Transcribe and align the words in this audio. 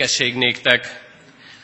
békesség 0.00 0.34
néktek. 0.34 1.00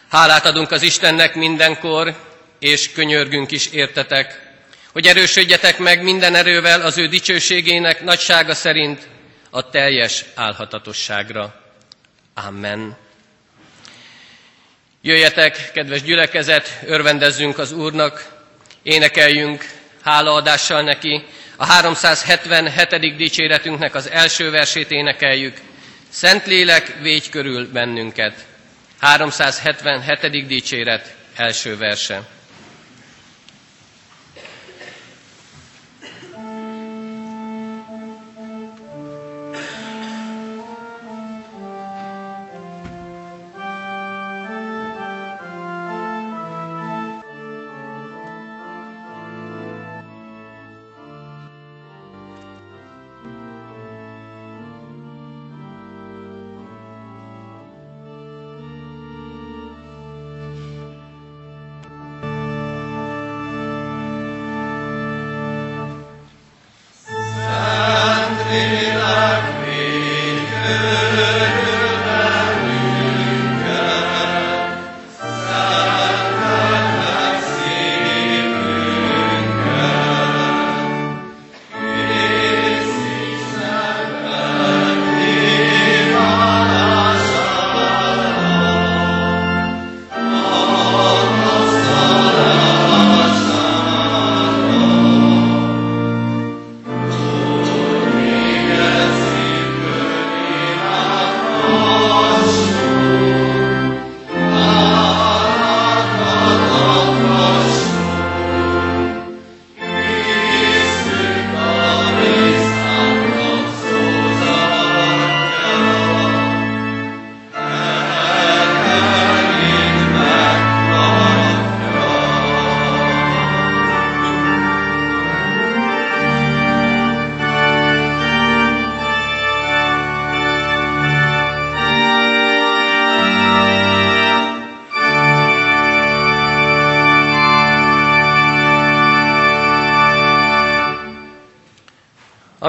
Hálát 0.09 0.45
adunk 0.47 0.71
az 0.71 0.83
Istennek 0.83 1.35
mindenkor, 1.35 2.15
és 2.59 2.93
könyörgünk 2.93 3.51
is 3.51 3.67
értetek, 3.67 4.41
hogy 4.93 5.07
erősödjetek 5.07 5.79
meg 5.79 6.03
minden 6.03 6.35
erővel 6.35 6.81
az 6.81 6.99
ő 6.99 7.07
dicsőségének 7.07 8.03
nagysága 8.03 8.55
szerint 8.55 9.09
a 9.51 9.71
teljes 9.71 10.25
álhatatosságra. 10.35 11.55
Amen. 12.35 12.97
Jöjjetek, 15.03 15.71
kedves 15.73 16.03
gyülekezet, 16.03 16.79
örvendezzünk 16.87 17.59
az 17.59 17.73
Úrnak, 17.73 18.29
énekeljünk 18.83 19.65
hálaadással 20.03 20.83
neki. 20.83 21.25
A 21.57 21.67
377. 21.67 23.17
dicséretünknek 23.17 23.95
az 23.95 24.11
első 24.11 24.51
versét 24.51 24.91
énekeljük. 24.91 25.57
Szentlélek, 26.17 26.95
végy 27.01 27.29
körül 27.31 27.73
bennünket. 27.73 28.47
377. 29.01 30.47
dicséret 30.47 31.15
első 31.35 31.77
verse. 31.77 32.23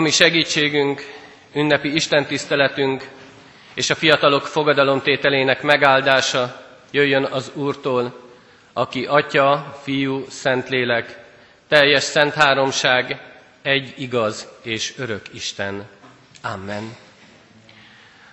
Ami 0.08 0.16
segítségünk, 0.16 1.02
ünnepi 1.54 1.94
istentiszteletünk 1.94 3.10
és 3.74 3.90
a 3.90 3.96
fiatalok 3.96 4.46
fogadalomtételének 4.48 5.62
megáldása 5.62 6.62
jöjjön 6.92 7.24
az 7.24 7.52
Úrtól, 7.54 8.20
aki 8.74 9.06
Atya, 9.06 9.78
Fiú, 9.84 10.26
Szentlélek, 10.30 11.20
teljes 11.68 12.04
szent 12.04 12.34
háromság, 12.34 13.22
egy 13.62 13.94
igaz 13.98 14.48
és 14.62 14.94
örök 14.98 15.22
Isten. 15.34 15.88
Amen. 16.42 16.96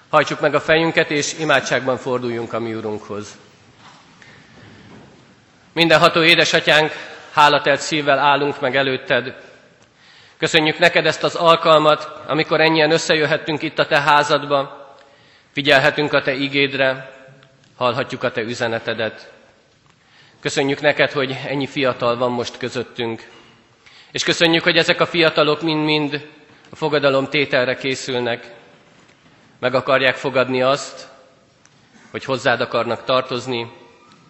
Hajtsuk 0.09 0.41
meg 0.41 0.55
a 0.55 0.61
fejünket, 0.61 1.11
és 1.11 1.38
imádságban 1.38 1.97
forduljunk 1.97 2.53
a 2.53 2.59
mi 2.61 2.75
Urunkhoz. 2.75 3.29
Mindenható 5.73 6.23
édesatyánk, 6.23 6.93
hálatelt 7.32 7.81
szívvel 7.81 8.19
állunk 8.19 8.61
meg 8.61 8.76
előtted, 8.76 9.53
Köszönjük 10.38 10.78
neked 10.78 11.06
ezt 11.06 11.22
az 11.22 11.34
alkalmat, 11.34 12.10
amikor 12.26 12.60
ennyien 12.60 12.90
összejöhettünk 12.90 13.62
itt 13.62 13.78
a 13.78 13.86
te 13.86 14.00
házadba, 14.00 14.94
figyelhetünk 15.52 16.12
a 16.12 16.22
te 16.22 16.32
igédre, 16.34 17.10
hallhatjuk 17.76 18.22
a 18.22 18.31
te 18.32 18.40
üzenetedet. 18.40 19.32
Köszönjük 20.40 20.81
neked, 20.81 21.10
hogy 21.12 21.36
ennyi 21.46 21.66
fiatal 21.66 22.16
van 22.16 22.31
most 22.31 22.56
közöttünk. 22.58 23.28
És 24.12 24.22
köszönjük, 24.25 24.62
hogy 24.62 24.76
ezek 24.76 25.00
a 25.00 25.06
fiatalok 25.06 25.62
mind-mind 25.62 26.28
a 26.70 26.76
fogadalom 26.76 27.28
tételre 27.28 27.75
készülnek. 27.76 28.54
Meg 29.58 29.75
akarják 29.75 30.14
fogadni 30.14 30.62
azt, 30.62 31.08
hogy 32.10 32.25
hozzád 32.25 32.60
akarnak 32.60 33.04
tartozni, 33.04 33.72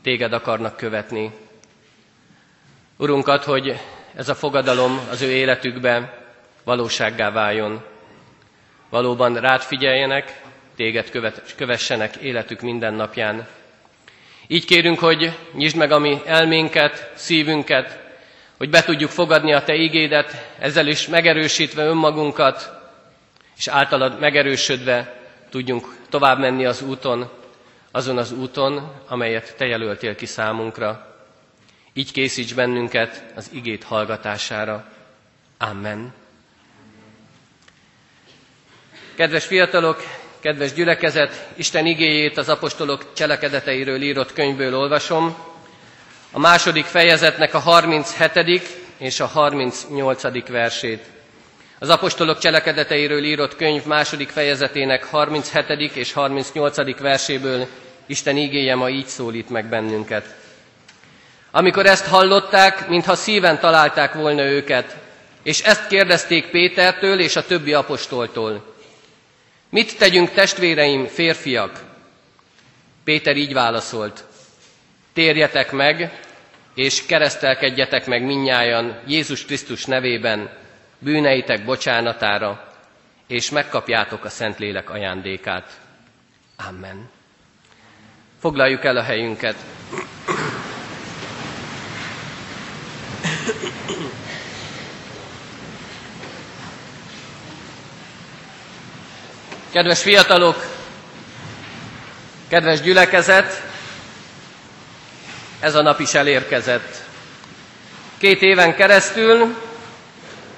téged 0.02 0.32
akarnak 0.32 0.76
követni. 0.76 1.30
Urunkat, 2.96 3.44
hogy 3.44 3.80
ez 4.16 4.28
a 4.28 4.34
fogadalom 4.34 5.00
az 5.10 5.22
ő 5.22 5.30
életükben 5.30 6.12
valósággá 6.64 7.30
váljon. 7.30 7.82
Valóban 8.90 9.34
rád 9.34 9.60
figyeljenek, 9.60 10.42
téged 10.76 11.10
követ, 11.10 11.54
kövessenek 11.56 12.16
életük 12.16 12.60
minden 12.60 12.94
napján. 12.94 13.46
Így 14.46 14.64
kérünk, 14.64 14.98
hogy 14.98 15.38
nyisd 15.52 15.76
meg 15.76 15.92
a 15.92 15.98
mi 15.98 16.20
elménket, 16.24 17.10
szívünket, 17.14 17.98
hogy 18.56 18.70
be 18.70 18.82
tudjuk 18.82 19.10
fogadni 19.10 19.52
a 19.52 19.62
Te 19.64 19.74
igédet, 19.74 20.54
ezzel 20.58 20.86
is 20.86 21.06
megerősítve 21.06 21.84
önmagunkat, 21.84 22.72
és 23.56 23.68
általad 23.68 24.20
megerősödve 24.20 25.16
tudjunk 25.50 25.96
tovább 26.08 26.38
menni 26.38 26.64
az 26.64 26.82
úton, 26.82 27.30
azon 27.90 28.18
az 28.18 28.32
úton, 28.32 28.92
amelyet 29.08 29.56
Te 29.56 29.66
jelöltél 29.66 30.14
ki 30.14 30.26
számunkra. 30.26 31.13
Így 31.96 32.12
készíts 32.12 32.54
bennünket 32.54 33.24
az 33.34 33.50
igét 33.52 33.84
hallgatására. 33.84 34.84
Amen. 35.58 36.12
Kedves 39.14 39.44
fiatalok, 39.46 40.02
kedves 40.40 40.72
gyülekezet, 40.72 41.48
Isten 41.56 41.86
igéjét 41.86 42.36
az 42.36 42.48
apostolok 42.48 43.12
cselekedeteiről 43.12 44.02
írott 44.02 44.32
könyvből 44.32 44.74
olvasom. 44.76 45.36
A 46.32 46.38
második 46.38 46.84
fejezetnek 46.84 47.54
a 47.54 47.58
37. 47.58 48.68
és 48.98 49.20
a 49.20 49.26
38. 49.26 50.48
versét. 50.48 51.04
Az 51.78 51.88
apostolok 51.88 52.38
cselekedeteiről 52.38 53.24
írott 53.24 53.56
könyv 53.56 53.84
második 53.84 54.28
fejezetének 54.28 55.04
37. 55.04 55.96
és 55.96 56.12
38. 56.12 56.98
verséből 57.00 57.66
Isten 58.06 58.36
igéje 58.36 58.74
ma 58.74 58.88
így 58.88 59.06
szólít 59.06 59.48
meg 59.48 59.66
bennünket. 59.68 60.43
Amikor 61.56 61.86
ezt 61.86 62.06
hallották, 62.06 62.88
mintha 62.88 63.14
szíven 63.14 63.60
találták 63.60 64.14
volna 64.14 64.42
őket, 64.42 64.96
és 65.42 65.60
ezt 65.60 65.86
kérdezték 65.86 66.50
Pétertől 66.50 67.20
és 67.20 67.36
a 67.36 67.46
többi 67.46 67.72
apostoltól. 67.72 68.74
Mit 69.70 69.98
tegyünk 69.98 70.30
testvéreim, 70.30 71.06
férfiak? 71.06 71.80
Péter 73.04 73.36
így 73.36 73.52
válaszolt. 73.52 74.24
Térjetek 75.12 75.72
meg, 75.72 76.20
és 76.74 77.06
keresztelkedjetek 77.06 78.06
meg 78.06 78.24
minnyájan 78.24 79.00
Jézus 79.06 79.44
Krisztus 79.44 79.84
nevében, 79.84 80.50
bűneitek 80.98 81.64
bocsánatára, 81.64 82.72
és 83.26 83.50
megkapjátok 83.50 84.24
a 84.24 84.28
Szentlélek 84.28 84.90
ajándékát. 84.90 85.80
Amen. 86.68 87.10
Foglaljuk 88.40 88.84
el 88.84 88.96
a 88.96 89.02
helyünket. 89.02 89.56
Kedves 99.72 100.02
fiatalok, 100.02 100.66
Kedves 102.48 102.80
gyülekezet, 102.80 103.62
ez 105.60 105.74
a 105.74 105.82
nap 105.82 106.00
is 106.00 106.14
elérkezett. 106.14 107.02
Két 108.18 108.42
éven 108.42 108.74
keresztül 108.74 109.54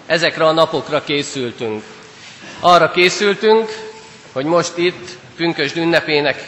ezekre 0.07 0.45
a 0.47 0.52
napokra 0.52 1.05
készültünk. 1.05 1.83
Arra 2.61 2.90
készültünk, 2.90 3.71
hogy 4.33 4.45
most 4.45 4.76
itt, 4.76 5.09
pünkösd 5.37 5.76
ünnepének 5.76 6.45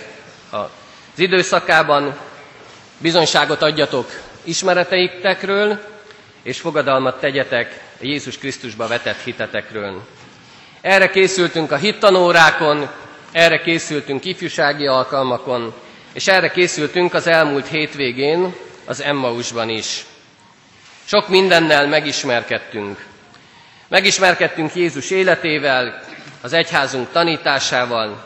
az 0.50 0.68
időszakában 1.16 2.18
bizonyságot 2.98 3.62
adjatok 3.62 4.10
ismereteitekről, 4.42 5.97
és 6.48 6.60
fogadalmat 6.60 7.20
tegyetek 7.20 7.80
Jézus 8.00 8.38
Krisztusba 8.38 8.86
vetett 8.86 9.22
hitetekről. 9.24 10.02
Erre 10.80 11.10
készültünk 11.10 11.72
a 11.72 11.76
hittanórákon, 11.76 12.88
erre 13.32 13.60
készültünk 13.60 14.24
ifjúsági 14.24 14.86
alkalmakon, 14.86 15.74
és 16.12 16.26
erre 16.26 16.50
készültünk 16.50 17.14
az 17.14 17.26
elmúlt 17.26 17.66
hétvégén 17.66 18.54
az 18.84 19.02
Emmausban 19.02 19.68
is. 19.68 20.04
Sok 21.04 21.28
mindennel 21.28 21.86
megismerkedtünk. 21.86 23.04
Megismerkedtünk 23.88 24.74
Jézus 24.74 25.10
életével, 25.10 26.02
az 26.40 26.52
egyházunk 26.52 27.12
tanításával. 27.12 28.24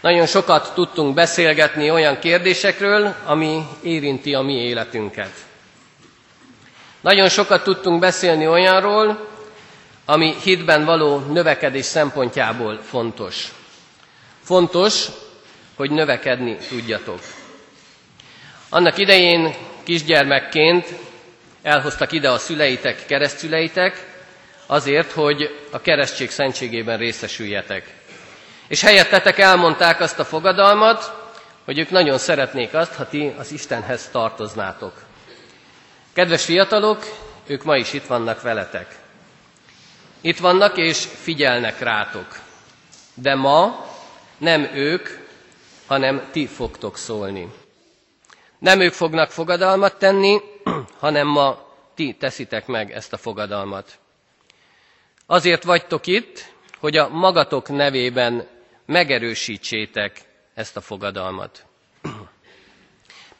Nagyon 0.00 0.26
sokat 0.26 0.74
tudtunk 0.74 1.14
beszélgetni 1.14 1.90
olyan 1.90 2.18
kérdésekről, 2.18 3.14
ami 3.24 3.62
érinti 3.82 4.34
a 4.34 4.40
mi 4.40 4.54
életünket. 4.54 5.48
Nagyon 7.00 7.28
sokat 7.28 7.62
tudtunk 7.64 8.00
beszélni 8.00 8.46
olyanról, 8.46 9.28
ami 10.04 10.34
hitben 10.42 10.84
való 10.84 11.18
növekedés 11.18 11.84
szempontjából 11.84 12.78
fontos. 12.82 13.48
Fontos, 14.42 15.06
hogy 15.76 15.90
növekedni 15.90 16.56
tudjatok. 16.68 17.20
Annak 18.68 18.98
idején 18.98 19.54
kisgyermekként 19.82 20.86
elhoztak 21.62 22.12
ide 22.12 22.30
a 22.30 22.38
szüleitek, 22.38 23.06
keresztszüleitek, 23.06 24.06
azért, 24.66 25.12
hogy 25.12 25.58
a 25.70 25.80
keresztség 25.80 26.30
szentségében 26.30 26.98
részesüljetek. 26.98 27.94
És 28.68 28.80
helyettetek 28.80 29.38
elmondták 29.38 30.00
azt 30.00 30.18
a 30.18 30.24
fogadalmat, 30.24 31.12
hogy 31.64 31.78
ők 31.78 31.90
nagyon 31.90 32.18
szeretnék 32.18 32.74
azt, 32.74 32.94
ha 32.94 33.08
ti 33.08 33.34
az 33.38 33.52
Istenhez 33.52 34.08
tartoznátok. 34.12 34.92
Kedves 36.20 36.44
fiatalok, 36.44 37.04
ők 37.46 37.62
ma 37.64 37.76
is 37.76 37.92
itt 37.92 38.06
vannak 38.06 38.42
veletek. 38.42 38.98
Itt 40.20 40.38
vannak 40.38 40.76
és 40.76 40.98
figyelnek 41.04 41.78
rátok. 41.78 42.38
De 43.14 43.34
ma 43.34 43.86
nem 44.38 44.70
ők, 44.74 45.08
hanem 45.86 46.28
ti 46.32 46.46
fogtok 46.46 46.96
szólni. 46.96 47.52
Nem 48.58 48.80
ők 48.80 48.92
fognak 48.92 49.30
fogadalmat 49.30 49.98
tenni, 49.98 50.40
hanem 50.98 51.26
ma 51.26 51.58
ti 51.94 52.16
teszitek 52.18 52.66
meg 52.66 52.92
ezt 52.92 53.12
a 53.12 53.16
fogadalmat. 53.16 53.98
Azért 55.26 55.64
vagytok 55.64 56.06
itt, 56.06 56.52
hogy 56.78 56.96
a 56.96 57.08
magatok 57.08 57.68
nevében 57.68 58.46
megerősítsétek 58.86 60.20
ezt 60.54 60.76
a 60.76 60.80
fogadalmat. 60.80 61.64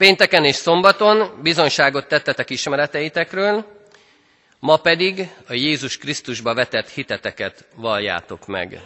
Pénteken 0.00 0.44
és 0.44 0.54
szombaton 0.54 1.38
bizonyságot 1.42 2.06
tettetek 2.08 2.50
ismereteitekről, 2.50 3.64
ma 4.58 4.76
pedig 4.76 5.28
a 5.48 5.52
Jézus 5.52 5.98
Krisztusba 5.98 6.54
vetett 6.54 6.88
hiteteket 6.88 7.64
valljátok 7.76 8.46
meg. 8.46 8.80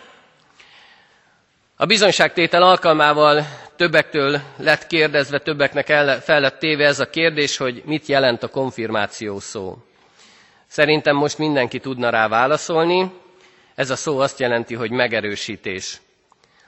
A 1.76 1.86
bizonyságtétel 1.86 2.62
alkalmával 2.62 3.46
többektől 3.76 4.40
lett 4.56 4.86
kérdezve, 4.86 5.38
többeknek 5.38 5.88
el, 5.88 6.20
fel 6.20 6.40
lett 6.40 6.58
téve 6.58 6.84
ez 6.86 7.00
a 7.00 7.10
kérdés, 7.10 7.56
hogy 7.56 7.82
mit 7.84 8.06
jelent 8.06 8.42
a 8.42 8.48
konfirmáció 8.48 9.40
szó. 9.40 9.76
Szerintem 10.66 11.16
most 11.16 11.38
mindenki 11.38 11.80
tudna 11.80 12.10
rá 12.10 12.28
válaszolni. 12.28 13.10
Ez 13.74 13.90
a 13.90 13.96
szó 13.96 14.18
azt 14.18 14.38
jelenti, 14.40 14.74
hogy 14.74 14.90
megerősítés. 14.90 16.00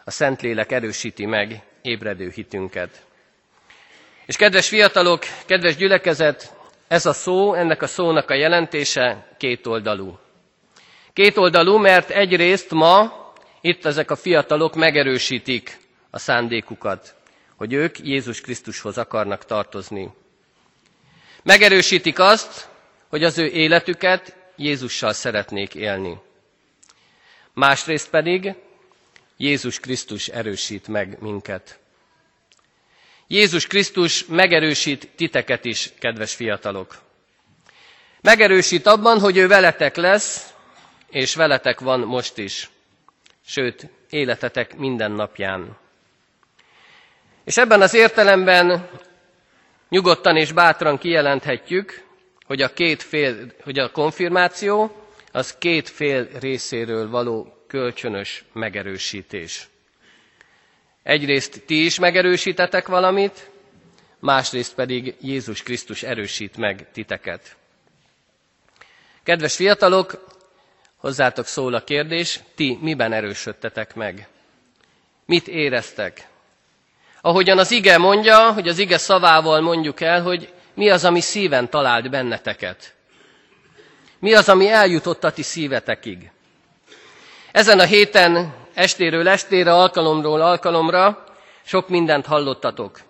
A 0.05 0.11
Szentlélek 0.11 0.73
erősíti 0.73 1.27
meg 1.27 1.63
ébredő 1.83 2.31
hitünket. 2.35 3.05
És 4.27 4.37
kedves 4.37 4.69
fiatalok, 4.69 5.23
kedves 5.47 5.77
gyülekezet, 5.77 6.55
ez 6.89 7.07
a 7.07 7.13
szó, 7.13 7.55
ennek 7.55 7.83
a 7.83 7.87
szónak 7.87 8.31
a 8.31 8.35
jelentése 8.35 9.27
kétoldalú. 9.39 10.19
Kétoldalú, 11.13 11.77
mert 11.77 12.11
egyrészt 12.11 12.71
ma 12.71 13.25
itt 13.61 13.85
ezek 13.85 14.11
a 14.11 14.17
fiatalok 14.17 14.75
megerősítik 14.75 15.79
a 16.11 16.19
szándékukat, 16.19 17.15
hogy 17.57 17.73
ők 17.73 17.99
Jézus 17.99 18.41
Krisztushoz 18.41 18.99
akarnak 18.99 19.45
tartozni. 19.45 20.11
Megerősítik 21.43 22.19
azt, 22.19 22.69
hogy 23.09 23.25
az 23.25 23.39
ő 23.39 23.47
életüket 23.47 24.37
Jézussal 24.57 25.13
szeretnék 25.13 25.75
élni. 25.75 26.19
Másrészt 27.53 28.11
pedig 28.11 28.55
Jézus 29.37 29.81
Krisztus 29.81 30.29
erősít 30.29 30.89
meg 30.89 31.17
minket. 31.21 31.79
Jézus 33.27 33.67
Krisztus 33.67 34.25
megerősít 34.27 35.09
titeket 35.17 35.65
is, 35.65 35.93
kedves 35.99 36.35
fiatalok. 36.35 36.97
Megerősít 38.21 38.87
abban, 38.87 39.19
hogy 39.21 39.37
ő 39.37 39.47
veletek 39.47 39.97
lesz, 39.97 40.55
és 41.11 41.35
veletek 41.35 41.81
van 41.81 42.01
most 42.01 42.39
is 42.39 42.71
sőt, 43.47 43.89
életetek 44.11 44.77
minden 44.77 45.13
napján. 45.13 45.77
És 47.45 47.57
ebben 47.57 47.81
az 47.83 47.95
értelemben 47.95 48.89
nyugodtan 49.89 50.37
és 50.37 50.53
bátran 50.53 50.99
kijelenthetjük, 50.99 52.03
hogy 52.45 52.63
a, 52.63 52.73
két 52.73 53.03
fél, 53.03 53.53
hogy 53.63 53.79
a 53.79 53.91
konfirmáció 53.91 54.97
az 55.33 55.57
két 55.59 55.89
fél 55.89 56.29
részéről 56.41 57.11
való 57.11 57.65
kölcsönös 57.67 58.45
megerősítés. 58.53 59.69
Egyrészt 61.07 61.63
ti 61.67 61.85
is 61.85 61.99
megerősítetek 61.99 62.87
valamit, 62.89 63.51
másrészt 64.21 64.75
pedig 64.75 65.15
Jézus 65.21 65.63
Krisztus 65.63 66.03
erősít 66.03 66.57
meg 66.57 66.87
titeket. 66.93 67.57
Kedves 69.23 69.57
fiatalok, 69.57 70.25
Hozzátok 70.97 71.47
szól 71.47 71.75
a 71.75 71.85
kérdés, 71.85 72.41
ti 72.55 72.79
miben 72.81 73.13
erősödtetek 73.13 73.95
meg? 73.95 74.29
Mit 75.27 75.49
éreztek? 75.49 76.27
Ahogyan 77.21 77.59
az 77.59 77.71
ige 77.71 77.99
mondja, 77.99 78.53
hogy 78.53 78.69
az 78.69 78.79
ige 78.79 78.99
szavával 78.99 79.61
mondjuk 79.61 80.01
el, 80.01 80.23
hogy 80.23 80.53
mi 80.75 80.91
az, 80.91 81.05
ami 81.05 81.21
szíven 81.21 81.71
talált 81.71 82.11
benneteket. 82.11 82.95
Mi 84.19 84.35
az, 84.35 84.49
ami 84.49 84.69
eljutott 84.69 85.25
a 85.25 85.33
ti 85.33 85.43
szívetekig. 85.43 86.31
Ezen 87.53 87.79
a 87.79 87.85
héten 87.85 88.55
estéről 88.77 89.29
estére, 89.29 89.73
alkalomról 89.75 90.41
alkalomra 90.41 91.25
sok 91.65 91.89
mindent 91.89 92.27
hallottatok. 92.27 93.01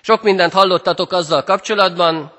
Sok 0.00 0.22
mindent 0.22 0.52
hallottatok 0.52 1.12
azzal 1.12 1.42
kapcsolatban, 1.44 2.32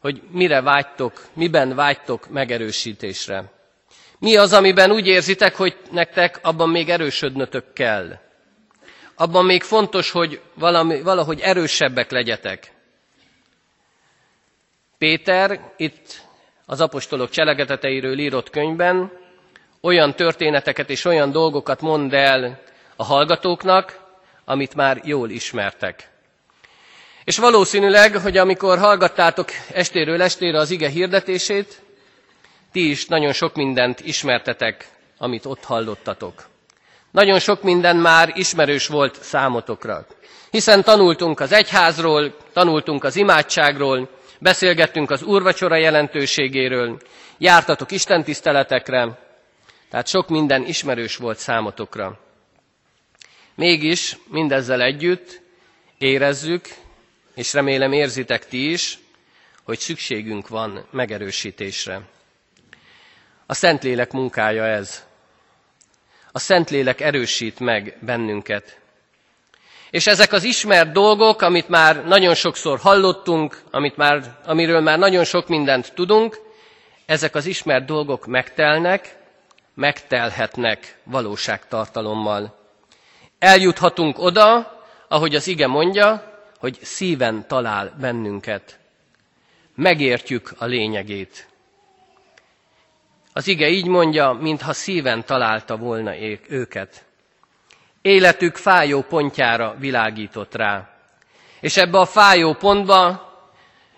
hogy 0.00 0.22
mire 0.30 0.60
vágytok, 0.60 1.12
miben 1.32 1.74
vágytok 1.74 2.28
megerősítésre. 2.30 3.44
Mi 4.18 4.36
az, 4.36 4.52
amiben 4.52 4.90
úgy 4.90 5.06
érzitek, 5.06 5.56
hogy 5.56 5.76
nektek 5.90 6.38
abban 6.42 6.68
még 6.68 6.88
erősödnötök 6.90 7.72
kell? 7.72 8.18
Abban 9.14 9.44
még 9.44 9.62
fontos, 9.62 10.10
hogy 10.10 10.40
valami, 10.54 11.00
valahogy 11.02 11.40
erősebbek 11.40 12.10
legyetek. 12.10 12.72
Péter 14.98 15.72
itt 15.76 16.22
az 16.66 16.80
apostolok 16.80 17.30
cselekedeteiről 17.30 18.18
írott 18.18 18.50
könyvben 18.50 19.12
olyan 19.84 20.14
történeteket 20.14 20.90
és 20.90 21.04
olyan 21.04 21.30
dolgokat 21.30 21.80
mond 21.80 22.12
el 22.14 22.60
a 22.96 23.04
hallgatóknak, 23.04 23.98
amit 24.44 24.74
már 24.74 25.00
jól 25.04 25.30
ismertek. 25.30 26.08
És 27.24 27.38
valószínűleg, 27.38 28.16
hogy 28.16 28.36
amikor 28.36 28.78
hallgattátok 28.78 29.48
estéről 29.72 30.22
estére 30.22 30.58
az 30.58 30.70
ige 30.70 30.88
hirdetését, 30.88 31.82
ti 32.72 32.90
is 32.90 33.06
nagyon 33.06 33.32
sok 33.32 33.54
mindent 33.54 34.00
ismertetek, 34.00 34.88
amit 35.18 35.44
ott 35.46 35.64
hallottatok. 35.64 36.44
Nagyon 37.10 37.38
sok 37.38 37.62
minden 37.62 37.96
már 37.96 38.32
ismerős 38.34 38.86
volt 38.86 39.22
számotokra. 39.22 40.06
Hiszen 40.50 40.82
tanultunk 40.82 41.40
az 41.40 41.52
egyházról, 41.52 42.36
tanultunk 42.52 43.04
az 43.04 43.16
imádságról, 43.16 44.08
beszélgettünk 44.38 45.10
az 45.10 45.22
úrvacsora 45.22 45.76
jelentőségéről, 45.76 47.00
jártatok 47.38 47.90
istentiszteletekre, 47.90 49.22
tehát 49.90 50.06
sok 50.08 50.28
minden 50.28 50.66
ismerős 50.66 51.16
volt 51.16 51.38
számotokra. 51.38 52.18
Mégis 53.54 54.16
mindezzel 54.30 54.82
együtt 54.82 55.40
érezzük, 55.98 56.68
és 57.34 57.52
remélem 57.52 57.92
érzitek 57.92 58.46
ti 58.46 58.70
is, 58.70 58.98
hogy 59.64 59.78
szükségünk 59.78 60.48
van 60.48 60.86
megerősítésre. 60.90 62.00
A 63.46 63.54
Szentlélek 63.54 64.12
munkája 64.12 64.64
ez. 64.64 65.04
A 66.32 66.38
Szentlélek 66.38 67.00
erősít 67.00 67.60
meg 67.60 67.96
bennünket. 68.00 68.78
És 69.90 70.06
ezek 70.06 70.32
az 70.32 70.44
ismert 70.44 70.92
dolgok, 70.92 71.42
amit 71.42 71.68
már 71.68 72.04
nagyon 72.06 72.34
sokszor 72.34 72.78
hallottunk, 72.78 73.62
amit 73.70 73.96
már, 73.96 74.36
amiről 74.44 74.80
már 74.80 74.98
nagyon 74.98 75.24
sok 75.24 75.48
mindent 75.48 75.92
tudunk, 75.94 76.40
ezek 77.06 77.34
az 77.34 77.46
ismert 77.46 77.84
dolgok 77.84 78.26
megtelnek, 78.26 79.16
megtelhetnek 79.74 80.98
valóságtartalommal. 81.02 82.58
Eljuthatunk 83.38 84.18
oda, 84.18 84.78
ahogy 85.08 85.34
az 85.34 85.46
ige 85.46 85.66
mondja, 85.66 86.32
hogy 86.58 86.78
szíven 86.82 87.46
talál 87.46 87.94
bennünket. 88.00 88.78
Megértjük 89.74 90.54
a 90.58 90.64
lényegét. 90.64 91.48
Az 93.32 93.46
ige 93.46 93.68
így 93.68 93.86
mondja, 93.86 94.32
mintha 94.32 94.72
szíven 94.72 95.24
találta 95.24 95.76
volna 95.76 96.16
őket. 96.48 97.04
Életük 98.02 98.56
fájó 98.56 99.02
pontjára 99.02 99.74
világított 99.78 100.54
rá. 100.54 100.88
És 101.60 101.76
ebbe 101.76 101.98
a 101.98 102.06
fájó 102.06 102.52
pontba, 102.52 103.32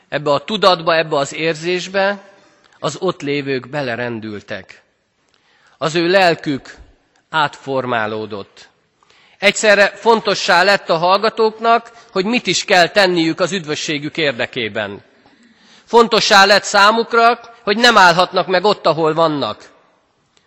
ebbe 0.08 0.30
a 0.30 0.44
tudatba, 0.44 0.96
ebbe 0.96 1.16
az 1.16 1.34
érzésbe 1.34 2.30
az 2.78 2.96
ott 3.00 3.22
lévők 3.22 3.68
belerendültek. 3.68 4.82
Az 5.78 5.94
ő 5.94 6.06
lelkük 6.08 6.74
átformálódott. 7.30 8.68
Egyszerre 9.38 9.86
fontossá 9.86 10.62
lett 10.62 10.88
a 10.90 10.96
hallgatóknak, 10.96 11.90
hogy 12.12 12.24
mit 12.24 12.46
is 12.46 12.64
kell 12.64 12.88
tenniük 12.88 13.40
az 13.40 13.52
üdvösségük 13.52 14.16
érdekében. 14.16 15.02
Fontossá 15.84 16.44
lett 16.44 16.62
számukra, 16.62 17.40
hogy 17.62 17.76
nem 17.76 17.96
állhatnak 17.96 18.46
meg 18.46 18.64
ott, 18.64 18.86
ahol 18.86 19.14
vannak, 19.14 19.70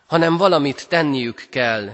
hanem 0.08 0.38
valamit 0.38 0.88
tenniük 0.88 1.46
kell. 1.50 1.90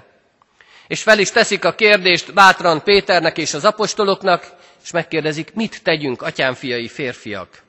És 0.88 1.02
fel 1.04 1.20
is 1.20 1.32
teszik 1.32 1.66
a 1.66 1.76
kérdést 1.76 2.34
bátran 2.34 2.84
Péternek 2.84 3.38
és 3.38 3.54
az 3.54 3.66
apostoloknak, 3.66 4.54
és 4.84 4.92
megkérdezik, 4.92 5.54
mit 5.54 5.84
tegyünk, 5.84 6.22
atyám 6.22 6.54
fiai 6.54 6.88
férfiak. 6.88 7.64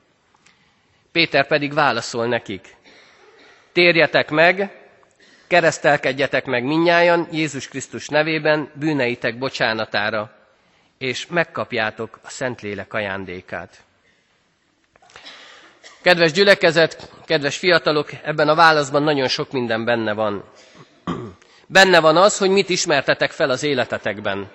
Péter 1.12 1.46
pedig 1.46 1.74
válaszol 1.74 2.26
nekik. 2.26 2.74
Térjetek 3.72 4.30
meg, 4.30 4.85
keresztelkedjetek 5.46 6.44
meg 6.44 6.64
minnyájan 6.64 7.28
Jézus 7.32 7.68
Krisztus 7.68 8.08
nevében 8.08 8.70
bűneitek 8.74 9.38
bocsánatára, 9.38 10.30
és 10.98 11.26
megkapjátok 11.26 12.18
a 12.22 12.30
Szentlélek 12.30 12.94
ajándékát. 12.94 13.76
Kedves 16.02 16.32
gyülekezet, 16.32 17.10
kedves 17.24 17.56
fiatalok, 17.56 18.08
ebben 18.22 18.48
a 18.48 18.54
válaszban 18.54 19.02
nagyon 19.02 19.28
sok 19.28 19.52
minden 19.52 19.84
benne 19.84 20.12
van. 20.12 20.44
Benne 21.66 22.00
van 22.00 22.16
az, 22.16 22.38
hogy 22.38 22.50
mit 22.50 22.68
ismertetek 22.68 23.30
fel 23.30 23.50
az 23.50 23.62
életetekben. 23.62 24.50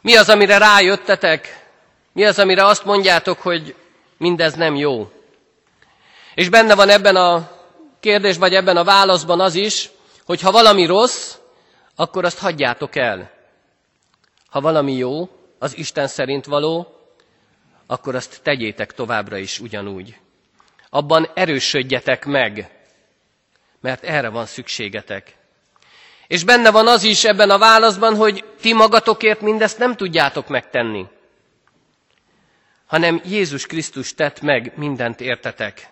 Mi 0.00 0.16
az, 0.16 0.28
amire 0.28 0.58
rájöttetek? 0.58 1.66
Mi 2.12 2.24
az, 2.24 2.38
amire 2.38 2.64
azt 2.64 2.84
mondjátok, 2.84 3.40
hogy 3.40 3.74
mindez 4.16 4.54
nem 4.54 4.74
jó? 4.76 5.12
És 6.34 6.48
benne 6.48 6.74
van 6.74 6.88
ebben 6.88 7.16
a 7.16 7.50
kérdés, 8.00 8.36
vagy 8.36 8.54
ebben 8.54 8.76
a 8.76 8.84
válaszban 8.84 9.40
az 9.40 9.54
is, 9.54 9.90
hogy 10.30 10.40
ha 10.40 10.50
valami 10.50 10.86
rossz, 10.86 11.34
akkor 11.96 12.24
azt 12.24 12.38
hagyjátok 12.38 12.96
el. 12.96 13.30
Ha 14.48 14.60
valami 14.60 14.92
jó, 14.92 15.28
az 15.58 15.76
Isten 15.76 16.06
szerint 16.06 16.44
való, 16.44 16.94
akkor 17.86 18.14
azt 18.14 18.40
tegyétek 18.42 18.92
továbbra 18.94 19.36
is 19.36 19.60
ugyanúgy. 19.60 20.16
Abban 20.90 21.30
erősödjetek 21.34 22.24
meg, 22.24 22.70
mert 23.80 24.04
erre 24.04 24.28
van 24.28 24.46
szükségetek. 24.46 25.36
És 26.26 26.44
benne 26.44 26.70
van 26.70 26.88
az 26.88 27.02
is 27.02 27.24
ebben 27.24 27.50
a 27.50 27.58
válaszban, 27.58 28.16
hogy 28.16 28.44
ti 28.60 28.72
magatokért 28.72 29.40
mindezt 29.40 29.78
nem 29.78 29.96
tudjátok 29.96 30.48
megtenni, 30.48 31.06
hanem 32.86 33.20
Jézus 33.24 33.66
Krisztus 33.66 34.14
tett 34.14 34.40
meg 34.40 34.72
mindent 34.76 35.20
értetek. 35.20 35.88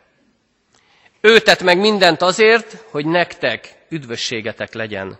Ő 1.21 1.39
tett 1.39 1.63
meg 1.63 1.79
mindent 1.79 2.23
azért, 2.23 2.85
hogy 2.91 3.07
nektek 3.07 3.77
üdvösségetek 3.89 4.73
legyen. 4.73 5.19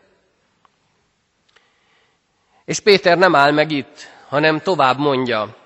És 2.65 2.81
Péter 2.81 3.19
nem 3.19 3.35
áll 3.35 3.53
meg 3.53 3.71
itt, 3.71 4.11
hanem 4.29 4.61
tovább 4.61 4.99
mondja, 4.99 5.57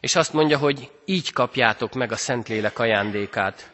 és 0.00 0.14
azt 0.14 0.32
mondja, 0.32 0.58
hogy 0.58 0.90
így 1.04 1.32
kapjátok 1.32 1.94
meg 1.94 2.12
a 2.12 2.16
Szentlélek 2.16 2.78
ajándékát. 2.78 3.70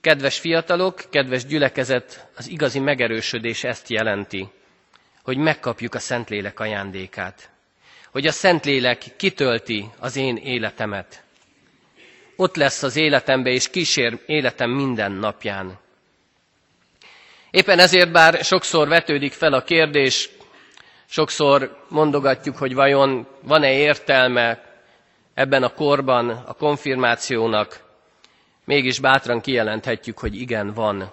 Kedves 0.00 0.38
fiatalok, 0.38 1.02
kedves 1.10 1.44
gyülekezet, 1.44 2.26
az 2.36 2.48
igazi 2.48 2.78
megerősödés 2.78 3.64
ezt 3.64 3.90
jelenti, 3.90 4.48
hogy 5.22 5.36
megkapjuk 5.36 5.94
a 5.94 5.98
Szentlélek 5.98 6.60
ajándékát. 6.60 7.50
Hogy 8.10 8.26
a 8.26 8.32
Szentlélek 8.32 9.04
kitölti 9.16 9.90
az 9.98 10.16
én 10.16 10.36
életemet. 10.36 11.22
Ott 12.36 12.56
lesz 12.56 12.82
az 12.82 12.96
életembe, 12.96 13.50
és 13.50 13.70
kísér 13.70 14.22
életem 14.26 14.70
minden 14.70 15.12
napján. 15.12 15.78
Éppen 17.52 17.78
ezért 17.78 18.12
bár 18.12 18.44
sokszor 18.44 18.88
vetődik 18.88 19.32
fel 19.32 19.52
a 19.52 19.62
kérdés, 19.62 20.30
sokszor 21.06 21.76
mondogatjuk, 21.88 22.56
hogy 22.56 22.74
vajon 22.74 23.26
van-e 23.42 23.72
értelme 23.72 24.64
ebben 25.34 25.62
a 25.62 25.68
korban 25.74 26.28
a 26.28 26.52
konfirmációnak, 26.52 27.80
mégis 28.64 28.98
bátran 28.98 29.40
kijelenthetjük, 29.40 30.18
hogy 30.18 30.40
igen, 30.40 30.72
van. 30.72 31.12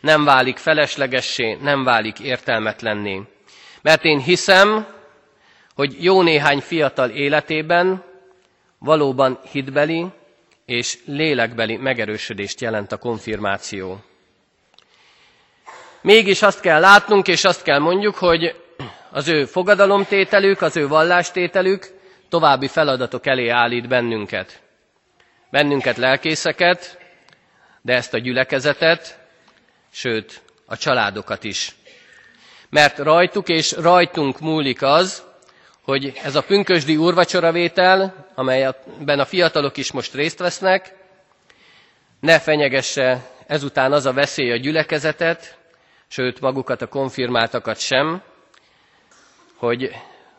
Nem 0.00 0.24
válik 0.24 0.56
feleslegessé, 0.56 1.58
nem 1.62 1.84
válik 1.84 2.18
értelmetlenné. 2.18 3.22
Mert 3.82 4.04
én 4.04 4.18
hiszem, 4.18 4.86
hogy 5.74 6.04
jó 6.04 6.22
néhány 6.22 6.60
fiatal 6.60 7.10
életében 7.10 8.04
valóban 8.78 9.38
hitbeli 9.50 10.06
és 10.66 10.98
lélekbeli 11.06 11.76
megerősödést 11.76 12.60
jelent 12.60 12.92
a 12.92 12.96
konfirmáció. 12.96 14.00
Mégis 16.02 16.42
azt 16.42 16.60
kell 16.60 16.80
látnunk, 16.80 17.28
és 17.28 17.44
azt 17.44 17.62
kell 17.62 17.78
mondjuk, 17.78 18.14
hogy 18.14 18.54
az 19.10 19.28
ő 19.28 19.44
fogadalomtételük, 19.44 20.62
az 20.62 20.76
ő 20.76 20.88
vallástételük 20.88 21.86
további 22.28 22.68
feladatok 22.68 23.26
elé 23.26 23.48
állít 23.48 23.88
bennünket. 23.88 24.62
Bennünket 25.50 25.96
lelkészeket, 25.96 26.98
de 27.82 27.94
ezt 27.94 28.14
a 28.14 28.18
gyülekezetet, 28.18 29.18
sőt, 29.92 30.42
a 30.66 30.76
családokat 30.76 31.44
is. 31.44 31.74
Mert 32.70 32.98
rajtuk 32.98 33.48
és 33.48 33.72
rajtunk 33.72 34.40
múlik 34.40 34.82
az, 34.82 35.22
hogy 35.82 36.12
ez 36.24 36.34
a 36.34 36.42
pünkösdi 36.42 36.96
úrvacsoravétel, 36.96 38.26
amelyben 38.34 39.18
a 39.20 39.24
fiatalok 39.24 39.76
is 39.76 39.92
most 39.92 40.14
részt 40.14 40.38
vesznek, 40.38 40.94
ne 42.20 42.38
fenyegesse 42.40 43.30
ezután 43.46 43.92
az 43.92 44.06
a 44.06 44.12
veszély 44.12 44.52
a 44.52 44.56
gyülekezetet, 44.56 45.56
sőt 46.12 46.40
magukat 46.40 46.82
a 46.82 46.86
konfirmáltakat 46.86 47.78
sem, 47.78 48.22
hogy 49.56 49.90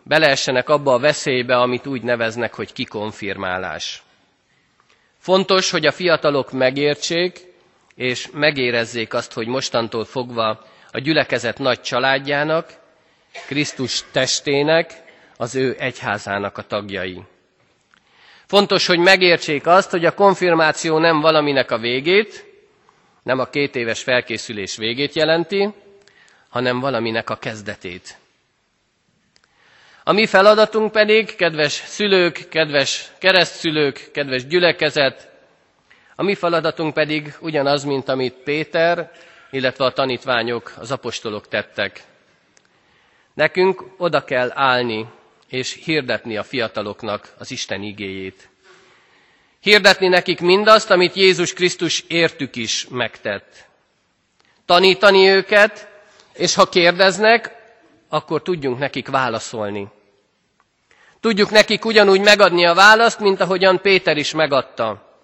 beleessenek 0.03 0.69
abba 0.69 0.93
a 0.93 0.99
veszélybe, 0.99 1.55
amit 1.57 1.86
úgy 1.88 2.01
neveznek, 2.03 2.53
hogy 2.53 2.73
kikonfirmálás. 2.73 4.03
Fontos, 5.17 5.69
hogy 5.69 5.86
a 5.86 5.91
fiatalok 5.91 6.51
megértsék, 6.51 7.39
és 7.95 8.29
megérezzék 8.33 9.13
azt, 9.13 9.33
hogy 9.33 9.47
mostantól 9.47 10.05
fogva 10.05 10.62
a 10.91 10.99
gyülekezet 10.99 11.57
nagy 11.57 11.81
családjának, 11.81 12.73
Krisztus 13.47 14.03
testének, 14.12 15.03
az 15.38 15.55
ő 15.55 15.75
egyházának 15.79 16.57
a 16.57 16.62
tagjai. 16.67 17.21
Fontos, 18.45 18.86
hogy 18.86 18.99
megértsék 18.99 19.67
azt, 19.67 19.91
hogy 19.91 20.05
a 20.05 20.13
konfirmáció 20.13 20.97
nem 20.97 21.19
valaminek 21.21 21.71
a 21.71 21.77
végét, 21.77 22.52
nem 23.23 23.39
a 23.39 23.45
két 23.45 23.75
éves 23.75 24.03
felkészülés 24.03 24.75
végét 24.77 25.13
jelenti, 25.13 25.73
hanem 26.49 26.79
valaminek 26.79 27.29
a 27.29 27.36
kezdetét. 27.38 28.17
A 30.03 30.12
mi 30.12 30.25
feladatunk 30.25 30.91
pedig, 30.91 31.36
kedves 31.36 31.71
szülők, 31.71 32.47
kedves 32.49 33.12
keresztszülők, 33.17 34.09
kedves 34.13 34.45
gyülekezet, 34.47 35.31
a 36.15 36.23
mi 36.23 36.36
feladatunk 36.36 36.93
pedig 36.93 37.33
ugyanaz, 37.39 37.83
mint 37.83 38.09
amit 38.09 38.33
Péter, 38.33 39.12
illetve 39.51 39.86
a 39.86 39.91
tanítványok, 39.93 40.73
az 40.77 40.91
apostolok 40.91 41.47
tettek. 41.47 42.03
Nekünk 43.33 43.83
oda 43.97 44.23
kell 44.23 44.51
állni 44.53 45.05
és 45.49 45.73
hirdetni 45.83 46.38
a 46.38 46.43
fiataloknak 46.43 47.33
az 47.38 47.51
Isten 47.51 47.81
igéjét. 47.81 48.49
Hirdetni 49.63 50.08
nekik 50.08 50.39
mindazt, 50.39 50.89
amit 50.89 51.15
Jézus 51.15 51.54
Krisztus 51.54 52.04
értük 52.08 52.56
is 52.56 52.88
megtett. 52.89 53.67
Tanítani 54.65 55.28
őket, 55.28 55.88
és 56.34 56.56
ha 56.56 56.69
kérdeznek, 56.69 57.52
akkor 58.10 58.41
tudjunk 58.41 58.80
nekik 58.80 59.08
válaszolni. 59.08 59.88
Tudjuk 61.19 61.49
nekik 61.49 61.86
ugyanúgy 61.86 62.21
megadni 62.21 62.65
a 62.65 62.73
választ, 62.73 63.19
mint 63.19 63.39
ahogyan 63.39 63.82
Péter 63.82 64.17
is 64.17 64.34
megadta. 64.34 65.17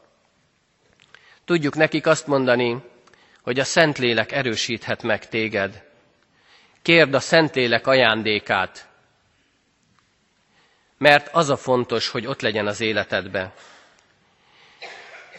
Tudjuk 1.45 1.75
nekik 1.75 2.07
azt 2.07 2.27
mondani, 2.27 2.77
hogy 3.41 3.59
a 3.59 3.63
Szentlélek 3.63 4.31
erősíthet 4.31 5.03
meg 5.03 5.29
téged. 5.29 5.83
Kérd 6.81 7.13
a 7.13 7.19
Szentlélek 7.19 7.87
ajándékát. 7.87 8.87
mert 10.97 11.29
az 11.31 11.49
a 11.49 11.57
fontos, 11.57 12.07
hogy 12.09 12.25
ott 12.25 12.41
legyen 12.41 12.67
az 12.67 12.81
életedbe. 12.81 13.53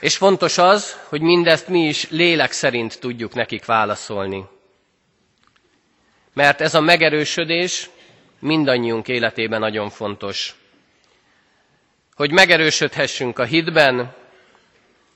És 0.00 0.16
fontos 0.16 0.58
az, 0.58 1.00
hogy 1.08 1.20
mindezt 1.20 1.68
mi 1.68 1.80
is 1.86 2.10
lélek 2.10 2.52
szerint 2.52 3.00
tudjuk 3.00 3.34
nekik 3.34 3.64
válaszolni. 3.64 4.44
Mert 6.32 6.60
ez 6.60 6.74
a 6.74 6.80
megerősödés 6.80 7.90
mindannyiunk 8.38 9.08
életében 9.08 9.60
nagyon 9.60 9.90
fontos. 9.90 10.54
Hogy 12.14 12.30
megerősödhessünk 12.32 13.38
a 13.38 13.44
hitben, 13.44 14.14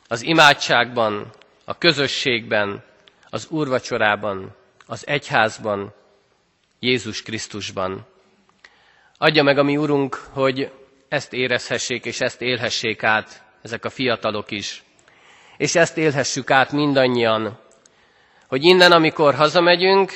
az 0.09 0.23
imádságban, 0.23 1.31
a 1.65 1.79
közösségben, 1.79 2.85
az 3.31 3.47
úrvacsorában, 3.49 4.55
az 4.87 5.07
egyházban, 5.07 5.95
Jézus 6.79 7.23
Krisztusban. 7.23 8.07
Adja 9.19 9.43
meg 9.43 9.59
a 9.59 9.63
mi 9.63 9.77
Urunk, 9.77 10.15
hogy 10.15 10.71
ezt 11.09 11.33
érezhessék 11.33 12.05
és 12.05 12.21
ezt 12.21 12.41
élhessék 12.43 13.03
át 13.03 13.44
ezek 13.65 13.85
a 13.85 13.91
fiatalok 13.91 14.51
is. 14.51 14.83
És 15.57 15.75
ezt 15.75 15.97
élhessük 15.97 16.51
át 16.51 16.73
mindannyian, 16.73 17.59
hogy 18.47 18.65
innen, 18.65 18.93
amikor 18.93 19.35
hazamegyünk, 19.35 20.13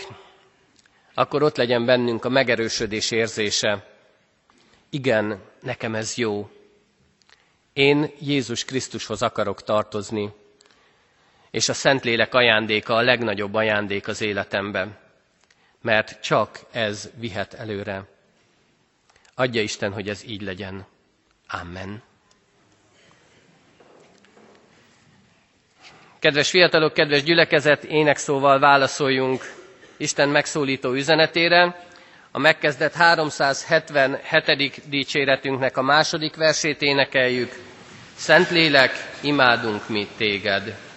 akkor 1.15 1.43
ott 1.43 1.57
legyen 1.57 1.85
bennünk 1.85 2.25
a 2.25 2.29
megerősödés 2.29 3.11
érzése. 3.11 3.87
Igen, 4.91 5.41
nekem 5.61 5.95
ez 5.95 6.17
jó. 6.17 6.51
Én 7.73 8.11
Jézus 8.21 8.65
Krisztushoz 8.65 9.23
akarok 9.23 9.63
tartozni, 9.63 10.33
és 11.51 11.69
a 11.69 11.75
Szentlélek 11.75 12.35
ajándéka 12.35 12.95
a 12.95 13.03
legnagyobb 13.03 13.55
ajándék 13.55 14.09
az 14.09 14.21
életemben, 14.21 14.99
mert 15.81 16.21
csak 16.21 16.61
ez 16.71 17.11
vihet 17.15 17.55
előre. 17.55 18.05
Adja 19.35 19.63
Isten, 19.63 19.93
hogy 19.93 20.09
ez 20.09 20.25
így 20.25 20.43
legyen. 20.43 20.87
Amen. 21.49 22.03
Kedves 26.19 26.51
fiatalok, 26.51 26.93
kedves 26.93 27.23
gyülekezet, 27.23 27.85
énekszóval 27.85 28.59
válaszoljunk 28.59 29.53
Isten 29.97 30.29
megszólító 30.29 30.93
üzenetére. 30.93 31.87
A 32.33 32.39
megkezdett 32.39 32.95
377. 32.95 34.89
dicséretünknek 34.89 35.77
a 35.77 35.83
második 35.83 36.37
versét 36.37 36.83
énekeljük. 36.83 37.53
Szentlélek, 38.17 38.93
imádunk 39.21 39.89
mi 39.89 40.07
téged. 40.17 40.88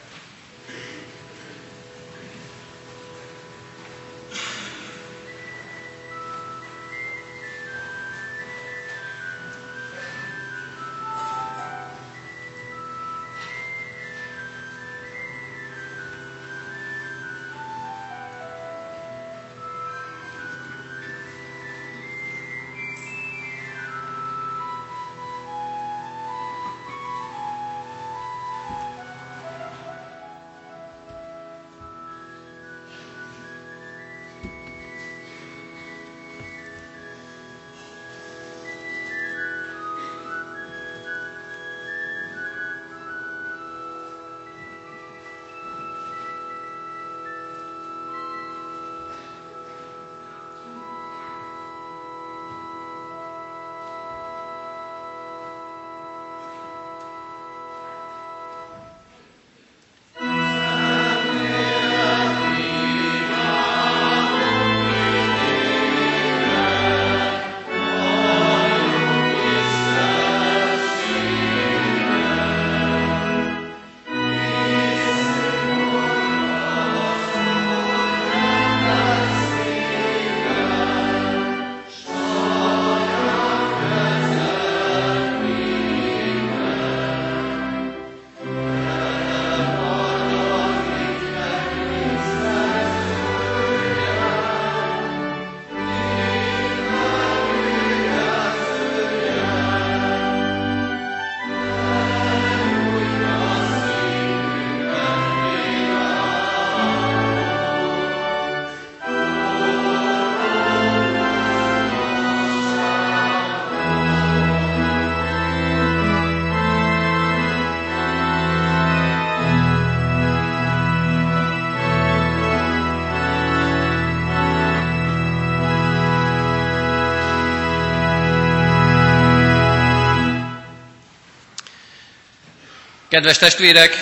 Kedves 133.12 133.38
testvérek, 133.38 133.94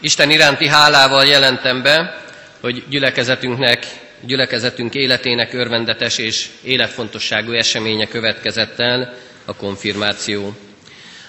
Isten 0.00 0.30
iránti 0.30 0.66
hálával 0.66 1.24
jelentem 1.24 1.82
be, 1.82 2.22
hogy 2.60 2.84
gyülekezetünknek, 2.88 3.86
gyülekezetünk 4.20 4.94
életének 4.94 5.52
örvendetes 5.52 6.18
és 6.18 6.48
életfontosságú 6.62 7.52
eseménye 7.52 8.06
következett 8.06 8.78
el, 8.78 9.14
a 9.44 9.54
konfirmáció. 9.56 10.56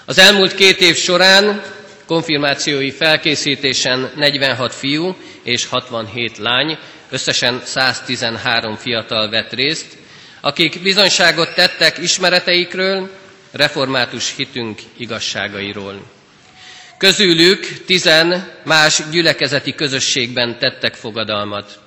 Az 0.04 0.18
elmúlt 0.18 0.54
két 0.54 0.80
év 0.80 0.96
során 0.96 1.62
konfirmációi 2.06 2.90
felkészítésen 2.90 4.10
46 4.16 4.74
fiú 4.74 5.16
és 5.42 5.66
67 5.66 6.38
lány, 6.38 6.78
összesen 7.10 7.60
113 7.64 8.76
fiatal 8.76 9.30
vett 9.30 9.52
részt, 9.52 9.96
akik 10.40 10.82
bizonyságot 10.82 11.54
tettek 11.54 11.98
ismereteikről, 11.98 13.10
református 13.52 14.34
hitünk 14.36 14.80
igazságairól. 14.96 16.16
Közülük 16.98 17.84
tizen 17.86 18.50
más 18.64 19.02
gyülekezeti 19.10 19.74
közösségben 19.74 20.58
tettek 20.58 20.94
fogadalmat. 20.94 21.78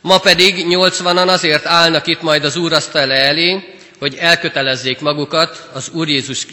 Ma 0.00 0.18
pedig 0.18 0.66
nyolcvanan 0.66 1.28
azért 1.28 1.66
állnak 1.66 2.06
itt 2.06 2.22
majd 2.22 2.44
az 2.44 2.56
úrasztala 2.56 3.14
elé, 3.14 3.74
hogy 3.98 4.14
elkötelezzék 4.14 5.00
magukat 5.00 5.68
az 5.72 5.88
Úr 5.88 6.08
Jézus, 6.08 6.46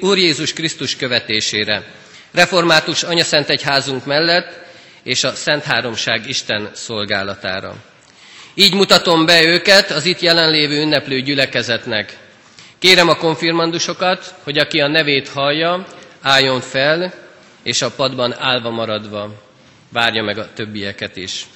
Úr 0.00 0.18
Jézus 0.18 0.52
Krisztus 0.52 0.96
követésére. 0.96 1.84
Református 2.32 3.02
Anyaszent 3.02 3.48
Egyházunk 3.48 4.04
mellett 4.04 4.58
és 5.02 5.24
a 5.24 5.34
Szent 5.34 5.64
Háromság 5.64 6.28
Isten 6.28 6.70
szolgálatára. 6.74 7.74
Így 8.54 8.74
mutatom 8.74 9.26
be 9.26 9.42
őket 9.42 9.90
az 9.90 10.04
itt 10.04 10.20
jelenlévő 10.20 10.80
ünneplő 10.80 11.20
gyülekezetnek. 11.20 12.16
Kérem 12.78 13.08
a 13.08 13.16
konfirmandusokat, 13.16 14.34
hogy 14.42 14.58
aki 14.58 14.80
a 14.80 14.88
nevét 14.88 15.28
hallja, 15.28 15.86
álljon 16.22 16.60
fel, 16.60 17.23
és 17.64 17.82
a 17.82 17.90
padban 17.90 18.34
állva 18.38 18.70
maradva 18.70 19.30
várja 19.92 20.22
meg 20.22 20.38
a 20.38 20.52
többieket 20.52 21.16
is. 21.16 21.46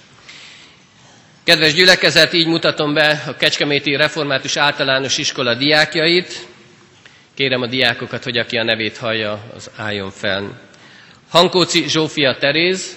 Kedves 1.44 1.74
gyülekezet, 1.74 2.32
így 2.32 2.46
mutatom 2.46 2.94
be 2.94 3.22
a 3.26 3.36
Kecskeméti 3.36 3.96
Református 3.96 4.56
Általános 4.56 5.18
Iskola 5.18 5.54
diákjait. 5.54 6.46
Kérem 7.34 7.62
a 7.62 7.66
diákokat, 7.66 8.24
hogy 8.24 8.38
aki 8.38 8.56
a 8.56 8.62
nevét 8.64 8.96
hallja, 8.96 9.44
az 9.54 9.70
álljon 9.76 10.10
fel. 10.10 10.60
Hankóci 11.28 11.88
Zsófia 11.88 12.36
Teréz, 12.36 12.96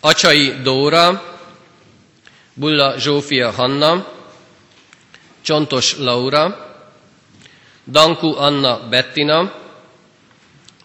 Acsai 0.00 0.54
Dóra, 0.62 1.38
Bulla 2.54 2.98
Zsófia 2.98 3.50
Hanna, 3.50 4.12
Csontos 5.42 5.96
Laura, 5.98 6.68
Danku 7.86 8.34
Anna 8.36 8.88
Bettina, 8.88 9.59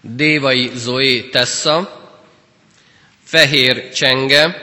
Dévai 0.07 0.71
Zoé 0.75 1.29
Tessa, 1.29 2.03
Fehér 3.23 3.89
Csenge, 3.93 4.55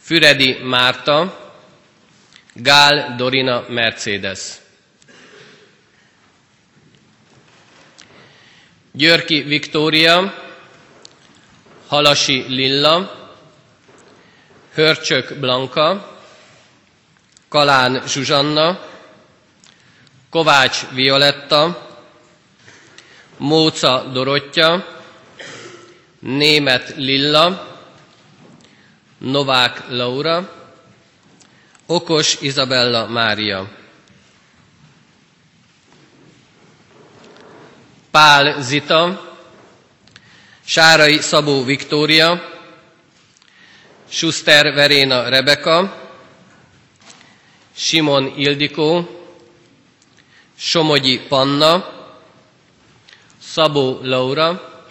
Füredi 0.00 0.58
Márta, 0.62 1.40
Gál 2.52 3.14
Dorina 3.16 3.64
Mercedes. 3.68 4.60
Györki 8.92 9.42
Viktória, 9.42 10.34
Halasi 11.86 12.44
Lilla, 12.48 13.24
Hörcsök 14.74 15.38
Blanka, 15.38 16.18
Kalán 17.48 18.02
Zsuzsanna, 18.06 18.80
Kovács 20.30 20.86
Violetta, 20.92 21.83
Móca 23.36 24.02
Dorottya, 24.12 24.86
Német 26.18 26.92
Lilla, 26.96 27.76
Novák 29.18 29.88
Laura, 29.88 30.50
Okos 31.86 32.40
Izabella 32.40 33.06
Mária. 33.06 33.68
Pál 38.10 38.62
Zita, 38.62 39.32
Sárai 40.64 41.18
Szabó 41.20 41.64
Viktória, 41.64 42.42
Schuster 44.08 44.72
Veréna 44.74 45.28
Rebeka, 45.28 46.02
Simon 47.74 48.32
Ildikó, 48.36 49.08
Somogyi 50.56 51.18
Panna, 51.28 51.93
Szabó 53.54 53.98
Laura, 54.02 54.82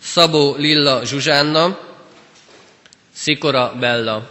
Szabó 0.00 0.54
Lilla 0.54 1.04
Zsuzsánna, 1.04 1.78
Szikora 3.12 3.74
Bella. 3.78 4.28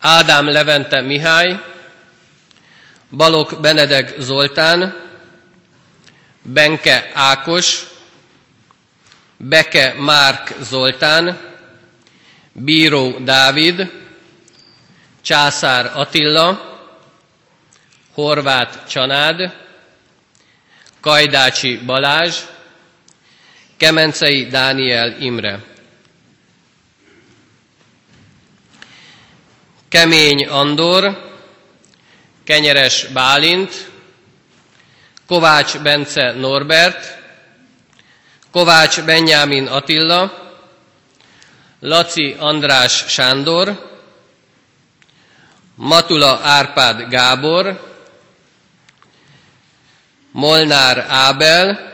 Ádám 0.00 0.48
Levente 0.48 1.00
Mihály, 1.00 1.60
Balok 3.10 3.60
Benedek 3.60 4.14
Zoltán, 4.18 4.94
Benke 6.42 7.10
Ákos, 7.14 7.86
Beke 9.36 9.94
Márk 9.98 10.54
Zoltán, 10.62 11.40
Bíró 12.52 13.18
Dávid, 13.18 13.90
Császár 15.20 15.92
Attila, 15.94 16.69
Horváth 18.20 18.86
Csanád, 18.88 19.52
Kajdácsi 21.00 21.76
Balázs, 21.76 22.44
Kemencei 23.76 24.46
Dániel 24.46 25.14
Imre. 25.18 25.60
Kemény 29.88 30.46
Andor, 30.46 31.32
Kenyeres 32.44 33.06
Bálint, 33.12 33.90
Kovács 35.26 35.78
Bence 35.78 36.32
Norbert, 36.32 37.18
Kovács 38.50 39.00
Benyámin 39.00 39.66
Attila, 39.68 40.30
Laci 41.80 42.36
András 42.38 43.04
Sándor, 43.08 43.88
Matula 45.76 46.40
Árpád 46.42 47.08
Gábor, 47.08 47.89
Molnár 50.32 51.06
Ábel, 51.08 51.92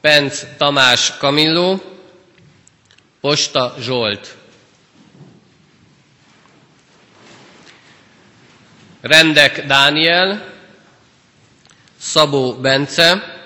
Penc 0.00 0.44
Tamás 0.56 1.16
Kamilló, 1.16 1.82
Posta 3.20 3.74
Zsolt. 3.78 4.36
Rendek 9.00 9.66
Dániel, 9.66 10.52
Szabó 11.98 12.54
Bence, 12.54 13.36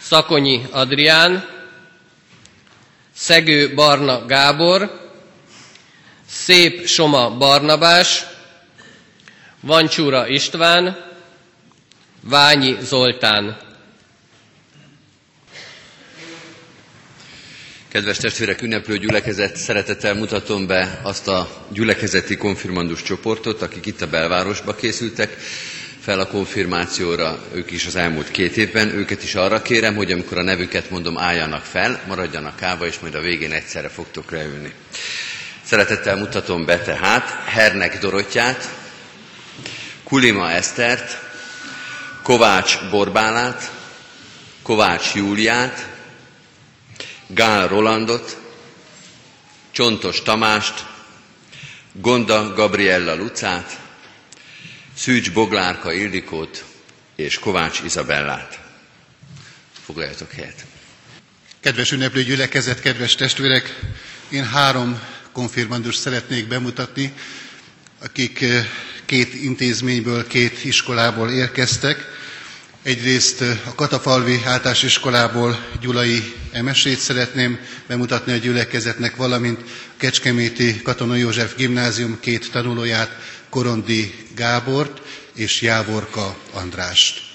Szakonyi 0.00 0.66
Adrián, 0.70 1.48
Szegő 3.14 3.74
Barna 3.74 4.26
Gábor, 4.26 5.10
Szép 6.28 6.86
Soma 6.86 7.30
Barnabás, 7.30 8.26
Vancsúra 9.60 10.28
István, 10.28 11.05
Ványi 12.28 12.76
Zoltán. 12.82 13.56
Kedves 17.88 18.16
testvérek, 18.16 18.62
ünneplő 18.62 18.98
gyülekezet, 18.98 19.56
szeretettel 19.56 20.14
mutatom 20.14 20.66
be 20.66 21.00
azt 21.02 21.28
a 21.28 21.64
gyülekezeti 21.72 22.36
konfirmandus 22.36 23.02
csoportot, 23.02 23.62
akik 23.62 23.86
itt 23.86 24.00
a 24.02 24.06
belvárosba 24.06 24.74
készültek 24.74 25.36
fel 26.00 26.20
a 26.20 26.26
konfirmációra, 26.26 27.38
ők 27.54 27.70
is 27.70 27.86
az 27.86 27.96
elmúlt 27.96 28.30
két 28.30 28.56
évben. 28.56 28.88
Őket 28.88 29.22
is 29.22 29.34
arra 29.34 29.62
kérem, 29.62 29.94
hogy 29.94 30.12
amikor 30.12 30.38
a 30.38 30.42
nevüket 30.42 30.90
mondom, 30.90 31.18
álljanak 31.18 31.64
fel, 31.64 32.00
maradjanak 32.06 32.56
káva, 32.56 32.86
és 32.86 32.98
majd 32.98 33.14
a 33.14 33.20
végén 33.20 33.52
egyszerre 33.52 33.88
fogtok 33.88 34.30
leülni. 34.30 34.72
Szeretettel 35.64 36.16
mutatom 36.16 36.64
be 36.64 36.78
tehát 36.78 37.30
Hernek 37.44 37.98
Dorottyát, 37.98 38.68
Kulima 40.04 40.50
Esztert, 40.50 41.25
Kovács 42.26 42.78
Borbálát, 42.90 43.72
Kovács 44.62 45.14
Júliát, 45.14 45.88
Gál 47.26 47.68
Rolandot, 47.68 48.36
Csontos 49.70 50.22
Tamást, 50.22 50.86
Gonda 51.92 52.54
Gabriella 52.54 53.14
Lucát, 53.14 53.80
Szűcs 54.96 55.32
Boglárka 55.32 55.92
Ildikót 55.92 56.64
és 57.16 57.38
Kovács 57.38 57.80
Izabellát. 57.84 58.60
Foglaljatok 59.84 60.32
helyet. 60.32 60.64
Kedves 61.60 61.92
ünneplő 61.92 62.22
gyülekezet, 62.22 62.80
kedves 62.80 63.14
testvérek, 63.14 63.80
én 64.28 64.44
három 64.44 65.00
konfirmandust 65.32 66.00
szeretnék 66.00 66.46
bemutatni, 66.48 67.12
akik 68.02 68.40
eh, 68.42 68.66
két 69.06 69.34
intézményből, 69.34 70.26
két 70.26 70.64
iskolából 70.64 71.30
érkeztek. 71.30 72.04
Egyrészt 72.82 73.40
a 73.40 73.74
Katafalvi 73.74 74.40
általános 74.44 74.82
iskolából 74.82 75.66
Gyulai 75.80 76.32
Emesét 76.52 76.98
szeretném 76.98 77.58
bemutatni 77.86 78.32
a 78.32 78.36
gyülekezetnek, 78.36 79.16
valamint 79.16 79.60
a 79.60 79.64
Kecskeméti 79.96 80.80
Katona 80.82 81.14
József 81.16 81.56
gimnázium 81.56 82.20
két 82.20 82.50
tanulóját, 82.50 83.10
Korondi 83.50 84.14
Gábort 84.34 85.00
és 85.34 85.60
Jávorka 85.60 86.36
Andrást. 86.52 87.25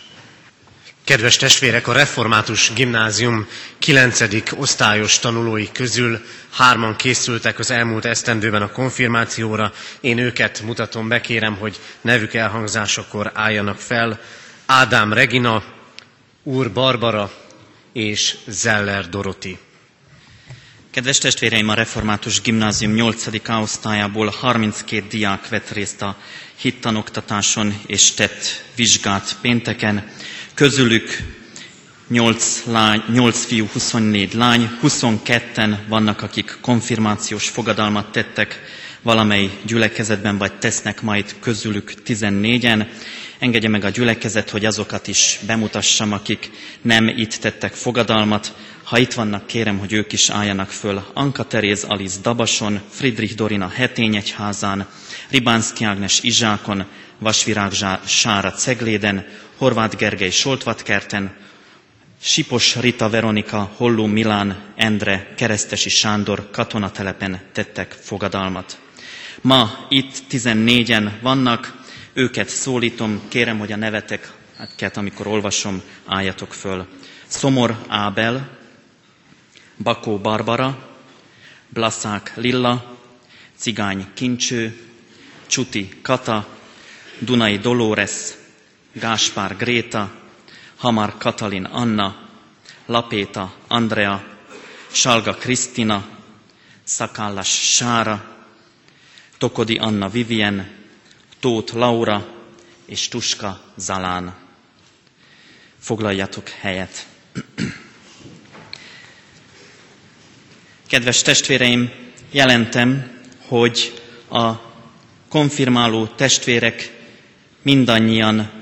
Kedves 1.04 1.36
testvérek, 1.38 1.88
a 1.88 1.94
Református 1.94 2.74
Gimnázium 2.74 3.48
9. 3.80 4.22
osztályos 4.56 5.20
tanulói 5.20 5.72
közül 5.72 6.20
hárman 6.52 6.96
készültek 6.96 7.60
az 7.60 7.72
elmúlt 7.72 8.06
esztendőben 8.06 8.62
a 8.62 8.72
konfirmációra. 8.72 9.74
Én 10.02 10.18
őket 10.18 10.62
mutatom 10.62 11.08
be, 11.08 11.22
kérem, 11.22 11.56
hogy 11.58 11.80
nevük 12.02 12.34
elhangzásakor 12.34 13.32
álljanak 13.34 13.80
fel. 13.80 14.20
Ádám 14.66 15.14
Regina, 15.14 15.64
Úr 16.44 16.72
Barbara 16.72 17.32
és 17.94 18.36
Zeller 18.48 19.10
Doroti. 19.10 19.58
Kedves 20.92 21.18
testvéreim, 21.18 21.70
a 21.70 21.74
Református 21.74 22.42
Gimnázium 22.42 22.94
8. 22.94 23.26
osztályából 23.48 24.28
32 24.40 25.08
diák 25.08 25.50
vett 25.50 25.70
részt 25.70 26.02
a 26.02 26.18
hittanoktatáson 26.56 27.82
és 27.88 28.12
tett 28.14 28.64
vizsgát 28.76 29.38
pénteken. 29.42 30.10
Közülük 30.62 31.18
8, 32.08 32.62
lány, 32.66 33.04
8 33.14 33.46
fiú, 33.46 33.66
24 33.74 34.34
lány, 34.34 34.70
22-en 34.84 35.76
vannak, 35.88 36.22
akik 36.22 36.58
konfirmációs 36.62 37.50
fogadalmat 37.50 38.12
tettek 38.12 38.62
valamely 39.02 39.50
gyülekezetben, 39.66 40.38
vagy 40.38 40.54
tesznek 40.54 41.02
majd 41.02 41.36
közülük 41.40 41.94
14-en. 42.08 42.86
Engedje 43.40 43.70
meg 43.70 43.84
a 43.84 43.90
gyülekezet, 43.90 44.50
hogy 44.50 44.66
azokat 44.66 45.08
is 45.08 45.40
bemutassam, 45.48 46.12
akik 46.12 46.50
nem 46.82 47.08
itt 47.08 47.34
tettek 47.34 47.74
fogadalmat. 47.74 48.54
Ha 48.84 48.98
itt 48.98 49.14
vannak, 49.14 49.48
kérem, 49.48 49.78
hogy 49.78 49.94
ők 49.94 50.14
is 50.14 50.30
álljanak 50.30 50.70
föl. 50.70 51.04
Anka 51.14 51.44
Teréz 51.44 51.84
Alice 51.84 52.18
Dabason, 52.22 52.82
Friedrich 52.90 53.36
Dorina 53.36 53.68
Hetényegyházán, 53.68 54.88
Ribánszki 55.30 55.84
Ágnes 55.84 56.20
Izsákon, 56.24 56.86
Vasvirág 57.20 57.72
Sára 58.06 58.52
Cegléden, 58.52 59.26
Horváth 59.62 59.96
Gergely 59.96 60.30
Soltvatkerten, 60.32 61.36
Sipos 62.22 62.76
Rita 62.76 63.10
Veronika, 63.10 63.72
Holló 63.76 64.06
Milán, 64.06 64.74
Endre, 64.76 65.34
Keresztesi 65.38 65.90
Sándor 65.90 66.50
katonatelepen 66.52 67.42
tettek 67.52 67.92
fogadalmat. 67.92 68.78
Ma 69.42 69.86
itt 69.90 70.24
14-en 70.32 71.12
vannak, 71.22 71.84
őket 72.14 72.50
szólítom, 72.50 73.22
kérem, 73.28 73.60
hogy 73.60 73.72
a 73.72 73.76
neveteket, 73.76 74.98
amikor 74.98 75.28
olvasom, 75.28 75.82
álljatok 76.06 76.54
föl. 76.54 76.88
Szomor 77.28 77.78
Ábel, 77.88 78.50
Bakó 79.84 80.18
Barbara, 80.18 80.78
Blaszák 81.70 82.32
Lilla, 82.36 82.98
Cigány 83.58 84.06
Kincső, 84.14 84.78
Csuti 85.48 85.90
Kata, 86.02 86.48
Dunai 87.20 87.58
Dolores, 87.58 88.40
Gáspár 88.94 89.58
Gréta, 89.58 90.12
Hamar 90.78 91.18
Katalin 91.18 91.66
Anna, 91.66 92.30
Lapéta 92.86 93.54
Andrea, 93.68 94.24
Salga 94.92 95.34
Krisztina, 95.34 96.08
Szakállas 96.84 97.76
Sára, 97.76 98.38
Tokodi 99.38 99.78
Anna 99.78 100.10
Vivien, 100.10 100.72
Tóth 101.40 101.76
Laura 101.76 102.28
és 102.86 103.08
Tuska 103.08 103.62
Zalán. 103.76 104.36
Foglaljatok 105.80 106.50
helyet. 106.50 107.08
Kedves 110.88 111.22
testvéreim, 111.22 111.92
jelentem, 112.32 113.20
hogy 113.48 114.02
a 114.30 114.52
konfirmáló 115.30 116.06
testvérek 116.06 116.98
mindannyian 117.62 118.61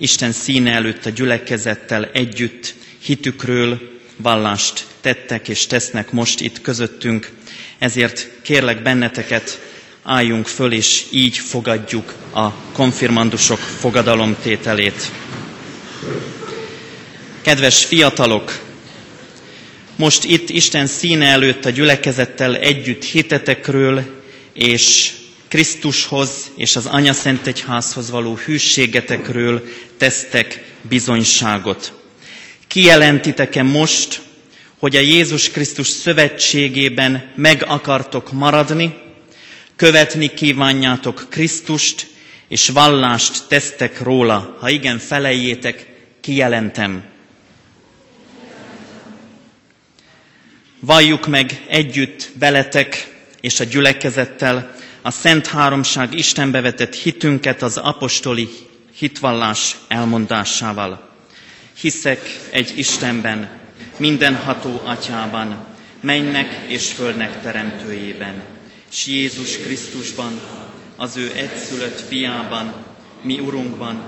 Isten 0.00 0.32
színe 0.32 0.72
előtt 0.72 1.06
a 1.06 1.10
gyülekezettel 1.10 2.04
együtt 2.12 2.74
hitükről 3.02 3.80
vallást 4.16 4.86
tettek 5.00 5.48
és 5.48 5.66
tesznek 5.66 6.12
most 6.12 6.40
itt 6.40 6.60
közöttünk. 6.60 7.30
Ezért 7.78 8.30
kérlek 8.42 8.82
benneteket, 8.82 9.60
álljunk 10.02 10.46
föl, 10.46 10.72
és 10.72 11.04
így 11.10 11.36
fogadjuk 11.36 12.14
a 12.34 12.50
konfirmandusok 12.72 13.58
fogadalomtételét. 13.58 15.10
Kedves 17.42 17.84
fiatalok, 17.84 18.60
most 19.96 20.24
itt 20.24 20.48
Isten 20.50 20.86
színe 20.86 21.26
előtt 21.26 21.64
a 21.64 21.70
gyülekezettel 21.70 22.56
együtt 22.56 23.04
hitetekről 23.04 24.04
és 24.52 25.12
Krisztushoz 25.50 26.50
és 26.56 26.76
az 26.76 26.86
Anya 26.86 27.12
Szent 27.12 27.46
Egyházhoz 27.46 28.10
való 28.10 28.36
hűségetekről 28.36 29.62
tesztek 29.96 30.64
bizonyságot. 30.82 31.92
Kijelentitek-e 32.66 33.62
most, 33.62 34.20
hogy 34.78 34.96
a 34.96 35.00
Jézus 35.00 35.50
Krisztus 35.50 35.86
szövetségében 35.88 37.32
meg 37.36 37.64
akartok 37.66 38.32
maradni, 38.32 38.94
követni 39.76 40.34
kívánjátok 40.34 41.26
Krisztust, 41.30 42.06
és 42.48 42.68
vallást 42.68 43.46
tesztek 43.48 44.00
róla. 44.00 44.56
Ha 44.60 44.68
igen, 44.68 44.98
felejétek, 44.98 45.86
kijelentem. 46.20 47.04
Valljuk 50.80 51.26
meg 51.26 51.64
együtt 51.68 52.30
veletek 52.38 53.14
és 53.40 53.60
a 53.60 53.64
gyülekezettel 53.64 54.78
a 55.02 55.10
Szent 55.10 55.46
Háromság 55.46 56.14
Istenbe 56.14 56.60
vetett 56.60 56.94
hitünket 56.94 57.62
az 57.62 57.76
apostoli 57.76 58.48
hitvallás 58.96 59.76
elmondásával. 59.88 61.08
Hiszek 61.80 62.40
egy 62.50 62.78
Istenben, 62.78 63.50
mindenható 63.96 64.80
atyában, 64.84 65.66
mennek 66.00 66.64
és 66.66 66.92
földnek 66.92 67.42
teremtőjében, 67.42 68.42
s 68.88 69.06
Jézus 69.06 69.56
Krisztusban, 69.58 70.40
az 70.96 71.16
ő 71.16 71.32
egyszülött 71.34 72.00
fiában, 72.00 72.74
mi 73.22 73.38
Urunkban, 73.38 74.02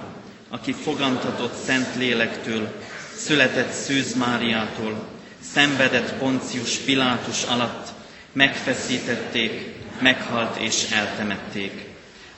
aki 0.48 0.72
fogantatott 0.72 1.54
Szent 1.64 1.88
Lélektől, 1.96 2.72
született 3.16 3.72
Szűz 3.72 4.14
Máriától, 4.14 5.04
szenvedett 5.52 6.12
Poncius 6.18 6.76
Pilátus 6.76 7.42
alatt, 7.42 7.88
megfeszítették, 8.32 9.71
meghalt 10.02 10.56
és 10.60 10.90
eltemették. 10.90 11.84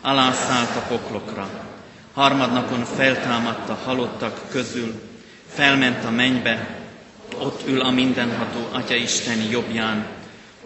Alászállt 0.00 0.77
a 0.77 0.81
poklokra, 0.81 1.48
harmadnapon 2.12 2.85
feltámadt 2.85 3.68
a 3.68 3.79
halottak 3.85 4.40
közül, 4.50 5.03
felment 5.55 6.05
a 6.05 6.11
mennybe, 6.11 6.77
ott 7.38 7.68
ül 7.68 7.81
a 7.81 7.90
mindenható 7.90 8.68
Atya 8.72 8.94
Isten 8.94 9.38
jobbján, 9.50 10.07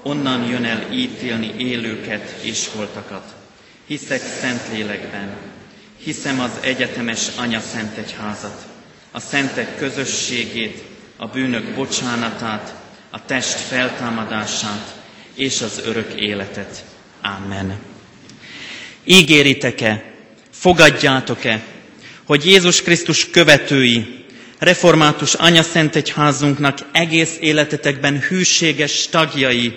onnan 0.02 0.44
jön 0.44 0.64
el 0.64 0.92
ítélni 0.92 1.54
élőket 1.56 2.37
és 2.42 2.68
holtakat. 2.76 3.34
Hiszek 3.87 4.20
szent 4.40 4.62
lélekben, 4.72 5.37
hiszem 5.96 6.40
az 6.40 6.50
egyetemes 6.61 7.28
Anya 7.37 7.61
Szent 7.61 7.96
Egyházat, 7.96 8.66
a 9.11 9.20
szentek 9.20 9.76
közösségét, 9.76 10.82
a 11.16 11.26
bűnök 11.26 11.74
bocsánatát, 11.74 12.74
a 13.11 13.24
test 13.24 13.58
feltámadását 13.58 14.97
és 15.38 15.61
az 15.61 15.83
örök 15.85 16.12
életet. 16.20 16.85
Amen. 17.22 17.79
Ígéritek-e, 19.05 20.05
fogadjátok-e, 20.51 21.62
hogy 22.24 22.46
Jézus 22.46 22.83
Krisztus 22.83 23.31
követői, 23.31 24.24
református 24.59 25.35
Anya 25.35 25.62
Szent 25.62 25.96
Egyházunknak 25.96 26.79
egész 26.92 27.37
életetekben 27.40 28.20
hűséges 28.20 29.09
tagjai, 29.11 29.77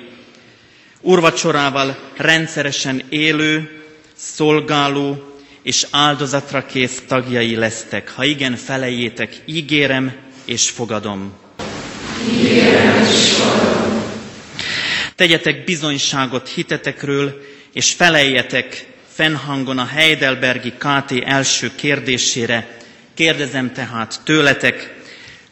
urvacsorával 1.01 1.97
rendszeresen 2.17 3.03
élő, 3.09 3.69
szolgáló 4.15 5.35
és 5.63 5.87
áldozatra 5.91 6.65
kész 6.65 7.01
tagjai 7.07 7.55
lesztek. 7.55 8.11
Ha 8.11 8.23
igen, 8.23 8.55
felejétek, 8.55 9.35
ígérem 9.45 10.13
és 10.45 10.69
fogadom. 10.69 11.33
Ígérem 12.31 13.01
és 13.01 13.31
fogadom. 13.31 13.90
Tegyetek 15.21 15.63
bizonyságot 15.63 16.49
hitetekről, 16.49 17.41
és 17.73 17.93
feleljetek 17.93 18.85
fennhangon 19.13 19.77
a 19.77 19.85
Heidelbergi 19.85 20.71
KT 20.71 21.11
első 21.25 21.71
kérdésére. 21.75 22.77
Kérdezem 23.13 23.73
tehát 23.73 24.19
tőletek, 24.23 24.93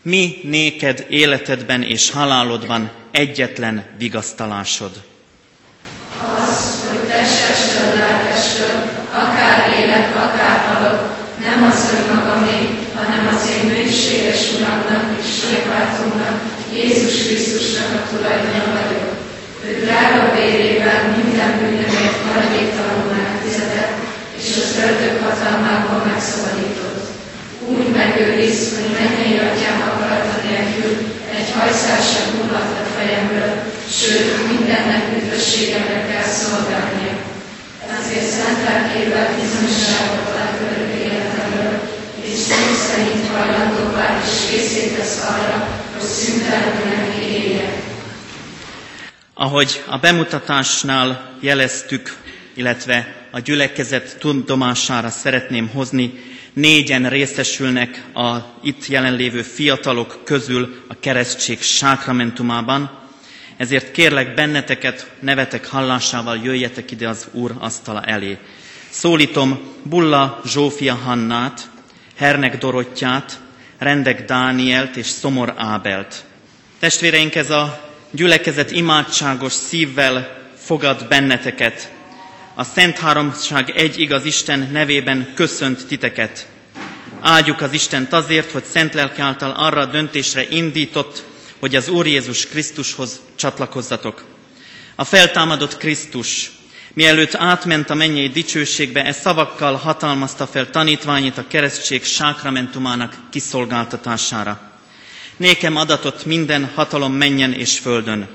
mi 0.02 0.40
néked 0.44 1.06
életedben 1.10 1.84
és 1.84 2.12
halálodban 2.12 2.92
egyetlen 3.12 3.86
vigasztalásod? 3.98 4.92
Az, 6.40 6.88
hogy 6.90 7.08
testestől, 7.08 8.00
lelkestől, 8.00 8.82
akár 9.14 9.80
élek, 9.80 10.16
akár 10.16 10.60
halok, 10.60 11.18
nem 11.40 11.64
az 11.64 11.94
önmagamé, 12.00 12.70
hanem 12.96 13.36
az 13.36 13.50
én 13.50 13.68
bűnséges 13.68 14.52
Uramnak 14.52 15.20
és 15.22 15.52
megváltónak, 15.52 16.42
Jézus 16.74 17.28
Krisztusnak 17.28 17.94
a 17.94 18.10
tulajdona 18.10 18.82
vagyok 18.82 19.18
ő 19.70 19.80
drága 19.86 20.36
vérével 20.36 21.02
minden 21.18 21.52
bűnömért 21.60 22.20
maradéktalanul 22.26 23.12
megfizetett, 23.22 23.96
és 24.40 24.48
az 24.64 24.72
ördög 24.86 25.16
hatalmából 25.24 26.02
megszabadított. 26.12 27.04
Úgy 27.76 27.90
megőriz, 28.00 28.60
hogy 28.76 28.92
mennyei 29.00 29.38
atyám 29.48 29.80
akarata 29.92 30.36
nélkül 30.48 30.94
hajszál 31.90 32.24
sem 32.24 32.50
a 32.54 32.86
fejemből, 32.98 33.64
sőt, 34.00 34.48
mindennek 34.52 35.04
üdvösségemre 35.18 36.08
kell 36.12 36.28
szolgálnia. 36.28 37.14
Ezért 38.00 38.30
szent 38.30 38.64
lelkével 38.64 39.36
bizonyságot 39.42 40.28
örök 40.72 40.94
életemről, 41.02 41.80
és 42.22 42.38
szív 42.38 42.76
szerint 42.90 43.28
hajlandóvá 43.28 44.22
és 44.24 44.50
készítesz 44.50 45.24
arra, 45.30 45.68
hogy 45.98 46.08
szüntelenül 46.08 47.22
éljek 47.22 47.88
ahogy 49.34 49.84
a 49.88 49.98
bemutatásnál 49.98 51.38
jeleztük, 51.40 52.16
illetve 52.54 53.16
a 53.32 53.40
gyülekezet 53.40 54.18
tudomására 54.20 55.10
szeretném 55.10 55.70
hozni, 55.74 56.14
négyen 56.60 57.10
részesülnek 57.10 58.04
a 58.14 58.36
itt 58.64 58.88
jelenlévő 58.88 59.42
fiatalok 59.42 60.20
közül 60.24 60.84
a 60.88 61.00
keresztség 61.00 61.62
sákramentumában, 61.62 62.98
ezért 63.58 63.92
kérlek 63.92 64.34
benneteket, 64.34 65.12
nevetek 65.20 65.68
hallásával 65.68 66.40
jöjjetek 66.44 66.92
ide 66.92 67.08
az 67.08 67.28
Úr 67.32 67.52
asztala 67.60 68.02
elé. 68.02 68.38
Szólítom 68.90 69.60
Bulla 69.84 70.42
Zsófia 70.46 70.96
Hannát, 70.96 71.70
Hernek 72.16 72.58
Dorottyát, 72.58 73.40
Rendek 73.78 74.26
Dánielt 74.26 74.96
és 74.96 75.06
Szomor 75.06 75.54
Ábelt. 75.58 76.24
Testvéreink, 76.80 77.36
ez 77.36 77.50
a 77.50 77.90
gyülekezet 78.12 78.72
imádságos 78.72 79.54
szívvel 79.54 80.38
fogad 80.58 81.06
benneteket. 81.08 81.92
A 82.60 82.64
Szent 82.64 82.98
Háromság 82.98 83.70
egy 83.70 84.00
igaz 84.00 84.26
Isten 84.26 84.70
nevében 84.72 85.32
köszönt 85.36 85.88
titeket. 85.88 86.48
Áldjuk 87.22 87.62
az 87.62 87.74
Istent 87.74 88.14
azért, 88.14 88.52
hogy 88.52 88.64
Szent 88.64 88.94
Lelke 88.94 89.24
által 89.24 89.52
arra 89.52 89.82
a 89.82 89.86
döntésre 89.86 90.48
indított, 90.50 91.24
hogy 91.60 91.76
az 91.76 91.90
Úr 91.90 92.08
Jézus 92.08 92.48
Krisztushoz 92.48 93.20
csatlakozzatok. 93.36 94.24
A 94.96 95.04
feltámadott 95.04 95.78
Krisztus 95.78 96.52
Mielőtt 96.94 97.36
átment 97.36 97.90
a 97.90 97.94
mennyei 97.96 98.28
dicsőségbe, 98.30 99.06
e 99.06 99.12
szavakkal 99.12 99.76
hatalmazta 99.76 100.48
fel 100.48 100.70
tanítványit 100.70 101.38
a 101.38 101.48
keresztség 101.48 102.04
sákramentumának 102.04 103.16
kiszolgáltatására. 103.32 104.62
Nékem 105.38 105.76
adatot 105.76 106.26
minden 106.26 106.72
hatalom 106.76 107.14
menjen 107.14 107.54
és 107.54 107.80
földön. 107.80 108.28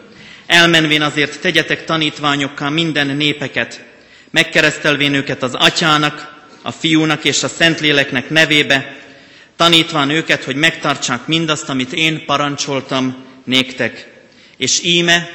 Elmenvén 0.47 1.03
azért 1.03 1.41
tegyetek 1.41 1.85
tanítványokká 1.85 2.69
minden 2.69 3.07
népeket, 3.07 3.93
megkeresztelvén 4.35 5.15
őket 5.15 5.43
az 5.43 5.55
atyának, 5.55 6.33
a 6.63 6.71
fiúnak 6.71 7.25
és 7.25 7.43
a 7.43 7.49
szentléleknek 7.49 8.31
nevébe, 8.31 8.97
tanítván 9.57 10.11
őket, 10.11 10.45
hogy 10.45 10.57
megtartsák 10.57 11.27
mindazt, 11.27 11.69
amit 11.69 11.93
én 11.93 12.25
parancsoltam 12.25 13.25
néktek. 13.45 14.13
És 14.57 14.83
íme, 14.83 15.29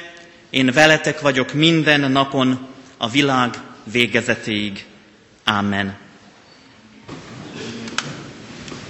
én 0.50 0.70
veletek 0.72 1.20
vagyok 1.20 1.52
minden 1.52 2.10
napon 2.10 2.68
a 2.96 3.08
világ 3.08 3.54
végezetéig. 3.84 4.84
Amen. 5.44 5.96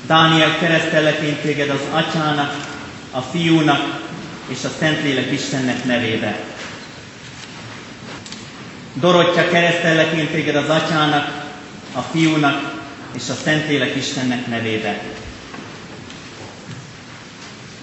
Dániel, 0.07 0.59
keresztellek 0.59 1.41
téged 1.43 1.71
az 1.71 1.81
atyának, 1.91 2.69
a 3.11 3.21
fiúnak 3.21 4.01
és 4.49 4.65
a 4.65 4.71
Szentlélek 4.79 5.33
Istennek 5.33 5.85
nevébe. 5.85 6.50
Dorottya, 8.95 9.49
keresztellek 9.49 10.13
én 10.13 10.29
téged 10.29 10.57
az 10.57 10.69
atyának, 10.69 11.49
a 11.93 12.01
fiúnak 12.01 12.79
és 13.15 13.29
a 13.29 13.35
Szentlélek 13.45 13.97
Istennek 13.97 14.47
nevébe. 14.47 15.03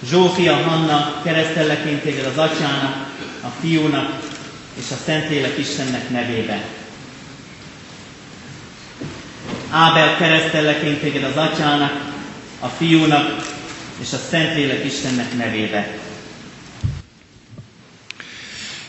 Zsófia 0.10 0.56
Hanna, 0.56 1.22
keresztellek 1.24 1.86
én 1.86 2.00
téged 2.00 2.26
az 2.26 2.38
atyának, 2.38 3.08
a 3.42 3.48
fiúnak 3.62 4.20
és 4.74 4.92
a 4.92 4.96
Szentlélek 5.06 5.58
Istennek 5.58 6.10
nevébe. 6.10 6.62
Ábel, 9.70 10.18
keresztellek 10.18 10.82
én 10.82 11.00
téged 11.00 11.24
az 11.24 11.38
atyának, 11.38 12.14
a 12.60 12.68
fiúnak 12.68 13.46
és 14.02 14.14
a 14.14 14.18
Szentlélek 14.30 14.86
Istennek 14.86 15.34
nevébe. 15.38 15.98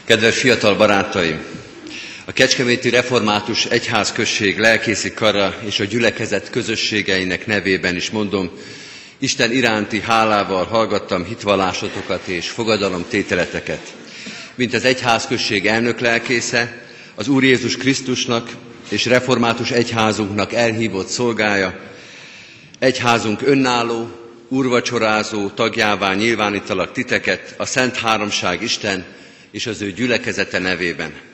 Kedves 0.05 0.39
fiatal 0.39 0.77
barátaim! 0.77 1.58
A 2.29 2.33
Kecskeméti 2.33 2.91
Református 2.91 3.65
Egyházközség 3.65 4.59
lelkészi 4.59 5.13
kara 5.13 5.55
és 5.65 5.81
a 5.81 5.85
gyülekezet 5.85 6.51
közösségeinek 6.51 7.47
nevében 7.47 7.97
is 7.97 8.11
mondom, 8.11 8.51
Isten 9.19 9.53
iránti 9.53 10.01
hálával 10.01 10.65
hallgattam 10.65 11.25
hitvallásotokat 11.25 12.27
és 12.27 12.49
fogadalomtételeteket. 12.49 13.95
Mint 14.55 14.75
az 14.75 14.85
egyházközség 14.85 15.67
elnök 15.67 16.01
lelkésze, 16.01 16.87
az 17.15 17.29
Úr 17.29 17.45
Jézus 17.45 17.77
Krisztusnak 17.77 18.51
és 18.89 19.05
református 19.07 19.71
egyházunknak 19.71 20.53
elhívott 20.53 21.09
szolgája, 21.09 21.81
egyházunk 22.79 23.43
önálló, 23.43 24.09
urvacsorázó 24.49 25.49
tagjává 25.49 26.15
nyilvánítalak 26.15 26.93
titeket 26.93 27.55
a 27.57 27.67
Szent 27.67 27.97
Háromság 27.97 28.63
Isten 28.63 29.05
és 29.51 29.67
az 29.67 29.83
ő 29.83 29.93
gyülekezete 29.93 30.59
nevében. 30.59 31.28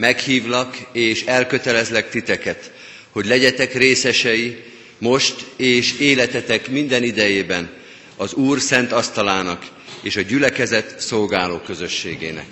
Meghívlak 0.00 0.76
és 0.92 1.24
elkötelezlek 1.24 2.10
titeket, 2.10 2.72
hogy 3.10 3.26
legyetek 3.26 3.74
részesei 3.74 4.64
most 4.98 5.34
és 5.56 5.98
életetek 5.98 6.68
minden 6.68 7.02
idejében 7.02 7.70
az 8.16 8.32
Úr 8.32 8.60
szent 8.60 8.92
asztalának 8.92 9.66
és 10.02 10.16
a 10.16 10.20
gyülekezet 10.20 11.00
szolgáló 11.00 11.58
közösségének. 11.58 12.46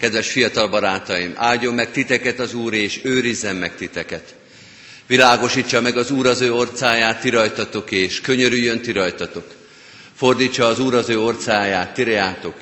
Kedves 0.00 0.30
fiatal 0.30 0.68
barátaim, 0.68 1.32
áldjon 1.36 1.74
meg 1.74 1.90
titeket 1.90 2.38
az 2.38 2.54
Úr, 2.54 2.74
és 2.74 3.00
őrizzen 3.02 3.56
meg 3.56 3.76
titeket. 3.76 4.34
Világosítsa 5.06 5.80
meg 5.80 5.96
az 5.96 6.10
Úr 6.10 6.26
az 6.26 6.40
ő 6.40 6.52
orcáját 6.52 7.20
ti 7.20 7.30
rajtatok, 7.30 7.90
és 7.90 8.20
könyörüljön 8.20 8.80
ti 8.80 8.92
rajtatok. 8.92 9.54
Fordítsa 10.14 10.66
az 10.66 10.80
Úr 10.80 10.94
az 10.94 11.08
ő 11.08 11.20
orcáját 11.20 11.94
ti 11.94 12.02
reátok, 12.02 12.54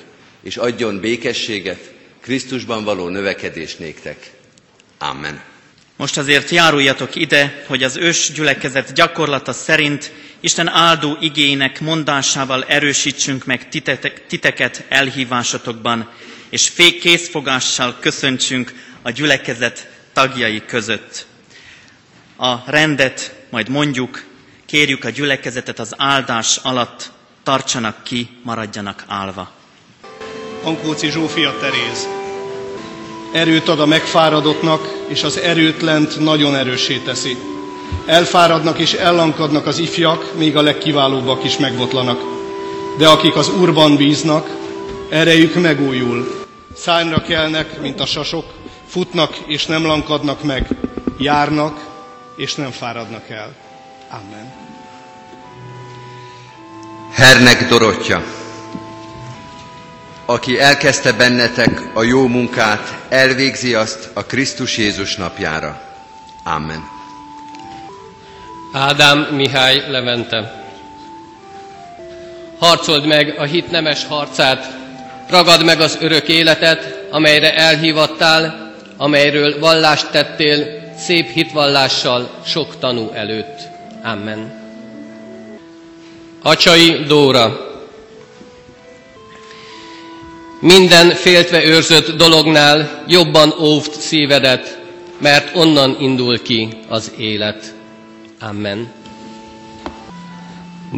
és 0.42 0.56
adjon 0.56 1.00
békességet, 1.00 1.93
Krisztusban 2.24 2.84
való 2.84 3.08
növekedés 3.08 3.76
néktek. 3.76 4.30
Amen. 4.98 5.42
Most 5.96 6.16
azért 6.18 6.50
járuljatok 6.50 7.14
ide, 7.14 7.64
hogy 7.66 7.82
az 7.82 7.96
ős 7.96 8.32
gyülekezet 8.34 8.92
gyakorlata 8.92 9.52
szerint 9.52 10.12
Isten 10.40 10.68
áldó 10.68 11.16
igének 11.20 11.80
mondásával 11.80 12.64
erősítsünk 12.64 13.44
meg 13.44 13.68
titeket 14.28 14.84
elhívásotokban, 14.88 16.10
és 16.48 16.72
készfogással 17.00 17.96
köszöntsünk 18.00 18.72
a 19.02 19.10
gyülekezet 19.10 19.88
tagjai 20.12 20.62
között. 20.66 21.26
A 22.36 22.70
rendet 22.70 23.34
majd 23.50 23.68
mondjuk, 23.68 24.24
kérjük 24.66 25.04
a 25.04 25.10
gyülekezetet 25.10 25.78
az 25.78 25.94
áldás 25.96 26.56
alatt, 26.62 27.12
tartsanak 27.42 28.02
ki, 28.02 28.28
maradjanak 28.42 29.04
állva. 29.06 29.62
Ankóci 30.64 31.10
Zsófia 31.10 31.54
Teréz. 31.60 32.08
Erőt 33.32 33.68
ad 33.68 33.80
a 33.80 33.86
megfáradottnak, 33.86 34.92
és 35.08 35.22
az 35.22 35.38
erőtlent 35.38 36.20
nagyon 36.20 36.56
erőssé 36.56 36.96
teszi. 36.96 37.36
Elfáradnak 38.06 38.78
és 38.78 38.92
ellankadnak 38.92 39.66
az 39.66 39.78
ifjak, 39.78 40.32
még 40.38 40.56
a 40.56 40.62
legkiválóbbak 40.62 41.44
is 41.44 41.58
megbotlanak. 41.58 42.20
De 42.98 43.08
akik 43.08 43.36
az 43.36 43.48
Úrban 43.48 43.96
bíznak, 43.96 44.50
erejük 45.08 45.54
megújul. 45.54 46.44
Szányra 46.76 47.22
kelnek, 47.22 47.80
mint 47.80 48.00
a 48.00 48.06
sasok, 48.06 48.44
futnak 48.88 49.36
és 49.46 49.66
nem 49.66 49.86
lankadnak 49.86 50.42
meg, 50.42 50.68
járnak 51.18 51.80
és 52.36 52.54
nem 52.54 52.70
fáradnak 52.70 53.30
el. 53.30 53.52
Amen. 54.10 54.52
Hernek 57.12 57.68
Dorottya, 57.68 58.22
aki 60.26 60.60
elkezdte 60.60 61.12
bennetek 61.12 61.82
a 61.94 62.02
jó 62.02 62.26
munkát, 62.26 62.98
elvégzi 63.08 63.74
azt 63.74 64.10
a 64.12 64.24
Krisztus 64.24 64.78
Jézus 64.78 65.16
napjára. 65.16 65.80
Amen. 66.44 66.88
Ádám 68.72 69.18
Mihály 69.18 69.82
Levente. 69.88 70.64
Harcold 72.58 73.06
meg 73.06 73.34
a 73.38 73.44
hit 73.44 73.70
nemes 73.70 74.06
harcát, 74.06 74.76
ragad 75.28 75.64
meg 75.64 75.80
az 75.80 75.98
örök 76.00 76.28
életet, 76.28 77.06
amelyre 77.10 77.54
elhívattál, 77.54 78.72
amelyről 78.96 79.58
vallást 79.58 80.10
tettél, 80.10 80.82
szép 80.98 81.30
hitvallással 81.30 82.30
sok 82.44 82.78
tanú 82.78 83.10
előtt. 83.12 83.60
Amen. 84.02 84.62
Acsai 86.42 87.04
Dóra 87.06 87.73
Minden 90.64 91.10
féltve 91.10 91.64
őrzött 91.64 92.16
dolognál 92.16 93.04
jobban 93.08 93.54
óvd 93.60 93.92
szívedet, 93.92 94.78
mert 95.18 95.56
onnan 95.56 95.96
indul 96.00 96.42
ki 96.42 96.68
az 96.88 97.12
élet. 97.18 97.74
Amen. 98.40 98.92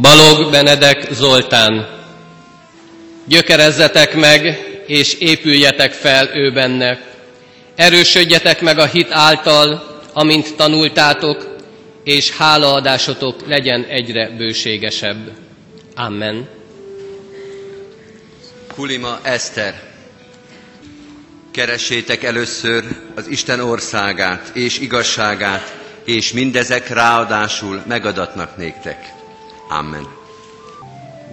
Balog 0.01 0.51
Benedek 0.51 1.12
Zoltán 1.12 1.89
Gyökerezzetek 3.25 4.14
meg, 4.14 4.67
és 4.87 5.14
épüljetek 5.14 5.93
fel 5.93 6.31
ő 6.35 6.53
benne. 6.53 7.01
Erősödjetek 7.77 8.61
meg 8.61 8.79
a 8.79 8.87
hit 8.87 9.11
által, 9.11 10.01
amint 10.12 10.57
tanultátok, 10.57 11.57
és 12.05 12.31
hálaadásotok 12.31 13.47
legyen 13.47 13.85
egyre 13.85 14.31
bőségesebb. 14.37 15.31
Amen. 15.95 16.56
Kulima 18.77 19.18
Eszter, 19.22 19.83
keressétek 21.51 22.22
először 22.22 22.85
az 23.14 23.27
Isten 23.29 23.61
országát 23.61 24.51
és 24.55 24.79
igazságát, 24.79 25.77
és 26.05 26.33
mindezek 26.33 26.89
ráadásul 26.89 27.83
megadatnak 27.87 28.57
néktek. 28.57 29.12
Amen. 29.68 30.07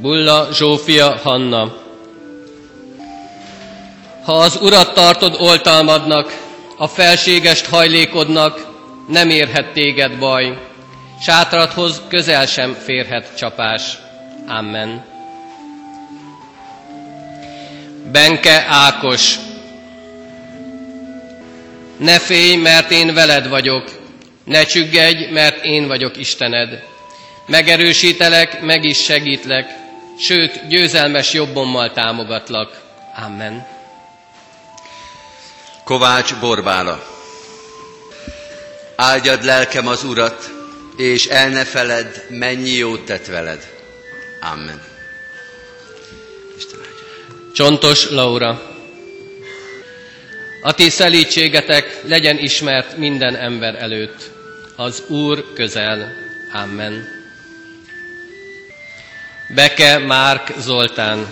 Bulla 0.02 0.48
Zsófia 0.54 1.18
Hanna 1.24 1.82
Ha 4.24 4.34
az 4.38 4.58
urat 4.62 4.94
tartod 4.94 5.36
oltalmadnak, 5.40 6.38
a 6.78 6.88
felségest 6.88 7.66
hajlékodnak, 7.66 8.68
nem 9.08 9.30
érhet 9.30 9.74
téged 9.74 10.18
baj, 10.18 10.58
sátradhoz 11.22 12.02
közel 12.10 12.46
sem 12.46 12.74
férhet 12.74 13.38
csapás. 13.38 13.98
Amen. 14.48 15.13
Benke 18.14 18.66
Ákos 18.68 19.36
Ne 21.98 22.20
félj, 22.20 22.56
mert 22.56 22.92
én 22.92 23.14
veled 23.14 23.48
vagyok, 23.48 23.84
ne 24.44 24.64
csüggedj, 24.64 25.26
mert 25.32 25.66
én 25.66 25.88
vagyok 25.88 26.18
Istened. 26.18 26.84
Megerősítelek, 27.48 28.62
meg 28.62 28.84
is 28.84 29.04
segítlek, 29.04 29.70
sőt, 30.20 30.68
győzelmes 30.68 31.34
jobbommal 31.34 31.92
támogatlak. 31.92 32.82
Amen. 33.26 33.68
Kovács 35.84 36.36
Borbála, 36.36 37.04
Áldjad 38.96 39.44
lelkem 39.44 39.88
az 39.88 40.04
Urat, 40.04 40.52
és 40.98 41.26
el 41.26 41.50
ne 41.50 41.66
feledd, 41.66 42.14
mennyi 42.30 42.72
jót 42.72 43.06
tett 43.06 43.26
veled. 43.26 43.68
Amen. 44.54 44.93
Csontos 47.54 48.10
Laura, 48.10 48.62
a 50.62 50.74
ti 50.74 50.90
szelítségetek 50.90 52.02
legyen 52.08 52.38
ismert 52.38 52.98
minden 52.98 53.36
ember 53.36 53.76
előtt. 53.76 54.32
Az 54.76 55.04
Úr 55.08 55.54
közel. 55.54 56.12
Amen. 56.54 57.08
Beke 59.56 59.98
Márk 59.98 60.52
Zoltán. 60.60 61.28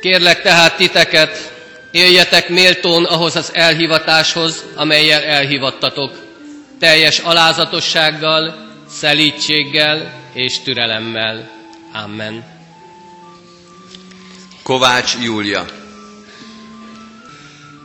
Kérlek 0.00 0.42
tehát 0.42 0.76
titeket, 0.76 1.52
éljetek 1.90 2.48
méltón 2.48 3.04
ahhoz 3.04 3.36
az 3.36 3.50
elhivatáshoz, 3.54 4.64
amelyel 4.74 5.22
elhivattatok, 5.22 6.12
teljes 6.78 7.18
alázatossággal, 7.18 8.54
szelítséggel 8.88 10.12
és 10.32 10.62
türelemmel. 10.62 11.50
Amen. 11.92 12.53
Kovács 14.64 15.14
Júlia. 15.22 15.64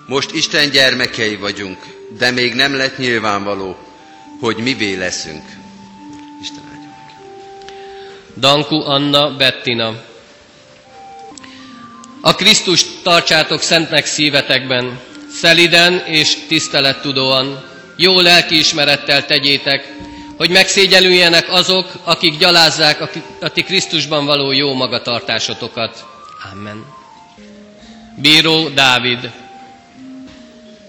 Most 0.06 0.32
Isten 0.32 0.70
gyermekei 0.70 1.36
vagyunk, 1.36 1.78
de 2.18 2.32
még 2.32 2.54
nem 2.54 2.76
lett 2.76 2.98
nyilvánvaló, 2.98 3.78
hogy 4.40 4.58
mivé 4.58 4.96
leszünk. 4.96 5.44
Isten 6.42 6.64
áldja 6.72 6.90
meg. 6.90 7.16
Danku 8.38 8.76
Anna 8.76 9.36
Bettina. 9.36 9.94
A 12.22 12.36
Krisztust 12.36 12.88
tartsátok 13.04 13.62
szentnek 13.62 14.06
szívetekben, 14.06 15.00
szeliden 15.32 15.94
és 16.06 16.38
tisztelettudóan, 16.48 17.64
jó 17.96 18.20
lelkiismerettel 18.20 19.26
tegyétek, 19.26 19.94
hogy 20.38 20.50
megszégyelüljenek 20.50 21.52
azok, 21.52 21.92
akik 22.04 22.38
gyalázzák 22.38 23.02
a- 23.42 23.50
ti 23.50 23.64
Krisztusban 23.64 24.26
való 24.26 24.52
jó 24.52 24.74
magatartásotokat. 24.74 26.06
Amen. 26.52 26.86
Bíró 28.16 28.70
Dávid. 28.70 29.32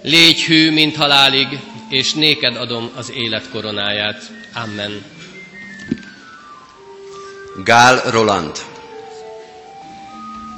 Légy 0.03 0.44
hű, 0.44 0.70
mint 0.70 0.96
halálig, 0.96 1.61
és 1.88 2.12
néked 2.12 2.57
adom 2.57 2.90
az 2.96 3.11
élet 3.11 3.51
koronáját. 3.51 4.30
Amen. 4.55 5.05
Gál 7.64 8.03
Roland. 8.11 8.59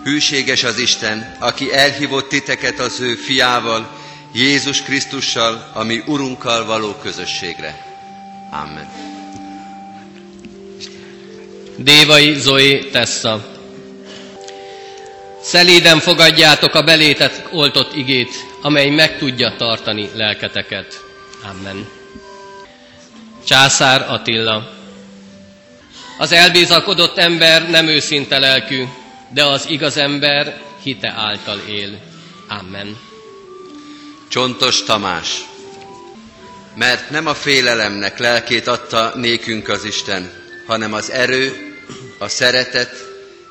Hűséges 0.04 0.64
az 0.64 0.78
Isten, 0.78 1.36
aki 1.38 1.72
elhívott 1.72 2.28
titeket 2.28 2.78
az 2.78 3.00
ő 3.00 3.14
fiával, 3.14 4.00
Jézus 4.34 4.82
Krisztussal, 4.82 5.70
ami 5.72 6.02
Urunkkal 6.06 6.64
való 6.64 6.94
közösségre. 6.94 7.86
Amen. 8.50 8.88
Dévai 11.76 12.34
Zoé 12.34 12.78
Tessa. 12.78 13.51
Szelíden 15.42 15.98
fogadjátok 16.00 16.74
a 16.74 16.82
belétet 16.82 17.48
oltott 17.50 17.94
igét, 17.94 18.34
amely 18.62 18.90
meg 18.90 19.18
tudja 19.18 19.54
tartani 19.58 20.10
lelketeket. 20.14 21.04
Amen. 21.50 21.88
Császár 23.44 24.06
Attila. 24.08 24.70
Az 26.18 26.32
elbízakodott 26.32 27.18
ember 27.18 27.70
nem 27.70 27.86
őszinte 27.88 28.38
lelkű, 28.38 28.84
de 29.32 29.44
az 29.44 29.66
igaz 29.68 29.96
ember 29.96 30.60
hite 30.82 31.14
által 31.16 31.58
él. 31.68 31.98
Amen. 32.48 32.98
Csontos 34.28 34.82
Tamás. 34.82 35.44
Mert 36.74 37.10
nem 37.10 37.26
a 37.26 37.34
félelemnek 37.34 38.18
lelkét 38.18 38.66
adta 38.66 39.12
nékünk 39.14 39.68
az 39.68 39.84
Isten, 39.84 40.32
hanem 40.66 40.92
az 40.92 41.10
erő, 41.10 41.74
a 42.18 42.28
szeretet 42.28 42.94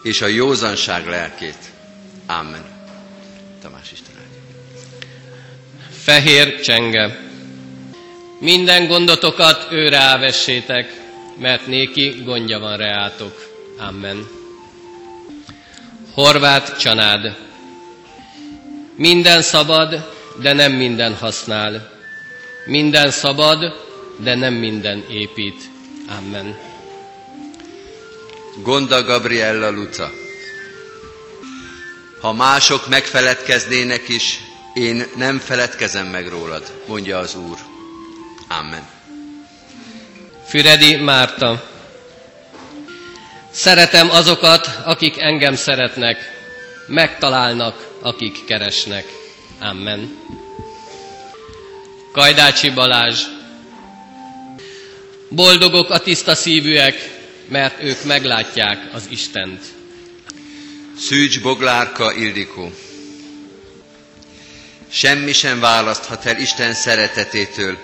és 0.04 0.22
a 0.22 0.28
józanság 0.28 1.08
lelkét. 1.08 1.71
Amen. 2.40 2.64
Tamás 3.62 3.92
Isten. 3.92 4.16
Fehér 6.04 6.62
Csenge. 6.62 7.20
Minden 8.40 8.88
gondotokat 8.88 9.68
őre 9.72 9.98
ávessétek, 9.98 10.94
mert 11.38 11.68
néki 11.68 12.22
gondja 12.24 12.60
van 12.60 12.78
reátok. 12.78 13.34
Amen. 13.78 14.28
Horváth 16.14 16.78
Csanád. 16.78 17.38
Minden 18.96 19.42
szabad, 19.42 20.10
de 20.42 20.54
nem 20.54 20.72
minden 20.72 21.16
használ. 21.16 21.92
Minden 22.66 23.12
szabad, 23.12 23.74
de 24.20 24.36
nem 24.36 24.54
minden 24.54 25.04
épít. 25.10 25.62
Amen. 26.18 26.58
Gonda 28.64 29.04
Gabriella 29.04 29.72
Luca. 29.72 30.21
Ha 32.22 32.34
mások 32.34 32.88
megfeledkeznének 32.88 34.08
is, 34.10 34.40
én 34.74 35.06
nem 35.16 35.40
feledkezem 35.40 36.08
meg 36.08 36.28
rólad, 36.28 36.72
mondja 36.88 37.18
az 37.18 37.36
Úr. 37.36 37.58
Amen. 38.48 38.88
Füredi 40.48 40.96
Márta. 40.96 41.70
Szeretem 43.52 44.10
azokat, 44.10 44.70
akik 44.84 45.18
engem 45.22 45.56
szeretnek, 45.56 46.18
megtalálnak, 46.88 47.88
akik 48.02 48.46
keresnek. 48.46 49.06
Amen. 49.60 50.18
Kajdácsi 52.12 52.70
Balázs. 52.70 53.20
Boldogok 55.30 55.90
a 55.90 56.00
tiszta 56.00 56.36
szívűek, 56.36 57.20
mert 57.48 57.84
ők 57.84 58.04
meglátják 58.04 58.90
az 58.94 59.06
Istent. 59.10 59.80
Szűcs 60.98 61.42
Boglárka 61.42 62.14
Ildikó. 62.14 62.72
Semmi 64.90 65.34
sem 65.34 65.60
választhat 65.60 66.26
el 66.26 66.40
Isten 66.40 66.74
szeretetétől, 66.74 67.78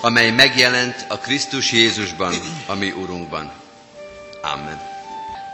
amely 0.00 0.30
megjelent 0.30 1.04
a 1.08 1.18
Krisztus 1.18 1.72
Jézusban, 1.72 2.34
a 2.66 2.74
mi 2.74 2.90
Urunkban. 2.90 3.52
Amen. 4.42 4.80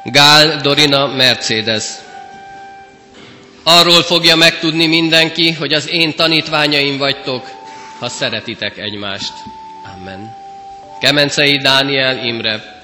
Gál 0.05 0.61
Dorina 0.61 1.07
Mercedes. 1.07 1.85
Arról 3.63 4.03
fogja 4.03 4.37
megtudni 4.37 4.87
mindenki, 4.87 5.53
hogy 5.53 5.73
az 5.73 5.89
én 5.89 6.15
tanítványaim 6.15 6.99
vagytok, 6.99 7.49
ha 7.99 8.09
szeretitek 8.09 8.79
egymást. 8.79 9.33
Amen. 9.97 10.37
Kemencei 11.01 11.59
Dániel 11.59 12.25
Imre. 12.25 12.83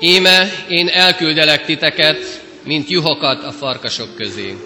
Íme 0.00 0.50
én 0.68 0.88
elküldelek 0.88 1.64
titeket, 1.64 2.46
mint 2.62 2.88
juhokat 2.88 3.44
a 3.44 3.52
farkasok 3.52 4.14
közé. 4.14 4.56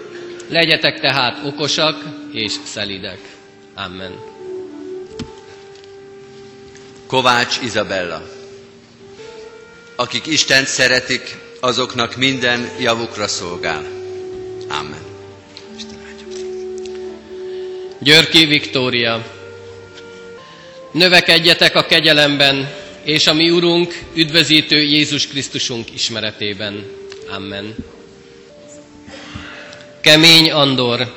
Legyetek 0.49 0.99
tehát 0.99 1.45
okosak 1.45 2.03
és 2.31 2.53
szelidek. 2.63 3.19
Amen. 3.73 4.11
Kovács 7.07 7.57
Izabella. 7.63 8.21
Akik 9.95 10.25
Istent 10.25 10.67
szeretik, 10.67 11.37
azoknak 11.59 12.15
minden 12.15 12.69
javukra 12.79 13.27
szolgál. 13.27 13.85
Amen. 14.69 15.01
Györki 17.99 18.45
Viktória. 18.45 19.25
Növekedjetek 20.91 21.75
a 21.75 21.85
kegyelemben, 21.85 22.69
és 23.03 23.27
a 23.27 23.33
mi 23.33 23.49
Urunk, 23.49 23.99
üdvözítő 24.15 24.81
Jézus 24.81 25.27
Krisztusunk 25.27 25.93
ismeretében. 25.93 26.85
Amen. 27.29 27.75
Kemény 30.01 30.51
Andor. 30.51 31.13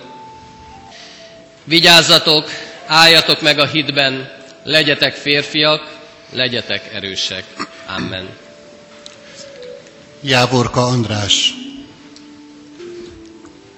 Vigyázzatok, 1.65 2.49
álljatok 2.87 3.41
meg 3.41 3.59
a 3.59 3.67
hitben, 3.67 4.31
legyetek 4.65 5.15
férfiak, 5.15 5.97
legyetek 6.31 6.95
erősek. 6.95 7.45
Amen. 7.97 8.29
Jávorka 10.21 10.87
András. 10.87 11.55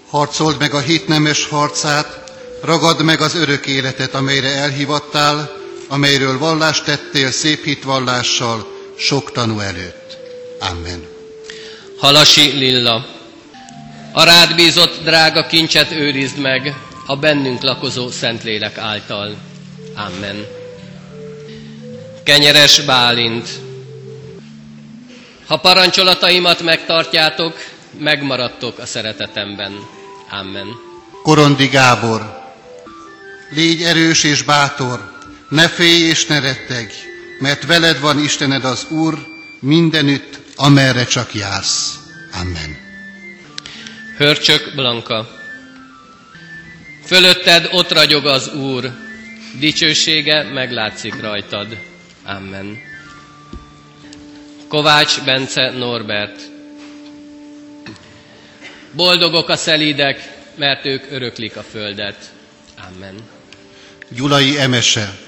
Harcold 0.09 0.59
meg 0.59 0.75
a 0.75 0.81
hit 0.81 1.09
nemes 1.09 1.47
harcát, 1.47 2.33
ragad 2.63 3.03
meg 3.03 3.21
az 3.21 3.35
örök 3.35 3.67
életet, 3.67 4.15
amelyre 4.15 4.49
elhivattál, 4.49 5.53
amelyről 5.89 6.39
vallást 6.39 6.85
tettél 6.85 7.31
szép 7.31 7.65
hitvallással 7.65 8.67
sok 8.97 9.33
tanú 9.33 9.59
előtt. 9.61 10.17
Amen. 10.59 11.18
Halasi 11.99 12.51
Lilla. 12.51 13.07
A 14.13 14.25
rád 14.25 14.55
bízott 14.55 15.03
drága 15.03 15.47
kincset 15.47 15.93
őrizd 15.93 16.39
meg, 16.39 16.75
a 17.07 17.17
bennünk 17.17 17.63
lakozó 17.63 18.11
Szentlélek 18.11 18.79
által. 18.79 19.37
Amen. 19.95 20.47
Kenyeres 22.25 22.81
Bálint. 22.81 23.49
Ha 25.47 25.57
parancsolataimat 25.57 26.63
megtartjátok, 26.63 27.55
megmaradtok 27.99 28.79
a 28.79 28.87
szeretetemben. 28.87 29.73
Amen. 30.31 30.67
Korondi 31.23 31.67
Gábor. 31.67 32.37
Légy 33.51 33.83
erős 33.83 34.25
és 34.25 34.43
bátor, 34.43 35.17
Ne 35.49 35.69
félj 35.69 36.03
és 36.03 36.27
ne 36.27 36.41
rettegj, 36.41 36.93
mert 37.39 37.67
veled 37.67 38.01
van 38.01 38.19
Istened 38.19 38.65
az 38.65 38.87
Úr 38.91 39.27
mindenütt, 39.61 40.41
amerre 40.59 41.05
csak 41.05 41.35
jársz. 41.35 41.99
Amen. 42.41 42.77
Hörcsök 44.17 44.75
Blanka. 44.75 45.29
Fölötted 47.05 47.69
ott 47.73 47.93
ragyog 47.93 48.27
az 48.27 48.55
Úr, 48.55 48.91
dicsősége 49.59 50.43
meglátszik 50.43 51.21
rajtad. 51.21 51.77
Amen. 52.25 52.77
Kovács 54.69 55.21
Bence 55.25 55.71
Norbert. 55.71 56.41
Boldogok 58.93 59.49
a 59.49 59.57
szelídek, 59.57 60.29
mert 60.57 60.87
ők 60.87 61.05
öröklik 61.11 61.57
a 61.57 61.63
földet. 61.63 62.31
Amen. 62.95 63.15
Gyulai 64.09 64.59
Emese. 64.59 65.19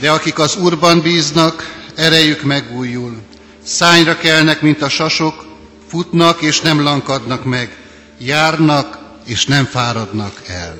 De 0.00 0.10
akik 0.10 0.38
az 0.38 0.56
Úrban 0.56 1.00
bíznak, 1.00 1.84
erejük 1.94 2.42
megújul. 2.42 3.22
Szányra 3.64 4.16
kelnek, 4.16 4.60
mint 4.60 4.82
a 4.82 4.88
sasok, 4.88 5.46
futnak 5.88 6.42
és 6.42 6.60
nem 6.60 6.82
lankadnak 6.82 7.44
meg, 7.44 7.76
járnak 8.18 8.98
és 9.26 9.46
nem 9.46 9.64
fáradnak 9.64 10.42
el. 10.46 10.78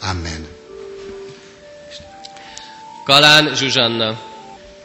Amen. 0.00 0.46
Kalán 3.04 3.54
Zsuzsanna. 3.56 4.20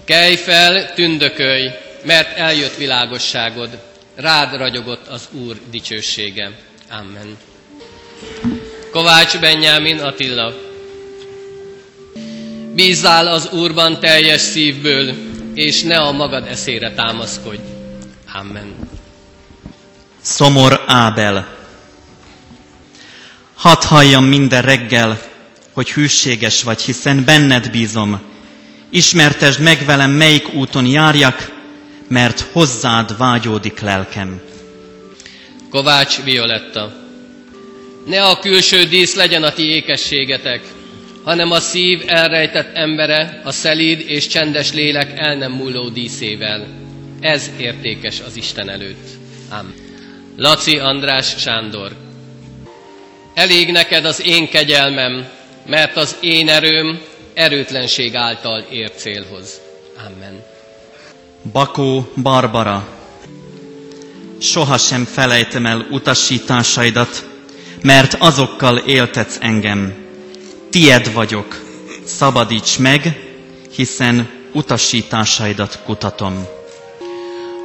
Kelj 0.06 0.36
fel, 0.36 0.94
tündökölj, 0.94 1.70
mert 2.06 2.38
eljött 2.38 2.76
világosságod, 2.76 3.70
rád 4.16 4.58
ragyogott 4.58 5.08
az 5.08 5.28
Úr 5.32 5.56
dicsősége. 5.72 6.52
Amen. 6.90 7.38
Kovács 8.92 9.40
Benyámin 9.40 10.00
Attila. 10.00 10.54
Bízzál 12.74 13.28
az 13.28 13.50
Úrban 13.52 14.00
teljes 14.00 14.42
szívből, 14.42 15.33
és 15.54 15.82
ne 15.82 15.98
a 15.98 16.12
magad 16.12 16.48
eszére 16.48 16.94
támaszkodj. 16.94 17.60
Amen. 18.34 18.76
Szomor 20.22 20.84
Ábel. 20.88 21.48
Hadd 23.56 23.84
halljam 23.84 24.24
minden 24.26 24.62
reggel, 24.62 25.22
hogy 25.74 25.92
hűséges 25.92 26.64
vagy, 26.64 26.82
hiszen 26.82 27.24
benned 27.26 27.72
bízom. 27.72 28.22
Ismertesd 28.90 29.60
meg 29.60 29.86
velem, 29.86 30.12
melyik 30.12 30.54
úton 30.54 30.86
járjak, 30.86 31.52
mert 32.08 32.46
hozzád 32.52 33.18
vágyódik 33.18 33.80
lelkem. 33.80 34.42
Kovács 35.70 36.22
Violetta. 36.24 36.94
Ne 38.06 38.24
a 38.24 38.40
külső 38.40 38.84
dísz 38.84 39.16
legyen 39.16 39.44
a 39.44 39.54
ti 39.54 39.64
ékességetek, 39.64 40.62
hanem 41.24 41.52
a 41.52 41.60
szív 41.60 42.04
elrejtett 42.08 42.76
embere, 42.76 43.42
a 43.44 43.52
szelíd 43.52 44.04
és 44.08 44.28
csendes 44.28 44.74
lélek 44.74 45.20
el 45.20 45.36
nem 45.36 45.52
múló 45.52 45.90
díszével. 45.90 46.68
Ez 47.22 47.52
értékes 47.58 48.20
az 48.26 48.36
Isten 48.36 48.70
előtt. 48.70 49.08
Ám. 49.50 49.74
Laci 50.38 50.78
András 50.80 51.36
Sándor. 51.38 51.92
Elég 53.34 53.72
neked 53.72 54.06
az 54.06 54.22
én 54.26 54.50
kegyelmem, 54.50 55.26
mert 55.66 55.96
az 55.98 56.16
én 56.22 56.50
erőm 56.50 57.00
erőtlenség 57.34 58.16
által 58.16 58.60
ér 58.72 58.92
célhoz. 58.96 59.62
Amen. 59.98 60.44
Bakó 61.52 62.12
Barbara. 62.22 62.88
Sohasem 64.40 65.06
felejtem 65.06 65.66
el 65.66 65.88
utasításaidat, 65.92 67.26
mert 67.82 68.14
azokkal 68.20 68.78
éltetsz 68.78 69.38
engem. 69.40 70.03
Tied 70.74 71.14
vagyok, 71.14 71.62
szabadíts 72.06 72.78
meg, 72.80 73.20
hiszen 73.76 74.30
utasításaidat 74.54 75.80
kutatom. 75.86 76.46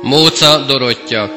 Móca 0.03 0.59
Dorottya. 0.59 1.31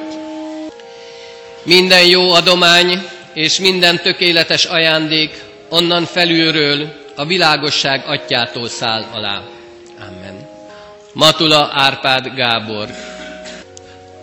Minden 1.63 2.05
jó 2.05 2.31
adomány 2.31 3.01
és 3.33 3.59
minden 3.59 4.01
tökéletes 4.01 4.65
ajándék 4.65 5.43
onnan 5.69 6.05
felülről 6.05 6.93
a 7.15 7.25
világosság 7.25 8.03
atyától 8.07 8.69
száll 8.69 9.05
alá. 9.11 9.41
Amen. 9.99 10.49
Matula 11.13 11.69
Árpád 11.73 12.27
Gábor. 12.35 12.87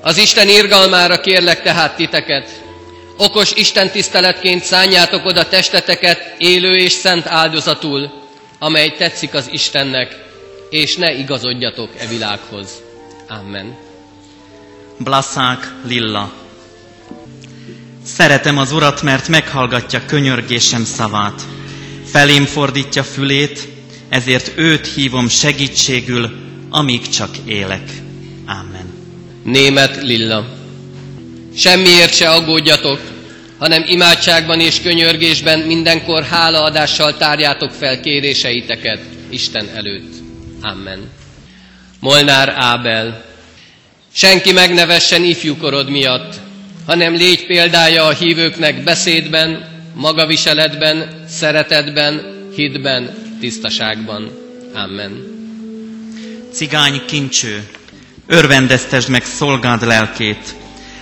Az 0.02 0.16
Isten 0.18 0.48
irgalmára 0.48 1.20
kérlek 1.20 1.62
tehát 1.62 1.96
titeket, 1.96 2.67
okos 3.18 3.52
Isten 3.52 3.90
tiszteletként 3.90 4.64
szánjátok 4.64 5.24
oda 5.24 5.48
testeteket 5.48 6.34
élő 6.38 6.76
és 6.76 6.92
szent 6.92 7.26
áldozatul, 7.26 8.10
amely 8.58 8.94
tetszik 8.96 9.34
az 9.34 9.48
Istennek, 9.50 10.16
és 10.70 10.96
ne 10.96 11.12
igazodjatok 11.14 11.90
e 11.98 12.06
világhoz. 12.06 12.68
Amen. 13.28 13.76
Blaszák 14.98 15.72
Lilla. 15.86 16.32
Szeretem 18.04 18.58
az 18.58 18.72
Urat, 18.72 19.02
mert 19.02 19.28
meghallgatja 19.28 20.04
könyörgésem 20.06 20.84
szavát. 20.84 21.42
Felém 22.04 22.44
fordítja 22.44 23.02
fülét, 23.02 23.68
ezért 24.08 24.52
őt 24.56 24.86
hívom 24.86 25.28
segítségül, 25.28 26.30
amíg 26.70 27.08
csak 27.08 27.36
élek. 27.46 27.90
Amen. 28.46 28.94
Német 29.44 30.02
Lilla. 30.02 30.57
Semmiért 31.58 32.14
se 32.14 32.30
aggódjatok, 32.30 33.00
hanem 33.58 33.84
imádságban 33.86 34.60
és 34.60 34.80
könyörgésben 34.80 35.58
mindenkor 35.58 36.22
hálaadással 36.24 37.16
tárjátok 37.16 37.70
fel 37.70 38.00
kéréseiteket 38.00 39.00
Isten 39.28 39.68
előtt. 39.74 40.12
Amen. 40.62 41.10
Molnár 42.00 42.48
Ábel. 42.56 43.24
Senki 44.12 44.52
megnevessen 44.52 45.24
ifjúkorod 45.24 45.88
miatt, 45.90 46.34
hanem 46.86 47.14
légy 47.14 47.46
példája 47.46 48.04
a 48.04 48.12
hívőknek 48.12 48.82
beszédben, 48.82 49.68
magaviseletben, 49.94 51.24
szeretetben, 51.28 52.22
hitben, 52.54 53.10
tisztaságban. 53.40 54.30
Amen. 54.74 55.12
Cigány 56.52 57.00
kincső, 57.06 57.68
örvendeztesd 58.26 59.08
meg 59.08 59.24
szolgád 59.24 59.86
lelkét. 59.86 60.54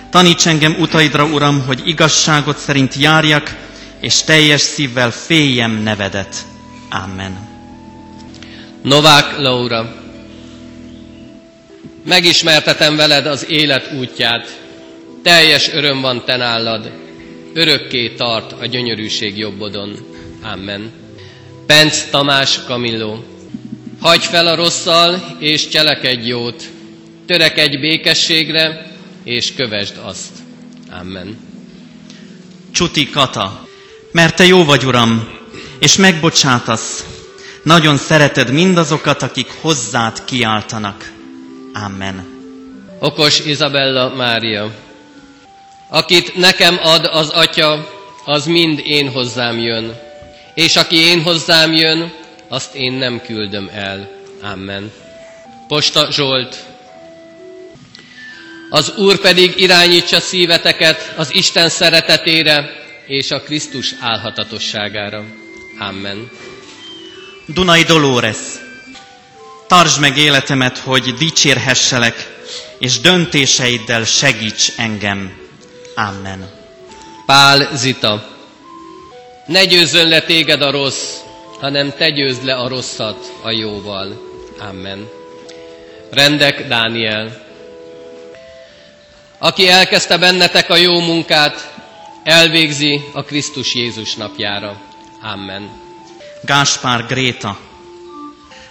Taníts 0.09 0.45
engem 0.45 0.75
utaidra, 0.79 1.25
Uram, 1.25 1.65
hogy 1.65 1.81
igazságot 1.85 2.57
szerint 2.57 2.95
járjak, 2.95 3.55
és 4.01 4.23
teljes 4.23 4.61
szívvel 4.61 5.11
féljem 5.11 5.71
nevedet. 5.71 6.35
Amen. 6.89 7.47
Novák 8.81 9.37
Laura. 9.37 9.95
Megismertetem 12.05 12.95
veled 12.95 13.25
az 13.25 13.45
élet 13.49 13.91
útját. 13.93 14.59
Teljes 15.23 15.69
öröm 15.73 16.01
van 16.01 16.25
te 16.25 16.35
nálad. 16.37 16.91
Örökké 17.53 18.09
tart 18.09 18.51
a 18.61 18.65
gyönyörűség 18.65 19.37
jobbodon. 19.37 19.97
Amen. 20.43 20.91
Penc 21.65 22.09
Tamás 22.09 22.59
Kamilló. 22.67 23.23
Hagy 23.99 24.23
fel 24.23 24.47
a 24.47 24.55
rosszal, 24.55 25.35
és 25.39 25.67
cselekedj 25.67 26.27
jót. 26.27 26.63
Törekedj 27.25 27.77
békességre, 27.77 28.85
és 29.27 29.53
kövesd 29.53 29.99
azt. 30.03 30.31
Amen. 30.99 31.37
Csuti 32.71 33.09
Kata, 33.09 33.67
mert 34.11 34.35
te 34.35 34.45
jó 34.45 34.63
vagy, 34.63 34.85
Uram, 34.85 35.29
és 35.79 35.95
megbocsátasz. 35.95 37.05
Nagyon 37.63 37.97
szereted 37.97 38.51
mindazokat, 38.51 39.21
akik 39.21 39.47
hozzád 39.61 40.23
kiáltanak. 40.25 41.11
Amen. 41.73 42.25
Okos 42.99 43.39
Izabella 43.39 44.15
Mária. 44.15 44.71
Akit 45.89 46.35
nekem 46.35 46.79
ad 46.83 47.05
az 47.05 47.29
Atya, 47.29 47.87
az 48.25 48.45
mind 48.45 48.81
én 48.85 49.11
hozzám 49.11 49.59
jön. 49.59 49.95
És 50.53 50.75
aki 50.75 50.95
én 50.95 51.21
hozzám 51.21 51.73
jön, 51.73 52.13
azt 52.47 52.75
én 52.75 52.93
nem 52.93 53.21
küldöm 53.21 53.69
el. 53.73 54.09
Amen. 54.41 54.91
Posta 55.67 56.11
Zsolt. 56.11 56.66
Az 58.69 58.93
Úr 58.97 59.19
pedig 59.19 59.53
irányítsa 59.59 60.19
szíveteket 60.19 61.13
az 61.17 61.33
Isten 61.33 61.69
szeretetére 61.69 62.69
és 63.07 63.31
a 63.31 63.41
Krisztus 63.41 63.93
álhatatosságára. 63.99 65.23
Amen. 65.79 66.29
Dunai 67.45 67.83
Dolores, 67.83 68.37
tartsd 69.67 69.99
meg 69.99 70.17
életemet, 70.17 70.77
hogy 70.77 71.13
dicsérhesselek, 71.13 72.35
és 72.79 72.99
döntéseiddel 72.99 74.03
segíts 74.03 74.71
engem. 74.77 75.37
Amen. 75.95 76.49
Pál 77.25 77.69
Zita. 77.75 78.35
Ne 79.45 79.65
győzzön 79.65 80.07
le 80.07 80.21
téged 80.21 80.61
a 80.61 80.71
rossz, 80.71 81.15
hanem 81.59 81.93
te 81.97 82.09
győzd 82.09 82.43
le 82.43 82.53
a 82.53 82.67
rosszat 82.67 83.31
a 83.41 83.51
jóval. 83.51 84.21
Amen. 84.59 85.09
Rendek 86.11 86.67
Dániel. 86.67 87.46
Aki 89.39 89.69
elkezdte 89.69 90.17
bennetek 90.17 90.69
a 90.69 90.75
jó 90.75 90.99
munkát, 90.99 91.73
elvégzi 92.23 93.01
a 93.13 93.23
Krisztus 93.23 93.75
Jézus 93.75 94.15
napjára. 94.15 94.81
Amen. 95.21 95.69
Gáspár 96.41 97.05
Gréta, 97.05 97.57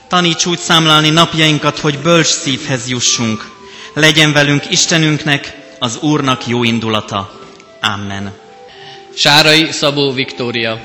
Taníts 0.08 0.46
úgy 0.46 0.58
számlálni 0.58 1.10
napjainkat, 1.10 1.78
hogy 1.78 1.98
bölcs 1.98 2.26
szívhez 2.26 2.88
jussunk. 2.88 3.50
Legyen 3.94 4.32
velünk 4.32 4.70
Istenünknek, 4.70 5.56
az 5.78 5.98
Úrnak 6.00 6.46
jó 6.46 6.64
indulata. 6.64 7.40
Amen. 7.80 8.32
Sárai 9.14 9.72
Szabó 9.72 10.12
Viktória. 10.12 10.80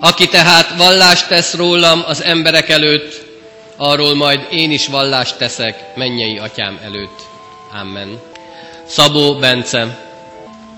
Aki 0.00 0.28
tehát 0.28 0.76
vallást 0.76 1.28
tesz 1.28 1.54
rólam 1.54 2.02
az 2.06 2.22
emberek 2.22 2.68
előtt, 2.68 3.26
arról 3.76 4.14
majd 4.14 4.46
én 4.50 4.70
is 4.70 4.86
vallást 4.86 5.36
teszek 5.36 5.96
mennyei 5.96 6.38
atyám 6.38 6.78
előtt. 6.82 7.20
Amen. 7.80 8.29
Szabó 8.90 9.38
Bence. 9.38 10.08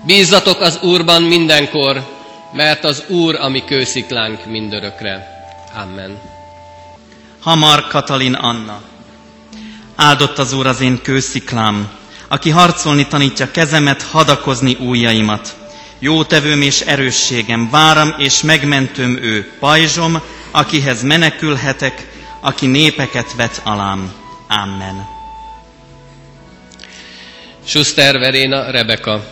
Bízzatok 0.05 0.61
az 0.61 0.79
Úrban 0.81 1.23
mindenkor, 1.23 2.03
mert 2.51 2.83
az 2.83 3.03
Úr 3.07 3.35
a 3.35 3.49
mi 3.49 3.63
kősziklánk 3.63 4.45
mindörökre. 4.45 5.27
Amen. 5.81 6.21
Hamar 7.39 7.87
Katalin 7.87 8.33
Anna. 8.33 8.81
Áldott 9.95 10.37
az 10.37 10.53
Úr 10.53 10.67
az 10.67 10.81
én 10.81 11.01
kősziklám, 11.01 11.89
aki 12.27 12.49
harcolni 12.49 13.07
tanítja 13.07 13.51
kezemet, 13.51 14.01
hadakozni 14.01 14.73
újjaimat. 14.73 15.55
Jó 15.99 16.23
tevőm 16.23 16.61
és 16.61 16.81
erősségem, 16.81 17.69
váram 17.69 18.13
és 18.17 18.41
megmentőm 18.41 19.17
ő, 19.21 19.51
pajzsom, 19.59 20.21
akihez 20.51 21.03
menekülhetek, 21.03 22.07
aki 22.41 22.65
népeket 22.65 23.35
vet 23.35 23.61
alám. 23.63 24.13
Amen. 24.47 25.12
Schuster 27.65 28.19
Veréna 28.19 28.71
Rebeka. 28.71 29.23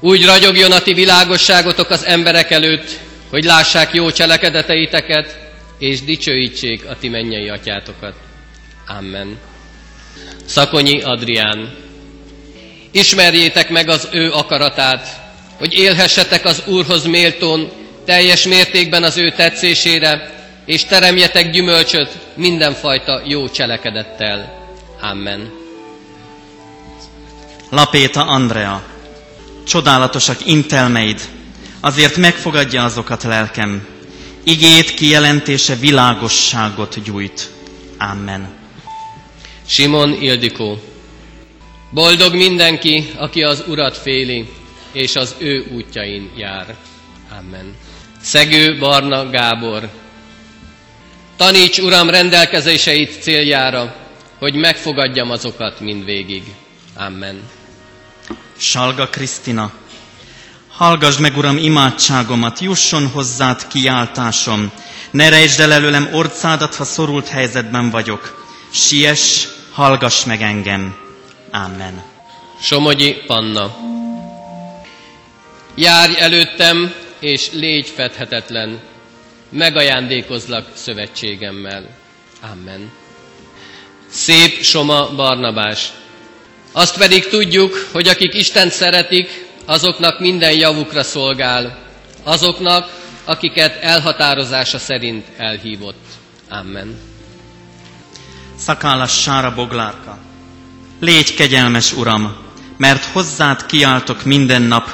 Úgy 0.00 0.24
ragyogjon 0.24 0.72
a 0.72 0.80
ti 0.82 0.92
világosságotok 0.94 1.90
az 1.90 2.04
emberek 2.04 2.50
előtt, 2.50 2.98
hogy 3.30 3.44
lássák 3.44 3.92
jó 3.94 4.10
cselekedeteiteket, 4.10 5.38
és 5.78 6.02
dicsőítsék 6.02 6.84
a 6.88 6.96
ti 7.00 7.08
mennyei 7.08 7.48
atyátokat. 7.48 8.14
Amen. 8.86 9.38
Szakonyi 10.46 11.00
Adrián. 11.02 11.74
Ismerjétek 12.90 13.70
meg 13.70 13.88
az 13.88 14.08
ő 14.12 14.30
akaratát, 14.30 15.08
hogy 15.58 15.74
élhessetek 15.74 16.44
az 16.44 16.62
Úrhoz 16.66 17.04
méltón, 17.04 17.70
teljes 18.04 18.42
mértékben 18.46 19.02
az 19.02 19.16
ő 19.16 19.30
tetszésére, 19.30 20.32
és 20.66 20.84
teremjetek 20.84 21.50
gyümölcsöt 21.50 22.10
mindenfajta 22.34 23.20
jó 23.24 23.48
cselekedettel. 23.48 24.62
Amen. 25.00 25.63
Lapéta 27.74 28.26
Andrea. 28.26 28.82
Csodálatosak 29.66 30.46
intelmeid, 30.46 31.20
azért 31.80 32.16
megfogadja 32.16 32.84
azokat 32.84 33.22
lelkem. 33.22 33.86
Igét 34.44 34.94
kijelentése 34.94 35.74
világosságot 35.74 37.02
gyújt. 37.02 37.50
Amen. 37.98 38.48
Simon 39.66 40.12
Ildikó. 40.22 40.78
Boldog 41.90 42.34
mindenki, 42.34 43.10
aki 43.16 43.42
az 43.42 43.64
Urat 43.66 43.96
féli, 43.96 44.48
és 44.92 45.16
az 45.16 45.34
ő 45.38 45.64
útjain 45.74 46.30
jár. 46.36 46.76
Amen. 47.38 47.74
Szegő 48.20 48.78
Barna 48.78 49.30
Gábor. 49.30 49.88
Taníts, 51.36 51.78
Uram, 51.78 52.10
rendelkezéseit 52.10 53.22
céljára, 53.22 53.94
hogy 54.38 54.54
megfogadjam 54.54 55.30
azokat 55.30 55.80
mindvégig. 55.80 56.42
Amen. 56.96 57.42
Salga 58.56 59.08
Krisztina. 59.08 59.72
Hallgassd 60.68 61.20
meg, 61.20 61.36
Uram, 61.36 61.56
imádságomat, 61.56 62.60
jusson 62.60 63.08
hozzád 63.08 63.66
kiáltásom. 63.66 64.70
Ne 65.10 65.28
rejtsd 65.28 65.60
el 65.60 65.72
előlem 65.72 66.08
orcádat, 66.12 66.74
ha 66.74 66.84
szorult 66.84 67.28
helyzetben 67.28 67.90
vagyok. 67.90 68.46
Siess, 68.70 69.46
hallgass 69.72 70.24
meg 70.24 70.42
engem. 70.42 70.96
Amen. 71.50 72.02
Somogyi 72.60 73.12
Panna. 73.26 73.76
Járj 75.74 76.16
előttem, 76.18 76.94
és 77.20 77.50
légy 77.52 77.86
fedhetetlen. 77.88 78.80
Megajándékozlak 79.48 80.66
szövetségemmel. 80.74 81.88
Amen. 82.52 82.90
Szép 84.10 84.62
Soma 84.62 85.14
Barnabás. 85.14 85.92
Azt 86.76 86.96
pedig 86.98 87.28
tudjuk, 87.28 87.88
hogy 87.92 88.08
akik 88.08 88.34
Isten 88.34 88.70
szeretik, 88.70 89.46
azoknak 89.64 90.20
minden 90.20 90.52
javukra 90.52 91.02
szolgál, 91.02 91.78
azoknak, 92.22 92.90
akiket 93.24 93.82
elhatározása 93.82 94.78
szerint 94.78 95.24
elhívott. 95.36 96.02
Amen. 96.48 96.98
Szakállas 98.58 99.20
Sára 99.22 99.54
Boglárka. 99.54 100.18
Légy 101.00 101.34
kegyelmes, 101.34 101.92
Uram, 101.92 102.36
mert 102.76 103.04
hozzád 103.04 103.66
kiáltok 103.66 104.24
minden 104.24 104.62
nap, 104.62 104.88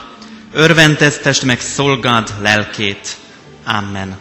örvendeztest 0.53 1.43
meg 1.43 1.61
szolgád 1.61 2.29
lelkét. 2.43 3.17
Amen. 3.65 4.17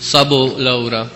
Szabó 0.00 0.52
Laura. 0.56 1.10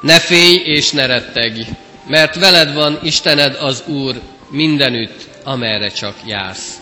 Ne 0.00 0.18
félj 0.20 0.54
és 0.64 0.90
ne 0.90 1.06
rettegj, 1.06 1.62
mert 2.10 2.34
veled 2.36 2.74
van 2.74 2.98
Istened 3.02 3.56
az 3.60 3.82
Úr 3.86 4.20
mindenütt, 4.48 5.28
amerre 5.44 5.88
csak 5.88 6.14
jársz. 6.26 6.74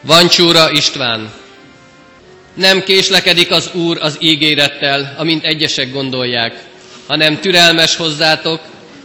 Vancsúra 0.00 0.70
István. 0.70 1.32
Nem 2.54 2.82
késlekedik 2.82 3.50
az 3.50 3.70
Úr 3.72 3.98
az 4.00 4.16
ígérettel, 4.20 5.14
amint 5.18 5.44
egyesek 5.44 5.92
gondolják, 5.92 6.64
hanem 7.06 7.40
türelmes 7.40 7.96
hozzátok, 7.96 8.60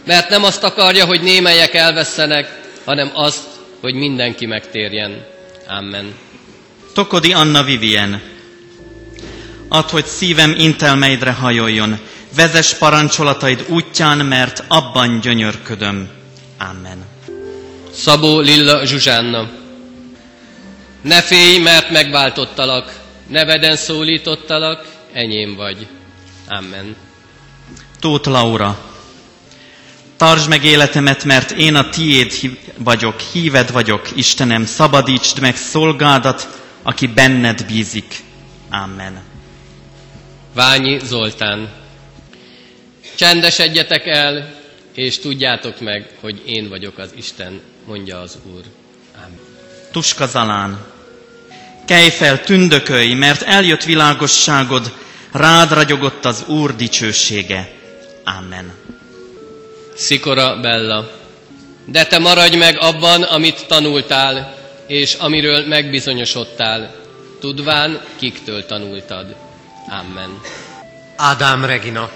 mert 0.06 0.28
nem 0.28 0.44
azt 0.44 0.64
akarja, 0.64 1.04
hogy 1.04 1.20
némelyek 1.20 1.74
elvesztenek, 1.74 2.60
hanem 2.84 3.10
azt, 3.14 3.44
hogy 3.80 3.94
mindenki 3.94 4.46
megtérjen. 4.46 5.26
Amen. 5.68 6.14
Tokodi 6.94 7.32
Anna 7.32 7.62
Vivien. 7.62 8.22
Add, 9.68 9.90
hogy 9.90 10.04
szívem 10.04 10.54
intelmeidre 10.58 11.32
hajoljon, 11.32 11.98
vezes 12.34 12.74
parancsolataid 12.74 13.64
útján, 13.68 14.18
mert 14.18 14.64
abban 14.68 15.20
gyönyörködöm. 15.20 16.08
Amen. 16.58 17.04
Szabó 17.92 18.40
Lilla 18.40 18.84
Zsuzsánna. 18.84 19.48
Ne 21.02 21.22
félj, 21.22 21.58
mert 21.58 21.90
megváltottalak, 21.90 23.00
neveden 23.28 23.76
szólítottalak, 23.76 24.86
enyém 25.12 25.54
vagy. 25.54 25.86
Amen. 26.48 26.96
Tóth 28.00 28.28
Laura. 28.28 28.78
Tartsd 30.16 30.48
meg 30.48 30.64
életemet, 30.64 31.24
mert 31.24 31.50
én 31.50 31.74
a 31.74 31.88
tiéd 31.88 32.32
vagyok, 32.78 33.20
híved 33.20 33.72
vagyok, 33.72 34.08
Istenem, 34.14 34.64
szabadítsd 34.64 35.40
meg 35.40 35.56
szolgádat, 35.56 36.48
aki 36.82 37.06
benned 37.06 37.66
bízik. 37.66 38.22
Amen. 38.70 39.22
Ványi 40.54 40.98
Zoltán. 41.04 41.79
Csendesedjetek 43.20 44.06
el, 44.06 44.52
és 44.94 45.18
tudjátok 45.18 45.80
meg, 45.80 46.08
hogy 46.20 46.42
én 46.46 46.68
vagyok 46.68 46.98
az 46.98 47.10
Isten, 47.16 47.60
mondja 47.86 48.20
az 48.20 48.38
Úr. 48.54 48.62
Amen. 49.16 49.38
Tuska 49.92 50.26
Zalán. 50.26 50.86
Kelj 51.86 52.08
fel, 52.10 52.40
tündökölj, 52.44 53.14
mert 53.14 53.42
eljött 53.42 53.84
világosságod, 53.84 54.92
rád 55.32 55.72
ragyogott 55.72 56.24
az 56.24 56.44
Úr 56.48 56.76
dicsősége. 56.76 57.72
Amen. 58.24 58.72
Szikora 59.94 60.60
Bella. 60.60 61.10
De 61.84 62.06
te 62.06 62.18
maradj 62.18 62.56
meg 62.56 62.76
abban, 62.78 63.22
amit 63.22 63.66
tanultál, 63.66 64.54
és 64.86 65.14
amiről 65.14 65.66
megbizonyosodtál, 65.66 66.94
tudván, 67.40 68.00
kiktől 68.18 68.66
tanultad. 68.66 69.36
Amen. 69.88 70.40
Ádám 71.16 71.64
Regina. 71.64 72.10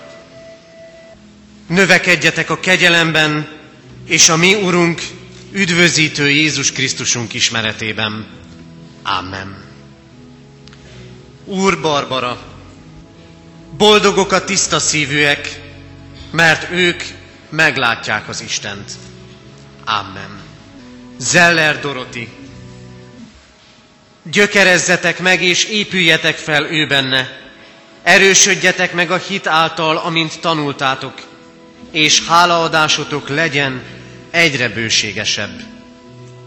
Növekedjetek 1.66 2.50
a 2.50 2.60
kegyelemben, 2.60 3.48
és 4.06 4.28
a 4.28 4.36
mi 4.36 4.54
Urunk, 4.54 5.02
üdvözítő 5.52 6.30
Jézus 6.30 6.72
Krisztusunk 6.72 7.34
ismeretében. 7.34 8.26
Amen. 9.02 9.64
Úr 11.44 11.80
Barbara, 11.80 12.42
boldogok 13.76 14.32
a 14.32 14.44
tiszta 14.44 14.78
szívűek, 14.78 15.60
mert 16.30 16.70
ők 16.70 17.02
meglátják 17.50 18.28
az 18.28 18.40
Istent. 18.40 18.92
Amen. 19.84 20.40
Zeller 21.18 21.80
Doroti, 21.80 22.28
gyökerezzetek 24.22 25.18
meg 25.18 25.42
és 25.42 25.64
épüljetek 25.64 26.36
fel 26.36 26.64
ő 26.64 26.86
benne, 26.86 27.40
erősödjetek 28.02 28.92
meg 28.92 29.10
a 29.10 29.16
hit 29.16 29.46
által, 29.46 29.96
amint 29.96 30.40
tanultátok, 30.40 31.32
és 31.90 32.26
hálaadásotok 32.26 33.28
legyen 33.28 33.82
egyre 34.30 34.68
bőségesebb. 34.68 35.60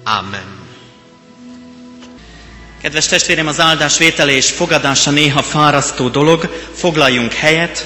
Amen. 0.03 0.55
Kedves 2.81 3.07
testvérem, 3.07 3.47
az 3.47 3.59
áldás 3.59 3.97
vétele 3.97 4.31
és 4.31 4.49
fogadása 4.49 5.11
néha 5.11 5.41
fárasztó 5.41 6.09
dolog. 6.09 6.67
Foglaljunk 6.75 7.33
helyet, 7.33 7.85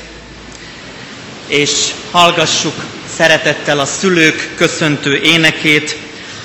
és 1.47 1.91
hallgassuk 2.11 2.85
szeretettel 3.15 3.79
a 3.79 3.85
szülők 3.85 4.53
köszöntő 4.55 5.21
énekét. 5.21 5.97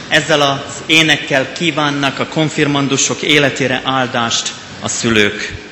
Ezzel 0.08 0.40
az 0.40 0.82
énekkel 0.86 1.52
kívánnak 1.52 2.18
a 2.18 2.26
konfirmandusok 2.26 3.22
életére 3.22 3.80
áldást 3.84 4.52
a 4.80 4.88
szülők. 4.88 5.65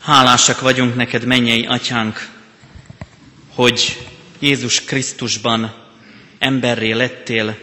Hálásak 0.00 0.60
vagyunk 0.60 0.94
neked, 0.94 1.24
mennyei 1.24 1.66
atyánk, 1.66 2.28
hogy 3.54 4.06
Jézus 4.38 4.84
Krisztusban 4.84 5.74
emberré 6.38 6.90
lettél, 6.92 7.58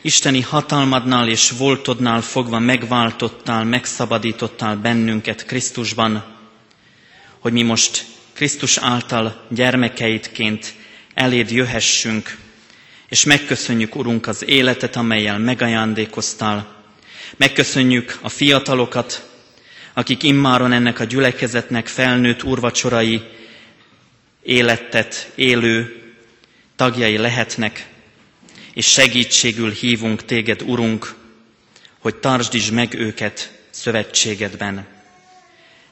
Isteni 0.00 0.40
hatalmadnál 0.40 1.28
és 1.28 1.50
voltodnál 1.50 2.20
fogva 2.20 2.58
megváltottál, 2.58 3.64
megszabadítottál 3.64 4.76
bennünket 4.76 5.44
Krisztusban, 5.44 6.24
hogy 7.38 7.52
mi 7.52 7.62
most 7.62 8.04
Krisztus 8.32 8.76
által 8.76 9.44
gyermekeidként 9.48 10.74
eléd 11.14 11.50
jöhessünk, 11.50 12.38
és 13.08 13.24
megköszönjük, 13.24 13.96
Urunk, 13.96 14.26
az 14.26 14.44
életet, 14.48 14.96
amelyel 14.96 15.38
megajándékoztál. 15.38 16.76
Megköszönjük 17.36 18.18
a 18.22 18.28
fiatalokat, 18.28 19.27
akik 19.98 20.22
immáron 20.22 20.72
ennek 20.72 21.00
a 21.00 21.04
gyülekezetnek 21.04 21.86
felnőtt 21.86 22.42
urvacsorai 22.42 23.22
életet 24.42 25.32
élő 25.34 26.02
tagjai 26.76 27.16
lehetnek, 27.16 27.86
és 28.74 28.86
segítségül 28.86 29.70
hívunk 29.70 30.24
téged, 30.24 30.62
Urunk, 30.62 31.14
hogy 31.98 32.16
tartsd 32.16 32.72
meg 32.72 32.94
őket 32.94 33.52
szövetségedben. 33.70 34.86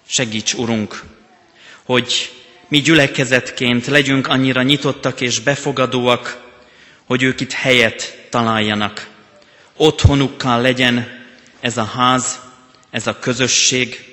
Segíts, 0.07 0.55
Urunk, 0.55 1.03
hogy 1.83 2.33
mi 2.69 2.81
gyülekezetként 2.81 3.87
legyünk 3.87 4.29
annyira 4.29 4.63
nyitottak 4.63 5.21
és 5.21 5.41
befogadóak, 5.41 6.43
hogy 7.05 7.23
ők 7.23 7.41
itt 7.41 7.53
helyet 7.53 8.27
találjanak. 8.31 9.09
Otthonukkal 9.77 10.61
legyen 10.61 11.25
ez 11.61 11.77
a 11.77 11.85
ház, 11.85 12.45
ez 12.97 13.07
a 13.07 13.19
közösség, 13.19 14.05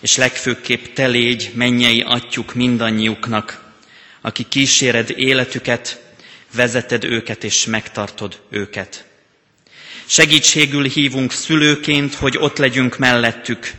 és 0.00 0.16
legfőképp 0.16 0.84
te 0.94 1.06
légy 1.06 1.50
mennyei 1.54 2.00
atyuk 2.00 2.54
mindannyiuknak, 2.54 3.64
aki 4.20 4.46
kíséred 4.48 5.10
életüket, 5.16 6.02
vezeted 6.54 7.04
őket 7.04 7.44
és 7.44 7.66
megtartod 7.66 8.40
őket. 8.50 9.04
Segítségül 10.06 10.84
hívunk 10.84 11.32
szülőként, 11.32 12.14
hogy 12.14 12.36
ott 12.38 12.58
legyünk 12.58 12.98
mellettük. 12.98 13.72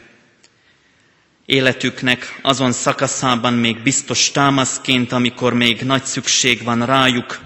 Életüknek 1.45 2.39
azon 2.41 2.71
szakaszában 2.71 3.53
még 3.53 3.77
biztos 3.77 4.31
támaszként, 4.31 5.11
amikor 5.11 5.53
még 5.53 5.81
nagy 5.81 6.03
szükség 6.03 6.63
van 6.63 6.85
rájuk, 6.85 7.39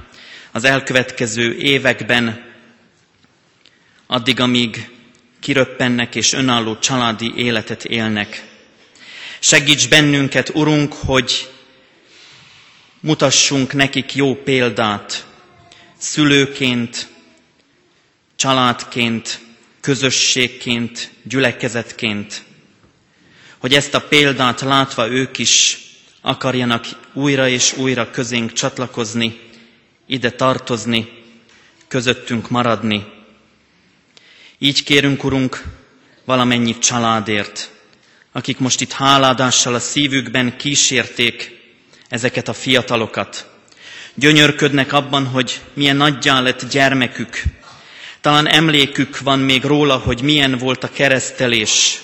az 0.51 0.63
elkövetkező 0.63 1.55
években, 1.57 2.51
addig, 4.07 4.39
amíg 4.39 4.91
kiröppennek 5.43 6.15
és 6.15 6.33
önálló 6.33 6.79
családi 6.79 7.33
életet 7.35 7.85
élnek. 7.85 8.43
Segíts 9.39 9.89
bennünket, 9.89 10.49
Urunk, 10.49 10.93
hogy 10.93 11.49
mutassunk 12.99 13.73
nekik 13.73 14.15
jó 14.15 14.35
példát, 14.35 15.25
szülőként, 15.97 17.07
családként, 18.35 19.39
közösségként, 19.81 21.11
gyülekezetként, 21.23 22.43
hogy 23.57 23.73
ezt 23.73 23.93
a 23.93 24.01
példát 24.01 24.61
látva 24.61 25.09
ők 25.09 25.37
is 25.37 25.77
akarjanak 26.21 26.85
újra 27.13 27.47
és 27.47 27.73
újra 27.77 28.11
közénk 28.11 28.53
csatlakozni, 28.53 29.39
ide 30.05 30.31
tartozni, 30.31 31.07
közöttünk 31.87 32.49
maradni, 32.49 33.12
így 34.63 34.83
kérünk, 34.83 35.23
Urunk, 35.23 35.63
valamennyi 36.25 36.77
családért, 36.77 37.69
akik 38.31 38.59
most 38.59 38.81
itt 38.81 38.91
háládással 38.91 39.73
a 39.73 39.79
szívükben 39.79 40.57
kísérték 40.57 41.51
ezeket 42.09 42.47
a 42.47 42.53
fiatalokat. 42.53 43.49
Gyönyörködnek 44.13 44.93
abban, 44.93 45.25
hogy 45.25 45.61
milyen 45.73 45.95
nagyjá 45.95 46.39
lett 46.39 46.69
gyermekük. 46.69 47.41
Talán 48.21 48.47
emlékük 48.47 49.19
van 49.19 49.39
még 49.39 49.63
róla, 49.63 49.97
hogy 49.97 50.21
milyen 50.21 50.57
volt 50.57 50.83
a 50.83 50.91
keresztelés, 50.91 52.01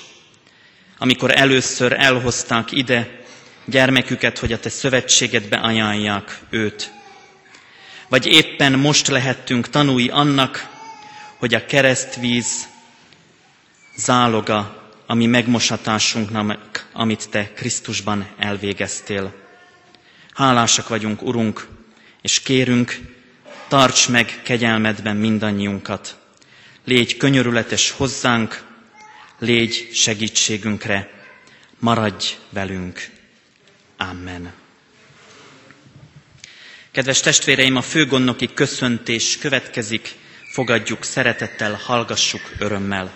amikor 0.98 1.32
először 1.38 1.94
elhozták 1.94 2.72
ide 2.72 3.22
gyermeküket, 3.66 4.38
hogy 4.38 4.54
a 4.54 4.60
te 4.60 4.70
szövetségedbe 4.70 5.58
ajánlják 5.58 6.40
őt. 6.50 6.92
Vagy 8.10 8.26
éppen 8.26 8.80
most 8.80 9.08
lehettünk 9.08 9.70
tanúi 9.70 10.08
annak, 10.08 10.78
hogy 11.40 11.54
a 11.54 11.66
keresztvíz 11.66 12.68
záloga, 13.96 14.90
ami 15.08 15.26
megmosatásunknak, 15.26 16.90
amit 16.94 17.30
Te 17.30 17.54
Krisztusban 17.54 18.28
elvégeztél. 18.38 19.34
Hálásak 20.34 20.88
vagyunk, 20.88 21.22
Urunk, 21.22 21.68
és 22.22 22.40
kérünk, 22.42 23.00
tarts 23.68 24.10
meg 24.10 24.40
kegyelmedben 24.44 25.16
mindannyiunkat. 25.16 26.18
Légy 26.86 27.18
könyörületes 27.18 27.92
hozzánk, 27.92 28.64
légy 29.40 29.90
segítségünkre, 29.94 31.10
maradj 31.80 32.26
velünk. 32.50 33.10
Amen. 33.98 34.54
Kedves 36.92 37.20
testvéreim, 37.20 37.76
a 37.76 37.82
főgondnoki 37.82 38.54
köszöntés 38.54 39.38
következik, 39.38 40.16
fogadjuk 40.50 41.04
szeretettel, 41.04 41.80
hallgassuk 41.84 42.42
örömmel. 42.60 43.12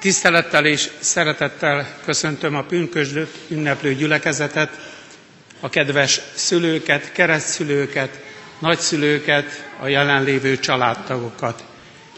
Tisztelettel 0.00 0.66
és 0.66 0.90
szeretettel 1.00 1.86
köszöntöm 2.04 2.54
a 2.54 2.62
pünkösdöt 2.62 3.38
ünneplő 3.48 3.94
gyülekezetet, 3.94 4.70
a 5.60 5.68
kedves 5.68 6.20
szülőket, 6.34 7.12
keresztszülőket, 7.12 8.20
nagyszülőket, 8.58 9.64
a 9.80 9.86
jelenlévő 9.88 10.58
családtagokat. 10.58 11.64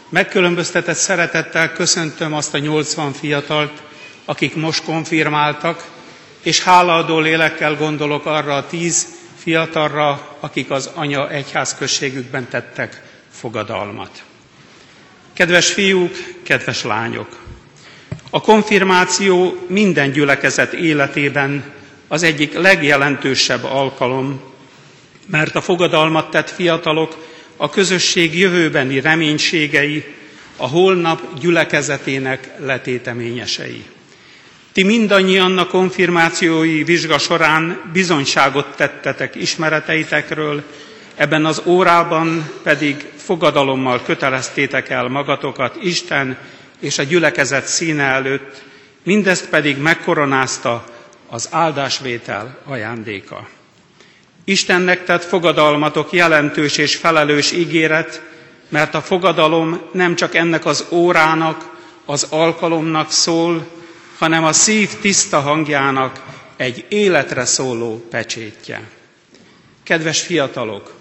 Megkülönböztetett 0.09 0.97
szeretettel 0.97 1.73
köszöntöm 1.73 2.33
azt 2.33 2.55
a 2.55 2.59
80 2.59 3.13
fiatalt, 3.13 3.83
akik 4.27 4.55
most 4.55 4.85
konfirmáltak, 4.85 5.89
és 6.43 6.63
hálaadó 6.63 7.19
lélekkel 7.19 7.77
gondolok 7.77 8.27
arra 8.27 8.57
a 8.57 8.67
tíz 8.67 9.07
fiatalra, 9.37 10.37
akik 10.41 10.71
az 10.71 10.91
anya 10.95 11.31
egyházközségükben 11.31 12.49
tettek 12.49 13.03
fogadalmat. 13.31 14.23
Kedves 15.33 15.73
fiúk, 15.73 16.17
kedves 16.43 16.83
lányok! 16.83 17.45
A 18.31 18.41
konfirmáció 18.41 19.65
minden 19.69 20.11
gyülekezet 20.11 20.73
életében 20.73 21.73
az 22.09 22.23
egyik 22.23 22.55
legjelentősebb 22.55 23.65
alkalom, 23.65 24.41
mert 25.27 25.55
a 25.55 25.61
fogadalmat 25.61 26.31
tett 26.31 26.51
fiatalok 26.51 27.17
a 27.57 27.71
közösség 27.71 28.39
jövőbeni 28.39 29.01
reménységei, 29.01 30.05
a 30.57 30.69
holnap 30.69 31.39
gyülekezetének 31.41 32.51
letéteményesei. 32.59 33.85
Ti 34.77 34.83
mindannyian 34.83 35.59
a 35.59 35.67
konfirmációi 35.67 36.85
vizsga 36.85 37.19
során 37.19 37.81
bizonyságot 37.93 38.77
tettetek 38.77 39.35
ismereteitekről, 39.35 40.63
ebben 41.15 41.45
az 41.45 41.63
órában 41.65 42.51
pedig 42.63 43.07
fogadalommal 43.17 44.03
köteleztétek 44.03 44.89
el 44.89 45.09
magatokat 45.09 45.77
Isten 45.83 46.37
és 46.81 46.99
a 46.99 47.03
gyülekezet 47.03 47.67
színe 47.67 48.03
előtt, 48.03 48.63
mindezt 49.03 49.49
pedig 49.49 49.79
megkoronázta 49.79 50.85
az 51.29 51.49
áldásvétel 51.51 52.59
ajándéka. 52.65 53.49
Istennek 54.45 55.05
tett 55.05 55.25
fogadalmatok 55.25 56.13
jelentős 56.13 56.77
és 56.77 56.97
felelős 56.97 57.53
ígéret, 57.53 58.23
mert 58.69 58.95
a 58.95 59.01
fogadalom 59.01 59.81
nem 59.93 60.15
csak 60.15 60.35
ennek 60.35 60.65
az 60.65 60.87
órának, 60.91 61.65
az 62.05 62.27
alkalomnak 62.31 63.11
szól, 63.11 63.75
hanem 64.19 64.45
a 64.45 64.53
szív 64.53 64.89
tiszta 65.01 65.41
hangjának 65.41 66.23
egy 66.57 66.85
életre 66.89 67.45
szóló 67.45 68.07
pecsétje. 68.11 68.81
Kedves 69.83 70.21
fiatalok, 70.21 70.95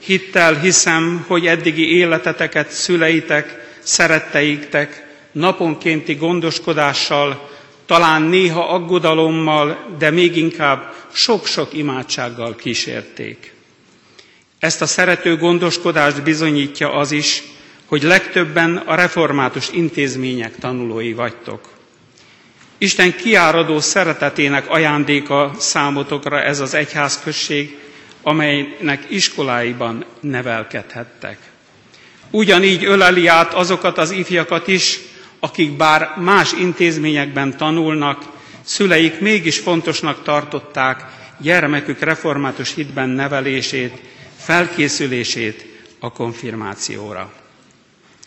hittel 0.00 0.60
hiszem, 0.60 1.24
hogy 1.26 1.46
eddigi 1.46 1.96
életeteket 1.96 2.70
szüleitek, 2.70 3.76
szeretteiktek 3.82 5.06
naponkénti 5.32 6.14
gondoskodással, 6.14 7.50
talán 7.86 8.22
néha 8.22 8.68
aggodalommal, 8.68 9.96
de 9.98 10.10
még 10.10 10.36
inkább 10.36 10.94
sok-sok 11.12 11.72
imádsággal 11.72 12.54
kísérték. 12.54 13.54
Ezt 14.58 14.82
a 14.82 14.86
szerető 14.86 15.36
gondoskodást 15.36 16.22
bizonyítja 16.22 16.92
az 16.92 17.10
is, 17.10 17.42
hogy 17.86 18.02
legtöbben 18.02 18.76
a 18.76 18.94
református 18.94 19.68
intézmények 19.70 20.58
tanulói 20.58 21.12
vagytok. 21.12 21.71
Isten 22.82 23.16
kiáradó 23.16 23.80
szeretetének 23.80 24.68
ajándéka 24.70 25.52
számotokra 25.58 26.40
ez 26.42 26.60
az 26.60 26.74
egyházközség, 26.74 27.78
amelynek 28.22 29.04
iskoláiban 29.08 30.04
nevelkedhettek. 30.20 31.38
Ugyanígy 32.30 32.84
öleli 32.84 33.26
át 33.26 33.52
azokat 33.54 33.98
az 33.98 34.10
ifjakat 34.10 34.68
is, 34.68 34.98
akik 35.40 35.76
bár 35.76 36.14
más 36.16 36.52
intézményekben 36.52 37.56
tanulnak, 37.56 38.22
szüleik 38.64 39.20
mégis 39.20 39.58
fontosnak 39.58 40.22
tartották 40.22 41.04
gyermekük 41.38 42.00
református 42.00 42.74
hitben 42.74 43.08
nevelését, 43.08 44.00
felkészülését 44.38 45.66
a 46.00 46.12
konfirmációra. 46.12 47.32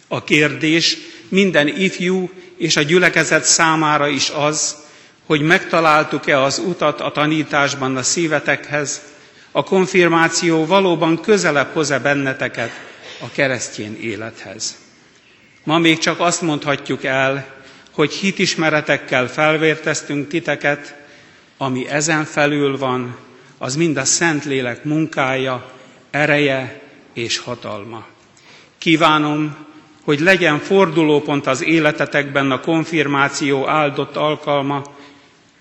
A 0.07 0.23
kérdés 0.23 0.97
minden 1.29 1.67
ifjú 1.67 2.29
és 2.57 2.75
a 2.75 2.81
gyülekezet 2.81 3.43
számára 3.43 4.07
is 4.07 4.29
az, 4.29 4.75
hogy 5.25 5.41
megtaláltuk-e 5.41 6.41
az 6.41 6.57
utat 6.57 7.01
a 7.01 7.11
tanításban 7.11 7.97
a 7.97 8.03
szívetekhez, 8.03 9.01
a 9.51 9.63
konfirmáció 9.63 10.65
valóban 10.65 11.21
közelebb 11.21 11.73
hoz-e 11.73 11.99
benneteket 11.99 12.71
a 13.19 13.29
keresztény 13.31 13.99
élethez. 14.01 14.77
Ma 15.63 15.77
még 15.77 15.97
csak 15.97 16.19
azt 16.19 16.41
mondhatjuk 16.41 17.03
el, 17.03 17.53
hogy 17.91 18.13
hitismeretekkel 18.13 19.27
felvérteztünk 19.27 20.27
titeket, 20.27 20.95
ami 21.57 21.87
ezen 21.87 22.25
felül 22.25 22.77
van, 22.77 23.17
az 23.57 23.75
mind 23.75 23.97
a 23.97 24.05
Szentlélek 24.05 24.83
munkája, 24.83 25.71
ereje 26.11 26.81
és 27.13 27.37
hatalma. 27.37 28.05
Kívánom, 28.77 29.55
hogy 30.05 30.19
legyen 30.19 30.59
fordulópont 30.59 31.47
az 31.47 31.63
életetekben 31.63 32.51
a 32.51 32.59
konfirmáció 32.59 33.67
áldott 33.67 34.15
alkalma, 34.15 34.83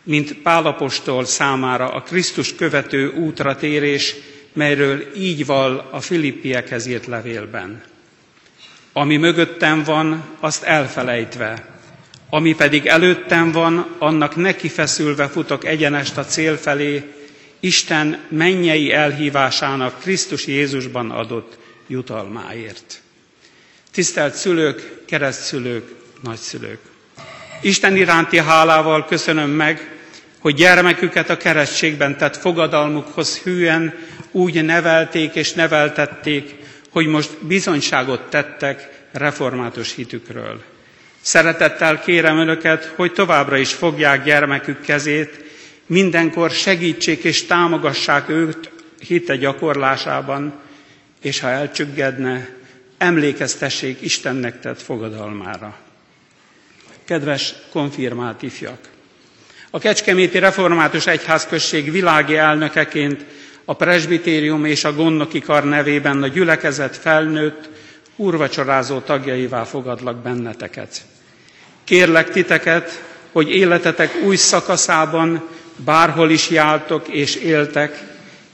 mint 0.03 0.35
Pálapostól 0.35 1.25
számára 1.25 1.89
a 1.89 2.03
Krisztus 2.03 2.55
követő 2.55 3.09
útra 3.09 3.57
térés, 3.57 4.15
melyről 4.53 5.17
így 5.17 5.47
val 5.47 5.89
a 5.91 6.01
Filippiekhez 6.01 6.87
írt 6.87 7.07
levélben. 7.07 7.83
Ami 8.93 9.17
mögöttem 9.17 9.83
van, 9.83 10.25
azt 10.41 10.63
elfelejtve, 10.63 11.69
ami 12.31 12.55
pedig 12.55 12.87
előttem 12.87 13.53
van, 13.53 13.87
annak 13.99 14.37
neki 14.37 14.69
feszülve 14.69 15.29
futok 15.29 15.65
egyenest 15.65 16.17
a 16.17 16.25
cél 16.25 16.57
felé, 16.57 17.13
Isten 17.61 18.19
mennyei 18.29 18.93
elhívásának 18.93 20.01
Krisztus 20.01 20.47
Jézusban 20.47 21.11
adott 21.11 21.59
jutalmáért. 21.87 23.04
Tisztelt 23.95 24.35
szülők, 24.35 25.05
keresztszülők, 25.07 25.89
nagyszülők! 26.23 26.79
Isten 27.61 27.97
iránti 27.97 28.39
hálával 28.39 29.05
köszönöm 29.07 29.51
meg, 29.51 29.91
hogy 30.39 30.55
gyermeküket 30.55 31.31
a 31.31 31.37
keresztségben 31.37 32.17
tett 32.19 32.37
fogadalmukhoz 32.37 33.39
hűen 33.39 33.95
úgy 34.31 34.65
nevelték 34.65 35.35
és 35.35 35.53
neveltették, 35.53 36.55
hogy 36.91 37.07
most 37.07 37.31
bizonyságot 37.47 38.31
tettek 38.31 38.89
református 39.13 39.95
hitükről. 39.95 40.63
Szeretettel 41.21 42.01
kérem 42.01 42.39
Önöket, 42.39 42.93
hogy 42.97 43.13
továbbra 43.13 43.57
is 43.57 43.73
fogják 43.73 44.25
gyermekük 44.25 44.81
kezét, 44.81 45.45
mindenkor 45.87 46.51
segítsék 46.51 47.25
és 47.25 47.47
támogassák 47.47 48.29
őt 48.29 48.71
hite 49.07 49.37
gyakorlásában, 49.37 50.55
és 51.23 51.41
ha 51.41 51.49
elcsüggedne, 51.49 52.63
emlékeztessék 52.99 54.01
Istennek 54.01 54.61
tett 54.61 54.83
fogadalmára. 54.83 55.77
Kedves 57.05 57.55
konfirmált 57.71 58.43
ifjak! 58.43 58.79
A 59.71 59.79
Kecskeméti 59.79 60.39
Református 60.39 61.07
Egyházközség 61.07 61.91
világi 61.91 62.37
elnökeként 62.37 63.25
a 63.65 63.75
presbitérium 63.75 64.65
és 64.65 64.85
a 64.85 64.95
gondnoki 64.95 65.41
kar 65.41 65.65
nevében 65.65 66.23
a 66.23 66.27
gyülekezet 66.27 66.97
felnőtt, 66.97 67.69
úrvacsorázó 68.17 68.99
tagjaivá 68.99 69.65
fogadlak 69.65 70.23
benneteket. 70.23 71.03
Kérlek 71.85 72.31
titeket, 72.31 73.03
hogy 73.33 73.51
életetek 73.51 74.15
új 74.25 74.37
szakaszában 74.37 75.49
bárhol 75.77 76.31
is 76.31 76.51
jártok 76.51 77.09
és 77.09 77.35
éltek, 77.35 78.03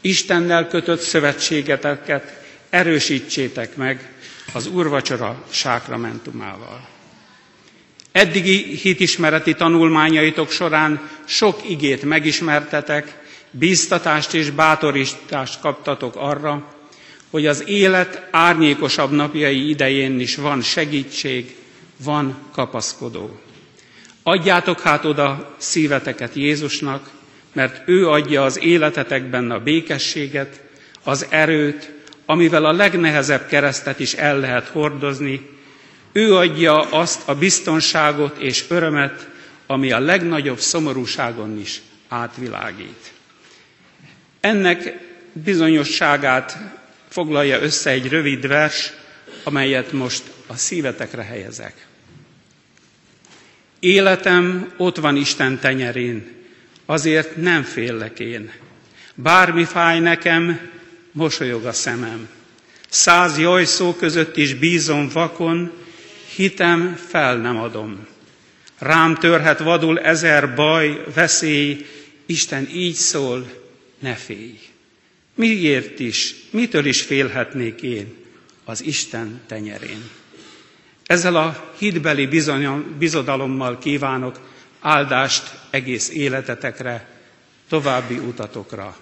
Istennel 0.01 0.68
kötött 0.68 1.01
szövetségeteket 1.01 2.41
erősítsétek 2.70 3.76
meg 3.76 4.12
az 4.53 4.66
úrvacsora 4.66 5.44
sákramentumával. 5.51 6.88
Eddigi 8.12 8.76
hitismereti 8.76 9.55
tanulmányaitok 9.55 10.51
során 10.51 11.11
sok 11.24 11.70
igét 11.70 12.03
megismertetek, 12.03 13.18
bíztatást 13.51 14.34
és 14.34 14.51
bátorítást 14.51 15.61
kaptatok 15.61 16.16
arra, 16.16 16.74
hogy 17.30 17.46
az 17.46 17.64
élet 17.66 18.28
árnyékosabb 18.30 19.11
napjai 19.11 19.68
idején 19.68 20.20
is 20.20 20.36
van 20.36 20.62
segítség, 20.62 21.57
van 22.05 22.38
kapaszkodó. 22.53 23.40
Adjátok 24.22 24.80
hát 24.80 25.05
oda 25.05 25.55
szíveteket 25.59 26.34
Jézusnak, 26.34 27.11
mert 27.53 27.88
ő 27.88 28.09
adja 28.09 28.44
az 28.44 28.59
életetekben 28.62 29.51
a 29.51 29.59
békességet, 29.59 30.62
az 31.05 31.26
erőt, 31.28 31.99
amivel 32.31 32.64
a 32.64 32.72
legnehezebb 32.72 33.47
keresztet 33.47 34.01
is 34.01 34.14
el 34.14 34.39
lehet 34.39 34.66
hordozni, 34.66 35.59
Ő 36.12 36.35
adja 36.35 36.81
azt 36.81 37.28
a 37.28 37.35
biztonságot 37.35 38.39
és 38.39 38.64
örömet, 38.68 39.28
ami 39.66 39.93
a 39.93 39.99
legnagyobb 39.99 40.59
szomorúságon 40.59 41.59
is 41.59 41.81
átvilágít. 42.09 43.12
Ennek 44.41 44.99
bizonyosságát 45.33 46.57
foglalja 47.09 47.61
össze 47.61 47.91
egy 47.91 48.09
rövid 48.09 48.47
vers, 48.47 48.93
amelyet 49.45 49.93
most 49.93 50.22
a 50.47 50.57
szívetekre 50.57 51.22
helyezek. 51.22 51.87
Életem 53.78 54.72
ott 54.76 54.97
van 54.97 55.16
Isten 55.16 55.59
tenyerén, 55.59 56.33
azért 56.87 57.37
nem 57.37 57.62
féllek 57.62 58.20
én. 58.20 58.53
Bármi 59.14 59.64
fáj 59.64 60.01
nekem, 60.01 60.70
mosolyog 61.13 61.65
a 61.65 61.73
szemem. 61.73 62.29
Száz 62.89 63.39
jajszó 63.39 63.95
között 63.95 64.37
is 64.37 64.55
bízom 64.55 65.09
vakon, 65.09 65.73
hitem 66.35 66.97
fel 67.09 67.37
nem 67.37 67.57
adom. 67.59 68.07
Rám 68.79 69.15
törhet 69.15 69.59
vadul 69.59 70.01
ezer 70.01 70.55
baj, 70.55 71.05
veszély, 71.15 71.87
Isten 72.27 72.69
így 72.73 72.95
szól, 72.95 73.51
ne 73.99 74.15
félj. 74.15 74.59
Miért 75.35 75.99
is, 75.99 76.35
mitől 76.51 76.85
is 76.85 77.03
félhetnék 77.03 77.83
én 77.83 78.15
az 78.65 78.83
Isten 78.83 79.41
tenyerén? 79.47 80.09
Ezzel 81.07 81.37
a 81.37 81.73
hitbeli 81.79 82.29
bizodalommal 82.99 83.79
kívánok 83.79 84.41
áldást 84.81 85.59
egész 85.71 86.09
életetekre, 86.09 87.09
további 87.69 88.15
utatokra. 88.15 88.97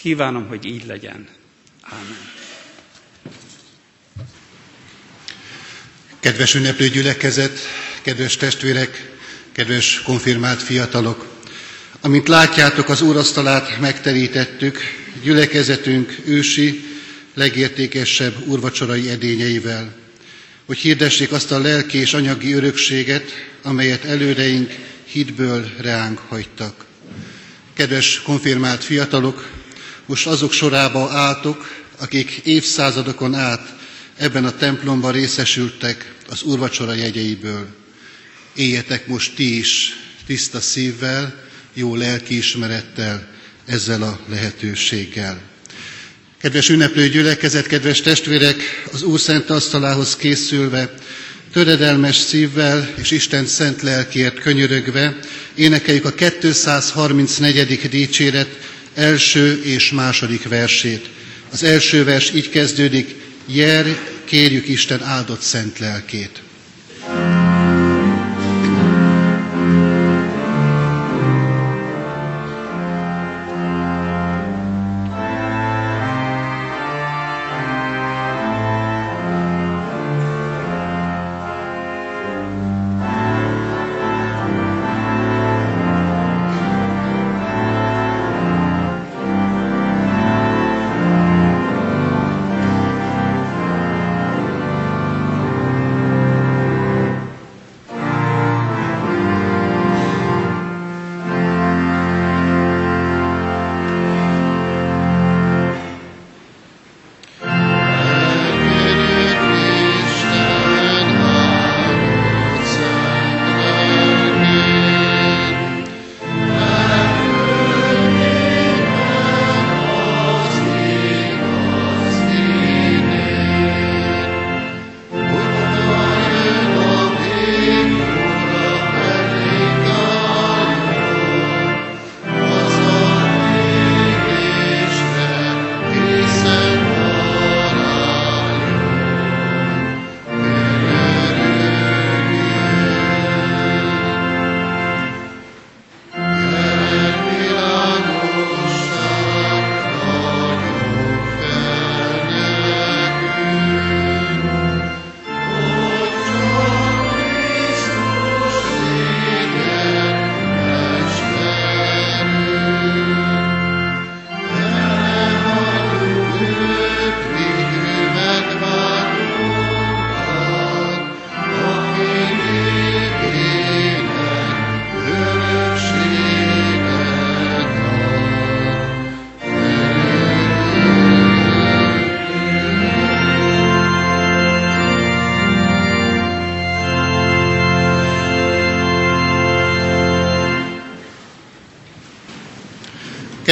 Kívánom, 0.00 0.46
hogy 0.46 0.64
így 0.64 0.86
legyen. 0.86 1.26
Ámen. 1.82 2.18
Kedves 6.20 6.54
ünneplő 6.54 6.88
gyülekezet, 6.88 7.58
kedves 8.02 8.36
testvérek, 8.36 9.10
kedves 9.52 10.02
konfirmált 10.02 10.62
fiatalok! 10.62 11.26
Amint 12.00 12.28
látjátok, 12.28 12.88
az 12.88 13.02
úrasztalát 13.02 13.80
megterítettük, 13.80 14.78
gyülekezetünk 15.22 16.18
ősi, 16.24 16.84
legértékesebb 17.34 18.46
úrvacsorai 18.46 19.10
edényeivel, 19.10 19.96
hogy 20.66 20.78
hirdessék 20.78 21.32
azt 21.32 21.52
a 21.52 21.58
lelki 21.58 21.98
és 21.98 22.14
anyagi 22.14 22.52
örökséget, 22.52 23.30
amelyet 23.62 24.04
előreink 24.04 24.74
hitből 25.04 25.70
reánk 25.78 26.18
hagytak. 26.18 26.84
Kedves 27.74 28.22
konfirmált 28.22 28.84
fiatalok, 28.84 29.59
most 30.10 30.26
azok 30.26 30.52
sorába 30.52 31.10
álltok, 31.10 31.70
akik 31.98 32.30
évszázadokon 32.44 33.34
át 33.34 33.74
ebben 34.16 34.44
a 34.44 34.56
templomban 34.56 35.12
részesültek 35.12 36.12
az 36.28 36.42
úrvacsora 36.42 36.94
jegyeiből. 36.94 37.66
Éljetek 38.54 39.06
most 39.06 39.34
ti 39.34 39.58
is 39.58 39.96
tiszta 40.26 40.60
szívvel, 40.60 41.34
jó 41.74 41.94
lelkiismerettel, 41.96 43.28
ezzel 43.66 44.02
a 44.02 44.20
lehetőséggel. 44.28 45.40
Kedves 46.40 46.68
ünneplő 46.68 47.08
gyülekezet, 47.08 47.66
kedves 47.66 48.00
testvérek, 48.00 48.84
az 48.92 49.02
Úr 49.02 49.20
szent 49.20 49.50
asztalához 49.50 50.16
készülve, 50.16 50.94
töredelmes 51.52 52.16
szívvel 52.16 52.94
és 52.96 53.10
Isten 53.10 53.46
szent 53.46 53.82
lelkért 53.82 54.40
könyörögve 54.40 55.18
énekeljük 55.54 56.04
a 56.04 56.12
234. 56.14 57.88
dicséret 57.90 58.48
első 58.94 59.62
és 59.62 59.90
második 59.90 60.48
versét. 60.48 61.08
Az 61.52 61.62
első 61.62 62.04
vers 62.04 62.34
így 62.34 62.48
kezdődik, 62.48 63.14
Jer, 63.46 63.98
kérjük 64.24 64.68
Isten 64.68 65.02
áldott 65.02 65.40
szent 65.40 65.78
lelkét. 65.78 66.42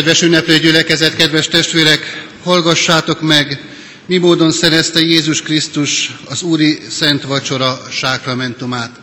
Kedves 0.09 0.27
ünneplő 0.27 0.59
gyülekezet, 0.59 1.17
kedves 1.17 1.49
testvérek, 1.49 2.27
hallgassátok 2.43 3.21
meg, 3.21 3.61
mi 4.07 4.17
módon 4.19 4.53
szerezte 4.53 5.01
Jézus 5.01 5.43
Krisztus 5.43 6.15
az 6.25 6.43
Úri 6.43 6.79
Szent 6.91 7.23
Vacsora 7.23 7.81
sákramentumát. 7.91 9.01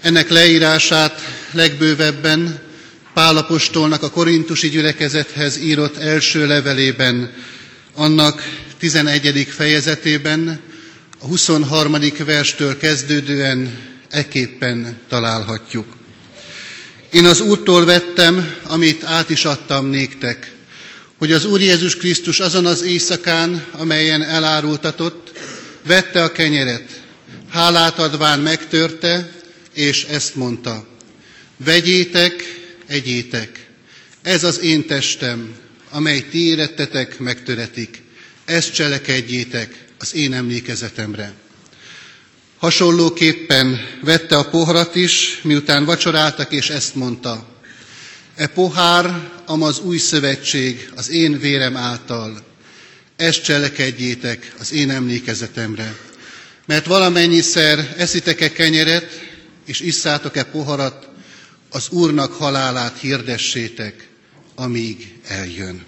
Ennek 0.00 0.28
leírását 0.28 1.20
legbővebben 1.52 2.60
Pálapostolnak 3.14 4.02
a 4.02 4.10
korintusi 4.10 4.68
gyülekezethez 4.68 5.58
írott 5.58 5.96
első 5.96 6.46
levelében, 6.46 7.32
annak 7.94 8.42
11. 8.78 9.48
fejezetében, 9.50 10.60
a 11.18 11.26
23. 11.26 11.96
verstől 12.24 12.76
kezdődően 12.76 13.78
eképpen 14.10 14.98
találhatjuk. 15.08 15.99
Én 17.10 17.24
az 17.24 17.40
Úrtól 17.40 17.84
vettem, 17.84 18.54
amit 18.62 19.04
át 19.04 19.30
is 19.30 19.44
adtam 19.44 19.86
néktek, 19.86 20.52
hogy 21.18 21.32
az 21.32 21.44
Úr 21.44 21.60
Jézus 21.60 21.96
Krisztus 21.96 22.40
azon 22.40 22.66
az 22.66 22.82
éjszakán, 22.82 23.64
amelyen 23.72 24.22
elárultatott, 24.22 25.32
vette 25.86 26.22
a 26.22 26.32
kenyeret, 26.32 27.00
hálát 27.48 27.98
adván 27.98 28.40
megtörte, 28.40 29.30
és 29.74 30.04
ezt 30.04 30.34
mondta, 30.34 30.86
vegyétek, 31.56 32.60
egyétek, 32.86 33.66
ez 34.22 34.44
az 34.44 34.60
én 34.60 34.86
testem, 34.86 35.54
amely 35.90 36.28
ti 36.30 36.46
érettetek, 36.46 37.18
megtöretik, 37.18 38.02
ezt 38.44 38.74
cselekedjétek 38.74 39.84
az 39.98 40.14
én 40.14 40.32
emlékezetemre. 40.32 41.32
Hasonlóképpen 42.60 43.80
vette 44.02 44.36
a 44.36 44.48
poharat 44.48 44.94
is, 44.94 45.40
miután 45.42 45.84
vacsoráltak, 45.84 46.52
és 46.52 46.70
ezt 46.70 46.94
mondta. 46.94 47.48
E 48.34 48.46
pohár, 48.46 49.30
amaz 49.46 49.78
új 49.78 49.98
szövetség 49.98 50.90
az 50.96 51.10
én 51.10 51.38
vérem 51.38 51.76
által. 51.76 52.44
Ezt 53.16 53.44
cselekedjétek 53.44 54.52
az 54.58 54.72
én 54.72 54.90
emlékezetemre. 54.90 55.96
Mert 56.66 56.86
valamennyiszer 56.86 57.94
eszitek-e 57.96 58.52
kenyeret, 58.52 59.20
és 59.66 59.80
isszátok-e 59.80 60.42
poharat, 60.42 61.08
az 61.70 61.88
Úrnak 61.88 62.32
halálát 62.32 62.98
hirdessétek, 62.98 64.08
amíg 64.54 65.14
eljön. 65.28 65.84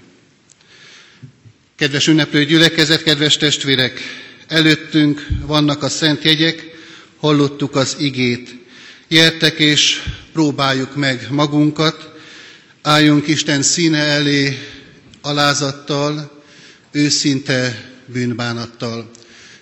Kedves 1.77 2.07
ünneplő 2.07 2.44
gyülekezet, 2.44 3.03
kedves 3.03 3.36
testvérek, 3.36 4.01
előttünk 4.53 5.27
vannak 5.47 5.83
a 5.83 5.89
szent 5.89 6.23
jegyek, 6.24 6.65
hallottuk 7.19 7.77
az 7.77 7.97
igét. 7.99 8.55
Gyertek 9.09 9.59
és 9.59 10.03
próbáljuk 10.33 10.97
meg 10.97 11.27
magunkat, 11.31 12.11
álljunk 12.83 13.27
Isten 13.29 13.62
színe 13.62 13.99
elé 13.99 14.59
alázattal, 15.20 16.43
őszinte 16.91 17.91
bűnbánattal. 18.07 19.11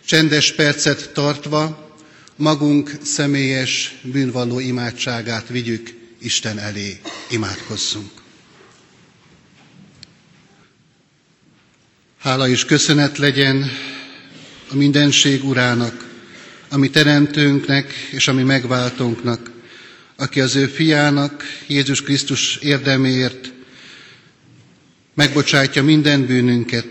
Csendes 0.07 0.53
percet 0.53 1.11
tartva, 1.13 1.89
magunk 2.37 2.93
személyes 3.03 3.95
bűnvalló 4.03 4.59
imádságát 4.59 5.49
vigyük 5.49 5.91
Isten 6.19 6.59
elé. 6.59 7.01
Imádkozzunk. 7.31 8.11
Hála 12.19 12.49
és 12.49 12.65
köszönet 12.65 13.19
legyen 13.19 13.71
a 14.71 14.77
mindenség 14.77 15.45
urának, 15.45 16.07
ami 16.69 16.91
teremtőnknek 16.91 17.93
és 18.11 18.29
ami 18.29 18.43
megváltónknak, 18.43 19.51
aki 20.17 20.41
az 20.41 20.57
ő 20.57 20.67
fiának, 20.67 21.43
Jézus 21.67 22.03
Krisztus 22.03 22.57
érdeméért 22.57 23.53
megbocsátja 25.15 25.83
minden 25.83 26.27
bűnünket, 26.27 26.87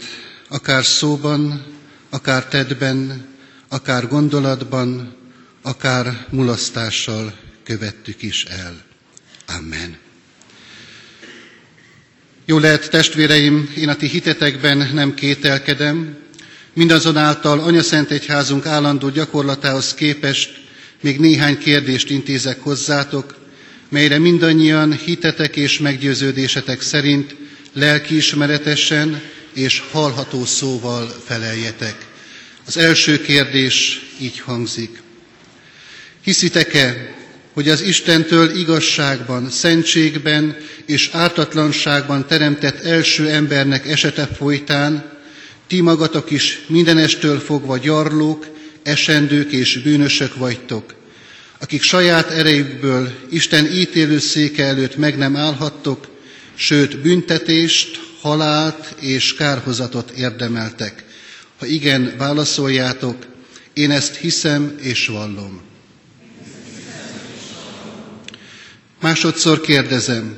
akár 0.48 0.86
szóban, 0.86 1.66
akár 2.10 2.46
tedben, 2.46 3.28
akár 3.68 4.08
gondolatban, 4.08 5.16
akár 5.62 6.26
mulasztással 6.30 7.34
követtük 7.64 8.22
is 8.22 8.44
el. 8.44 8.84
Amen. 9.58 9.98
Jó 12.46 12.58
lehet, 12.58 12.90
testvéreim, 12.90 13.74
én 13.78 13.90
a 13.90 13.96
ti 13.96 14.08
hitetekben 14.08 14.90
nem 14.94 15.14
kételkedem, 15.14 16.18
mindazonáltal 16.74 17.60
Anyaszent 17.60 18.12
Egyházunk 18.12 18.66
állandó 18.66 19.10
gyakorlatához 19.10 19.94
képest 19.94 20.58
még 21.02 21.20
néhány 21.20 21.58
kérdést 21.58 22.10
intézek 22.10 22.60
hozzátok, 22.62 23.36
melyre 23.90 24.18
mindannyian 24.18 24.92
hitetek 24.94 25.56
és 25.56 25.80
meggyőződésetek 25.80 26.82
szerint 26.82 27.36
lelkiismeretesen 27.74 29.22
és 29.54 29.84
hallható 29.92 30.46
szóval 30.46 31.08
feleljetek. 31.26 32.06
Az 32.66 32.78
első 32.78 33.22
kérdés 33.22 34.02
így 34.20 34.40
hangzik. 34.40 35.02
Hiszitek-e, 36.24 37.16
hogy 37.54 37.70
az 37.70 37.82
Istentől 37.82 38.58
igazságban, 38.58 39.50
szentségben 39.50 40.58
és 40.86 41.10
ártatlanságban 41.14 42.28
teremtett 42.28 42.80
első 42.80 43.30
embernek 43.30 43.88
esete 43.88 44.26
folytán 44.26 45.19
ti 45.70 45.82
magatok 45.82 46.32
is 46.32 46.60
mindenestől 46.68 47.40
fogva 47.40 47.78
gyarlók, 47.78 48.48
esendők 48.84 49.52
és 49.52 49.78
bűnösök 49.82 50.36
vagytok, 50.36 50.96
akik 51.60 51.82
saját 51.82 52.30
erejükből 52.30 53.12
Isten 53.30 53.66
ítélő 53.66 54.20
széke 54.20 54.64
előtt 54.64 54.96
meg 54.98 55.18
nem 55.18 55.36
állhattok, 55.36 56.08
sőt 56.56 57.02
büntetést, 57.02 58.00
halált 58.22 58.96
és 59.00 59.36
kárhozatot 59.36 60.10
érdemeltek. 60.10 61.04
Ha 61.60 61.66
igen, 61.66 62.14
válaszoljátok, 62.18 63.26
én 63.74 63.92
ezt 63.92 64.16
hiszem 64.16 64.76
és 64.82 65.08
vallom. 65.08 65.62
Másodszor 69.02 69.62
kérdezem, 69.62 70.38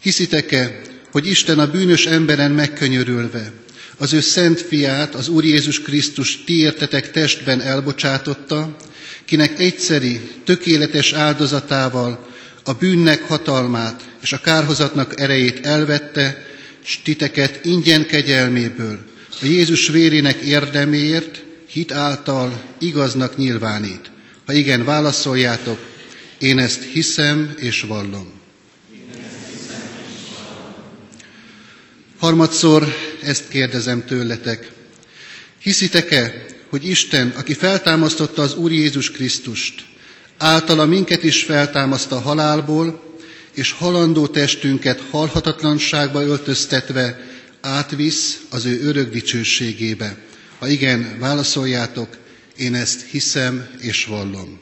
hiszitek-e, 0.00 0.80
hogy 1.12 1.26
Isten 1.26 1.58
a 1.58 1.70
bűnös 1.70 2.06
emberen 2.06 2.50
megkönyörülve, 2.50 3.52
az 3.98 4.12
ő 4.12 4.20
szent 4.20 4.60
fiát, 4.60 5.14
az 5.14 5.28
Úr 5.28 5.44
Jézus 5.44 5.82
Krisztus 5.82 6.44
ti 6.44 6.58
értetek 6.58 7.10
testben 7.10 7.60
elbocsátotta, 7.60 8.76
kinek 9.24 9.58
egyszeri, 9.58 10.20
tökéletes 10.44 11.12
áldozatával 11.12 12.28
a 12.64 12.72
bűnnek 12.72 13.22
hatalmát 13.22 14.08
és 14.22 14.32
a 14.32 14.40
kárhozatnak 14.40 15.20
erejét 15.20 15.66
elvette, 15.66 16.46
s 16.84 17.02
titeket 17.02 17.64
ingyen 17.64 18.06
kegyelméből, 18.06 18.98
a 19.40 19.44
Jézus 19.44 19.88
vérének 19.88 20.40
érdeméért, 20.40 21.44
hit 21.68 21.92
által 21.92 22.62
igaznak 22.78 23.36
nyilvánít. 23.36 24.10
Ha 24.46 24.52
igen, 24.52 24.84
válaszoljátok, 24.84 25.78
én 26.38 26.58
ezt 26.58 26.82
hiszem 26.82 27.54
és 27.56 27.80
vallom. 27.80 28.37
Harmadszor 32.18 32.94
ezt 33.22 33.48
kérdezem 33.48 34.04
tőletek. 34.04 34.70
Hiszitek-e, 35.58 36.44
hogy 36.68 36.88
Isten, 36.88 37.32
aki 37.36 37.54
feltámasztotta 37.54 38.42
az 38.42 38.54
Úr 38.54 38.72
Jézus 38.72 39.10
Krisztust, 39.10 39.84
általa 40.38 40.86
minket 40.86 41.22
is 41.22 41.42
feltámaszt 41.42 42.12
a 42.12 42.20
halálból, 42.20 43.16
és 43.54 43.72
halandó 43.72 44.26
testünket 44.26 45.02
halhatatlanságba 45.10 46.22
öltöztetve 46.22 47.20
átvisz 47.60 48.40
az 48.50 48.64
ő 48.64 48.80
örök 48.82 49.12
dicsőségébe. 49.12 50.16
Ha 50.58 50.68
igen, 50.68 51.16
válaszoljátok, 51.18 52.16
én 52.56 52.74
ezt 52.74 53.04
hiszem 53.10 53.68
és 53.80 54.04
vallom. 54.04 54.60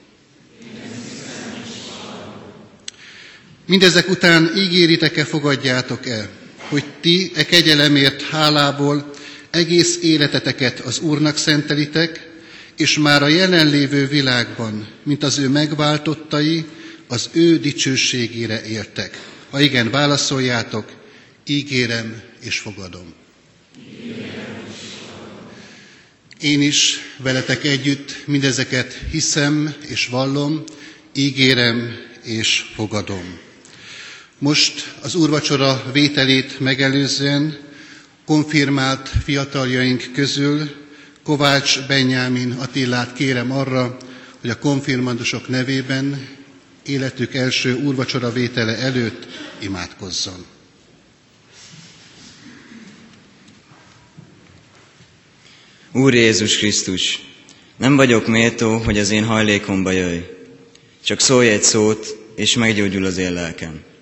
Mindezek 3.67 4.09
után 4.09 4.53
ígéritek-e, 4.57 5.25
fogadjátok-e, 5.25 6.29
hogy 6.69 6.85
ti 7.01 7.31
e 7.35 7.45
kegyelemért 7.45 8.23
hálából 8.23 9.11
egész 9.51 9.99
életeteket 10.03 10.81
az 10.81 10.99
Úrnak 10.99 11.37
szentelitek, 11.37 12.31
és 12.77 12.99
már 12.99 13.23
a 13.23 13.29
jelenlévő 13.29 14.07
világban, 14.07 14.89
mint 15.03 15.23
az 15.23 15.39
ő 15.39 15.49
megváltottai, 15.49 16.65
az 17.07 17.29
ő 17.33 17.59
dicsőségére 17.59 18.65
éltek. 18.67 19.21
Ha 19.51 19.61
igen, 19.61 19.91
válaszoljátok, 19.91 20.93
ígérem 21.47 22.23
és 22.41 22.59
fogadom. 22.59 23.15
Én 26.41 26.63
is 26.63 26.99
veletek 27.17 27.65
együtt 27.65 28.27
mindezeket 28.27 29.01
hiszem 29.11 29.75
és 29.87 30.07
vallom, 30.07 30.65
ígérem 31.15 31.97
és 32.25 32.65
fogadom. 32.75 33.46
Most 34.39 34.95
az 35.01 35.15
úrvacsora 35.15 35.85
vételét 35.93 36.61
megelőzően 36.61 37.59
konfirmált 38.25 39.09
fiataljaink 39.25 40.11
közül 40.13 40.71
Kovács 41.23 41.87
Benyámin 41.87 42.53
Attillát 42.53 43.13
kérem 43.13 43.53
arra, 43.53 43.97
hogy 44.41 44.51
a 44.51 44.59
konfirmandusok 44.59 45.49
nevében 45.49 46.29
életük 46.87 47.35
első 47.35 47.75
úrvacsora 47.75 48.33
vétele 48.33 48.77
előtt 48.77 49.27
imádkozzon. 49.59 50.45
Úr 55.93 56.15
Jézus 56.15 56.57
Krisztus, 56.57 57.23
nem 57.77 57.97
vagyok 57.97 58.27
méltó, 58.27 58.77
hogy 58.77 58.99
az 58.99 59.11
én 59.11 59.25
hajlékomba 59.25 59.91
jöjj. 59.91 60.21
Csak 61.05 61.21
szólj 61.21 61.49
egy 61.49 61.63
szót, 61.63 62.17
és 62.35 62.57
meggyógyul 62.57 63.05
az 63.05 63.17
én 63.17 63.33
lelkem. 63.33 63.95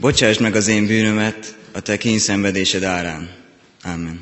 Bocsásd 0.00 0.40
meg 0.40 0.54
az 0.54 0.68
én 0.68 0.86
bűnömet 0.86 1.56
a 1.72 1.80
te 1.80 1.96
kényszenvedésed 1.96 2.82
árán. 2.82 3.30
Amen. 3.82 4.20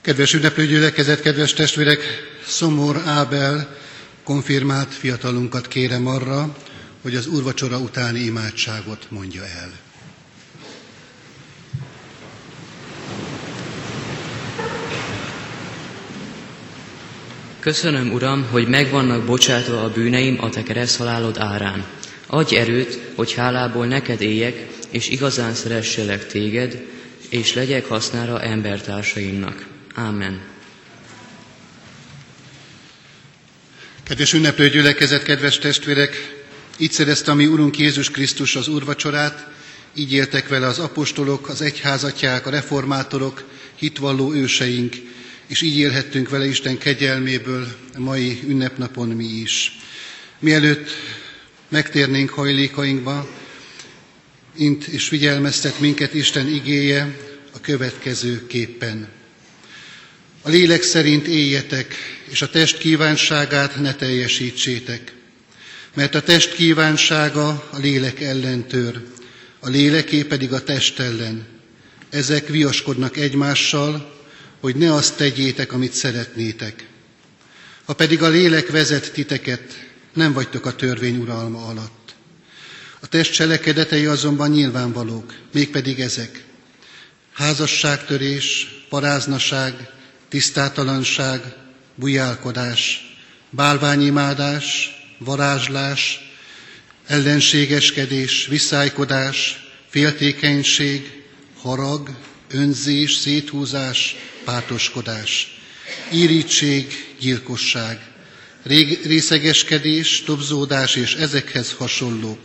Kedves 0.00 0.34
ünneplő 0.34 0.66
gyülekezet, 0.66 1.20
kedves 1.20 1.52
testvérek, 1.52 2.00
Szomor 2.46 2.96
Ábel 3.06 3.76
konfirmált 4.24 4.94
fiatalunkat 4.94 5.68
kérem 5.68 6.06
arra, 6.06 6.56
hogy 7.02 7.14
az 7.16 7.26
úrvacsora 7.26 7.78
utáni 7.78 8.20
imádságot 8.20 9.06
mondja 9.10 9.42
el. 9.46 9.70
Köszönöm, 17.60 18.12
Uram, 18.12 18.46
hogy 18.50 18.68
megvannak 18.68 19.24
bocsátva 19.24 19.82
a 19.82 19.90
bűneim 19.90 20.36
a 20.40 20.48
te 20.50 20.62
kereszthalálod 20.62 21.38
árán. 21.38 21.97
Adj 22.30 22.56
erőt, 22.56 23.00
hogy 23.14 23.32
hálából 23.32 23.86
neked 23.86 24.20
éljek, 24.20 24.66
és 24.90 25.08
igazán 25.08 25.54
szeresselek 25.54 26.26
téged, 26.26 26.82
és 27.28 27.54
legyek 27.54 27.86
hasznára 27.86 28.42
embertársaimnak. 28.42 29.66
Ámen. 29.94 30.40
Kedves 34.02 34.32
ünneplő 34.32 34.68
gyülekezet, 34.68 35.22
kedves 35.22 35.58
testvérek! 35.58 36.36
Így 36.78 36.92
szerezte 36.92 37.30
a 37.30 37.34
mi 37.34 37.46
Urunk 37.46 37.78
Jézus 37.78 38.10
Krisztus 38.10 38.56
az 38.56 38.68
úrvacsorát, 38.68 39.46
így 39.94 40.12
éltek 40.12 40.48
vele 40.48 40.66
az 40.66 40.78
apostolok, 40.78 41.48
az 41.48 41.62
egyházatják, 41.62 42.46
a 42.46 42.50
reformátorok, 42.50 43.44
hitvalló 43.74 44.32
őseink, 44.32 44.96
és 45.46 45.62
így 45.62 45.76
élhettünk 45.76 46.28
vele 46.28 46.46
Isten 46.46 46.78
kegyelméből 46.78 47.66
a 47.94 48.00
mai 48.00 48.40
ünnepnapon 48.46 49.08
mi 49.08 49.24
is. 49.24 49.78
Mielőtt 50.38 50.90
megtérnénk 51.68 52.30
hajlékainkba, 52.30 53.28
int 54.56 54.86
és 54.86 55.08
figyelmeztet 55.08 55.80
minket 55.80 56.14
Isten 56.14 56.48
igéje 56.48 57.16
a 57.54 57.60
következő 57.60 58.46
képpen. 58.46 59.08
A 60.42 60.48
lélek 60.48 60.82
szerint 60.82 61.26
éljetek, 61.26 61.94
és 62.30 62.42
a 62.42 62.50
test 62.50 62.78
kívánságát 62.78 63.80
ne 63.80 63.94
teljesítsétek, 63.94 65.12
mert 65.94 66.14
a 66.14 66.22
test 66.22 66.54
kívánsága 66.54 67.68
a 67.72 67.78
lélek 67.78 68.20
ellen 68.20 68.66
tör, 68.66 69.02
a 69.60 69.68
léleké 69.68 70.22
pedig 70.22 70.52
a 70.52 70.62
test 70.64 70.98
ellen. 71.00 71.46
Ezek 72.10 72.48
viaskodnak 72.48 73.16
egymással, 73.16 74.16
hogy 74.60 74.76
ne 74.76 74.92
azt 74.94 75.16
tegyétek, 75.16 75.72
amit 75.72 75.92
szeretnétek. 75.92 76.86
Ha 77.84 77.92
pedig 77.92 78.22
a 78.22 78.28
lélek 78.28 78.68
vezet 78.70 79.12
titeket, 79.12 79.86
nem 80.18 80.32
vagytok 80.32 80.66
a 80.66 80.74
törvény 80.74 81.16
uralma 81.16 81.66
alatt. 81.66 82.14
A 83.00 83.06
test 83.06 83.32
cselekedetei 83.32 84.06
azonban 84.06 84.50
nyilvánvalók, 84.50 85.34
mégpedig 85.52 86.00
ezek. 86.00 86.44
Házasságtörés, 87.32 88.66
paráznaság, 88.88 89.90
tisztátalanság, 90.28 91.56
bujálkodás, 91.94 93.00
bálványimádás, 93.50 94.90
varázslás, 95.18 96.20
ellenségeskedés, 97.06 98.46
visszájkodás, 98.46 99.66
féltékenység, 99.88 101.22
harag, 101.60 102.10
önzés, 102.50 103.14
széthúzás, 103.14 104.16
pártoskodás, 104.44 105.58
írítség, 106.12 107.14
gyilkosság, 107.20 108.00
részegeskedés, 109.02 110.22
dobzódás 110.26 110.96
és 110.96 111.14
ezekhez 111.14 111.72
hasonlók. 111.72 112.38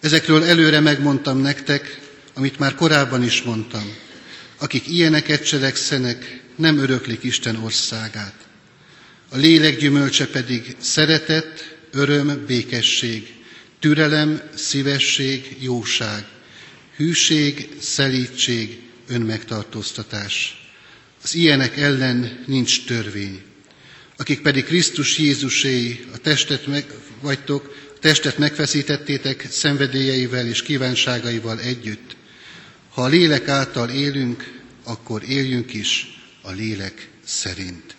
Ezekről 0.00 0.44
előre 0.44 0.80
megmondtam 0.80 1.38
nektek, 1.38 2.00
amit 2.34 2.58
már 2.58 2.74
korábban 2.74 3.22
is 3.22 3.42
mondtam. 3.42 3.94
Akik 4.58 4.88
ilyeneket 4.88 5.46
cselekszenek, 5.46 6.40
nem 6.56 6.78
öröklik 6.78 7.22
Isten 7.22 7.56
országát. 7.56 8.34
A 9.28 9.36
lélek 9.36 9.78
gyümölcse 9.78 10.26
pedig 10.26 10.76
szeretet, 10.80 11.76
öröm, 11.92 12.44
békesség, 12.46 13.34
türelem, 13.80 14.40
szívesség, 14.54 15.56
jóság, 15.60 16.24
hűség, 16.96 17.68
szelítség, 17.80 18.80
önmegtartóztatás. 19.08 20.56
Az 21.22 21.34
ilyenek 21.34 21.76
ellen 21.76 22.44
nincs 22.46 22.84
törvény. 22.84 23.42
Akik 24.22 24.40
pedig 24.42 24.64
Krisztus 24.64 25.18
Jézusé 25.18 26.04
a 26.14 26.16
testet 26.18 26.66
meg, 26.66 26.84
vagytok, 27.20 27.74
a 27.94 27.98
testet 28.00 28.38
megfeszítettétek 28.38 29.46
szenvedélyeivel 29.50 30.46
és 30.46 30.62
kívánságaival 30.62 31.60
együtt. 31.60 32.16
Ha 32.90 33.02
a 33.02 33.06
lélek 33.06 33.48
által 33.48 33.88
élünk, 33.88 34.60
akkor 34.84 35.22
éljünk 35.28 35.74
is 35.74 36.20
a 36.42 36.50
lélek 36.50 37.08
szerint. 37.24 37.94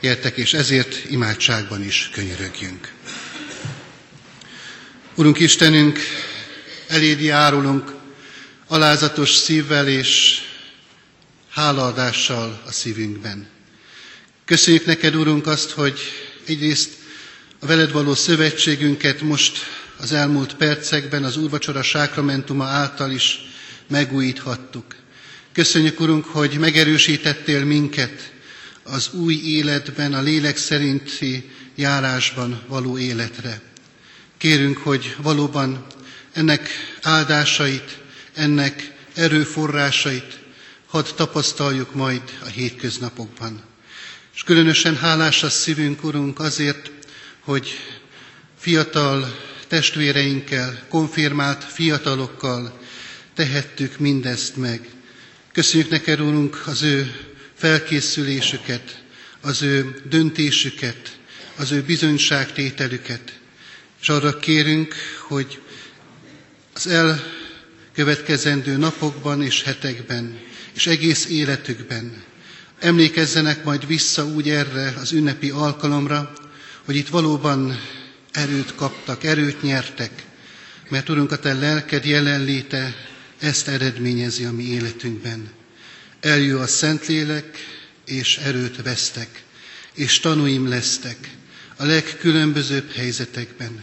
Értek, 0.00 0.36
és 0.36 0.54
ezért 0.54 1.10
imádságban 1.10 1.82
is 1.84 2.10
könyörögjünk. 2.12 2.92
Urunk 5.14 5.38
Istenünk, 5.40 5.98
eléd 6.88 7.20
járulunk 7.20 7.94
alázatos 8.66 9.30
szívvel 9.34 9.88
és 9.88 10.40
hálaadással 11.50 12.62
a 12.66 12.72
szívünkben. 12.72 13.56
Köszönjük 14.48 14.84
neked, 14.84 15.14
Urunk, 15.14 15.46
azt, 15.46 15.70
hogy 15.70 15.98
egyrészt 16.46 16.90
a 17.58 17.66
veled 17.66 17.92
való 17.92 18.14
szövetségünket 18.14 19.20
most 19.20 19.58
az 19.96 20.12
elmúlt 20.12 20.54
percekben 20.54 21.24
az 21.24 21.36
úrvacsora 21.36 21.82
sákramentuma 21.82 22.64
által 22.64 23.10
is 23.10 23.38
megújíthattuk. 23.88 24.84
Köszönjük, 25.52 26.00
Urunk, 26.00 26.24
hogy 26.24 26.58
megerősítettél 26.58 27.64
minket 27.64 28.32
az 28.82 29.10
új 29.12 29.34
életben, 29.34 30.14
a 30.14 30.20
lélek 30.20 30.56
szerinti 30.56 31.50
járásban 31.74 32.62
való 32.68 32.98
életre. 32.98 33.60
Kérünk, 34.38 34.78
hogy 34.78 35.16
valóban 35.22 35.86
ennek 36.32 36.68
áldásait, 37.02 37.98
ennek 38.34 38.92
erőforrásait 39.14 40.38
hadd 40.86 41.04
tapasztaljuk 41.16 41.94
majd 41.94 42.22
a 42.44 42.46
hétköznapokban. 42.46 43.67
És 44.38 44.44
különösen 44.44 44.96
hálás 44.96 45.42
a 45.42 45.50
szívünk, 45.50 46.04
Urunk, 46.04 46.40
azért, 46.40 46.90
hogy 47.40 47.68
fiatal 48.58 49.38
testvéreinkkel, 49.68 50.82
konfirmált 50.88 51.64
fiatalokkal 51.64 52.78
tehettük 53.34 53.98
mindezt 53.98 54.56
meg. 54.56 54.88
Köszönjük 55.52 55.90
neked, 55.90 56.20
Úrunk, 56.20 56.62
az 56.66 56.82
ő 56.82 57.16
felkészülésüket, 57.54 59.02
az 59.40 59.62
ő 59.62 60.02
döntésüket, 60.08 61.18
az 61.56 61.72
ő 61.72 61.82
bizonyságtételüket. 61.82 63.38
És 64.00 64.08
arra 64.08 64.38
kérünk, 64.38 64.94
hogy 65.20 65.60
az 66.74 66.86
elkövetkezendő 66.86 68.76
napokban 68.76 69.42
és 69.42 69.62
hetekben, 69.62 70.38
és 70.74 70.86
egész 70.86 71.26
életükben 71.26 72.26
emlékezzenek 72.80 73.64
majd 73.64 73.86
vissza 73.86 74.26
úgy 74.26 74.48
erre 74.48 74.94
az 75.00 75.12
ünnepi 75.12 75.50
alkalomra, 75.50 76.32
hogy 76.84 76.96
itt 76.96 77.08
valóban 77.08 77.80
erőt 78.32 78.74
kaptak, 78.74 79.24
erőt 79.24 79.62
nyertek, 79.62 80.24
mert 80.88 81.08
Urunk, 81.08 81.32
a 81.32 81.38
Te 81.38 81.54
lelked 81.54 82.04
jelenléte 82.04 82.94
ezt 83.38 83.68
eredményezi 83.68 84.44
a 84.44 84.52
mi 84.52 84.64
életünkben. 84.64 85.48
Eljő 86.20 86.58
a 86.58 86.66
Szentlélek, 86.66 87.56
és 88.06 88.36
erőt 88.36 88.82
vesztek, 88.82 89.42
és 89.94 90.20
tanúim 90.20 90.68
lesztek 90.68 91.16
a 91.76 91.84
legkülönbözőbb 91.84 92.92
helyzetekben. 92.92 93.82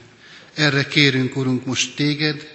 Erre 0.53 0.88
kérünk, 0.88 1.35
Urunk, 1.35 1.65
most 1.65 1.95
téged, 1.95 2.47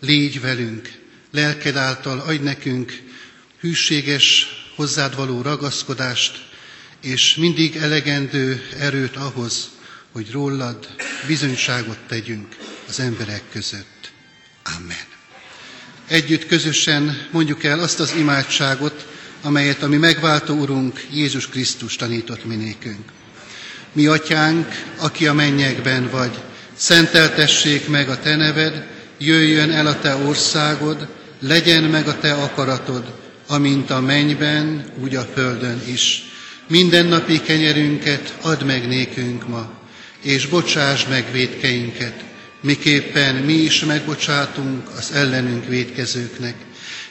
légy 0.00 0.40
velünk, 0.40 0.92
lelked 1.30 1.76
által 1.76 2.18
adj 2.18 2.42
nekünk 2.42 3.00
hűséges, 3.60 4.46
hozzád 4.78 5.16
való 5.16 5.42
ragaszkodást, 5.42 6.46
és 7.02 7.34
mindig 7.34 7.76
elegendő 7.76 8.68
erőt 8.78 9.16
ahhoz, 9.16 9.68
hogy 10.12 10.30
rólad 10.30 10.88
bizonyságot 11.26 11.98
tegyünk 12.08 12.56
az 12.88 13.00
emberek 13.00 13.42
között. 13.52 14.10
Amen. 14.76 15.06
Együtt 16.08 16.46
közösen 16.46 17.26
mondjuk 17.30 17.64
el 17.64 17.78
azt 17.78 18.00
az 18.00 18.14
imádságot, 18.18 19.06
amelyet 19.42 19.82
a 19.82 19.88
mi 19.88 19.96
megváltó 19.96 20.54
Urunk 20.54 21.06
Jézus 21.12 21.48
Krisztus 21.48 21.96
tanított 21.96 22.44
minékünk. 22.44 23.12
Mi 23.92 24.06
atyánk, 24.06 24.66
aki 24.98 25.26
a 25.26 25.32
mennyekben 25.32 26.10
vagy, 26.10 26.38
szenteltessék 26.76 27.88
meg 27.88 28.08
a 28.08 28.20
te 28.20 28.36
neved, 28.36 28.86
jöjjön 29.18 29.70
el 29.70 29.86
a 29.86 29.98
te 30.00 30.14
országod, 30.14 31.08
legyen 31.40 31.82
meg 31.82 32.08
a 32.08 32.18
te 32.18 32.32
akaratod, 32.32 33.26
amint 33.48 33.90
a 33.90 34.00
mennyben, 34.00 34.84
úgy 35.02 35.14
a 35.14 35.26
földön 35.34 35.82
is. 35.86 36.22
Minden 36.68 37.06
napi 37.06 37.40
kenyerünket 37.40 38.34
add 38.42 38.64
meg 38.64 38.86
nékünk 38.88 39.48
ma, 39.48 39.70
és 40.22 40.46
bocsáss 40.46 41.06
meg 41.06 41.32
védkeinket, 41.32 42.24
miképpen 42.60 43.34
mi 43.34 43.52
is 43.52 43.84
megbocsátunk 43.84 44.88
az 44.96 45.12
ellenünk 45.12 45.66
védkezőknek. 45.66 46.54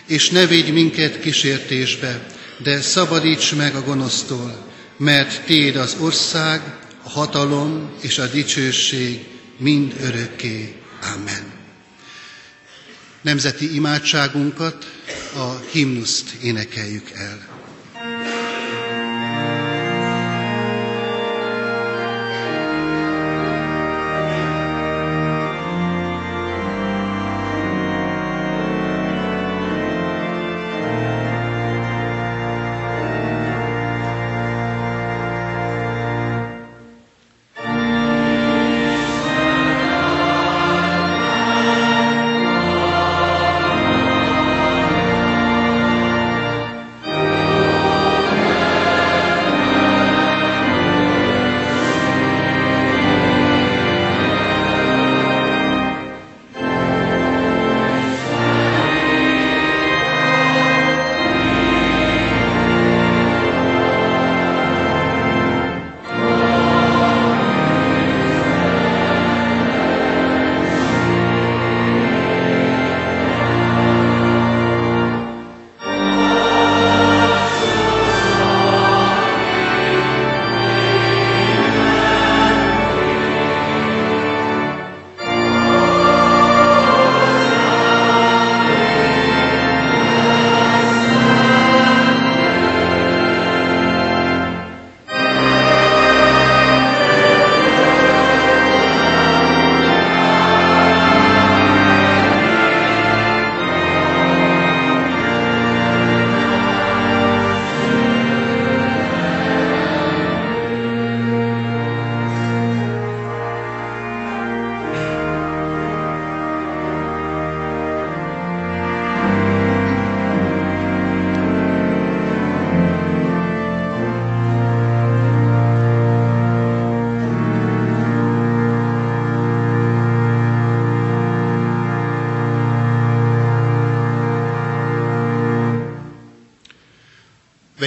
És 0.07 0.29
ne 0.29 0.45
védj 0.45 0.71
minket 0.71 1.19
kísértésbe, 1.19 2.27
de 2.63 2.81
szabadíts 2.81 3.55
meg 3.55 3.75
a 3.75 3.83
gonosztól, 3.83 4.65
mert 4.97 5.45
Téd 5.45 5.75
az 5.75 5.95
ország, 5.99 6.61
a 7.03 7.09
hatalom 7.09 7.91
és 8.01 8.17
a 8.17 8.25
dicsőség 8.27 9.25
mind 9.57 9.93
örökké. 10.01 10.75
Amen. 11.15 11.56
Nemzeti 13.27 13.75
imádságunkat, 13.75 14.85
a 15.35 15.59
himnuszt 15.71 16.33
énekeljük 16.41 17.09
el. 17.11 17.56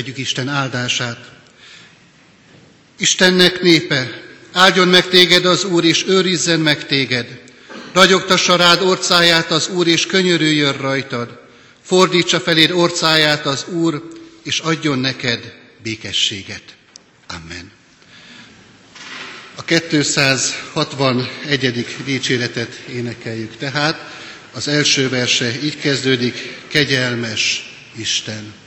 Vegyük 0.01 0.18
Isten 0.18 0.48
áldását. 0.48 1.31
Istennek 2.98 3.60
népe, 3.60 4.22
áldjon 4.52 4.89
meg 4.89 5.09
téged 5.09 5.44
az 5.44 5.64
Úr, 5.64 5.85
és 5.85 6.05
őrizzen 6.06 6.60
meg 6.60 6.86
téged. 6.86 7.40
Ragyogtassa 7.93 8.56
rád 8.56 8.82
orcáját 8.82 9.51
az 9.51 9.68
Úr, 9.68 9.86
és 9.86 10.06
könyörüljön 10.06 10.77
rajtad. 10.77 11.39
Fordítsa 11.82 12.40
feléd 12.40 12.70
orcáját 12.70 13.47
az 13.47 13.64
Úr, 13.68 14.09
és 14.43 14.59
adjon 14.59 14.98
neked 14.98 15.55
békességet. 15.82 16.62
Amen. 17.28 17.70
A 19.55 19.64
261. 19.64 21.86
dicséretet 22.05 22.74
énekeljük 22.89 23.56
tehát. 23.56 24.18
Az 24.52 24.68
első 24.68 25.09
verse 25.09 25.62
így 25.62 25.78
kezdődik, 25.78 26.56
kegyelmes 26.68 27.72
Isten. 27.97 28.60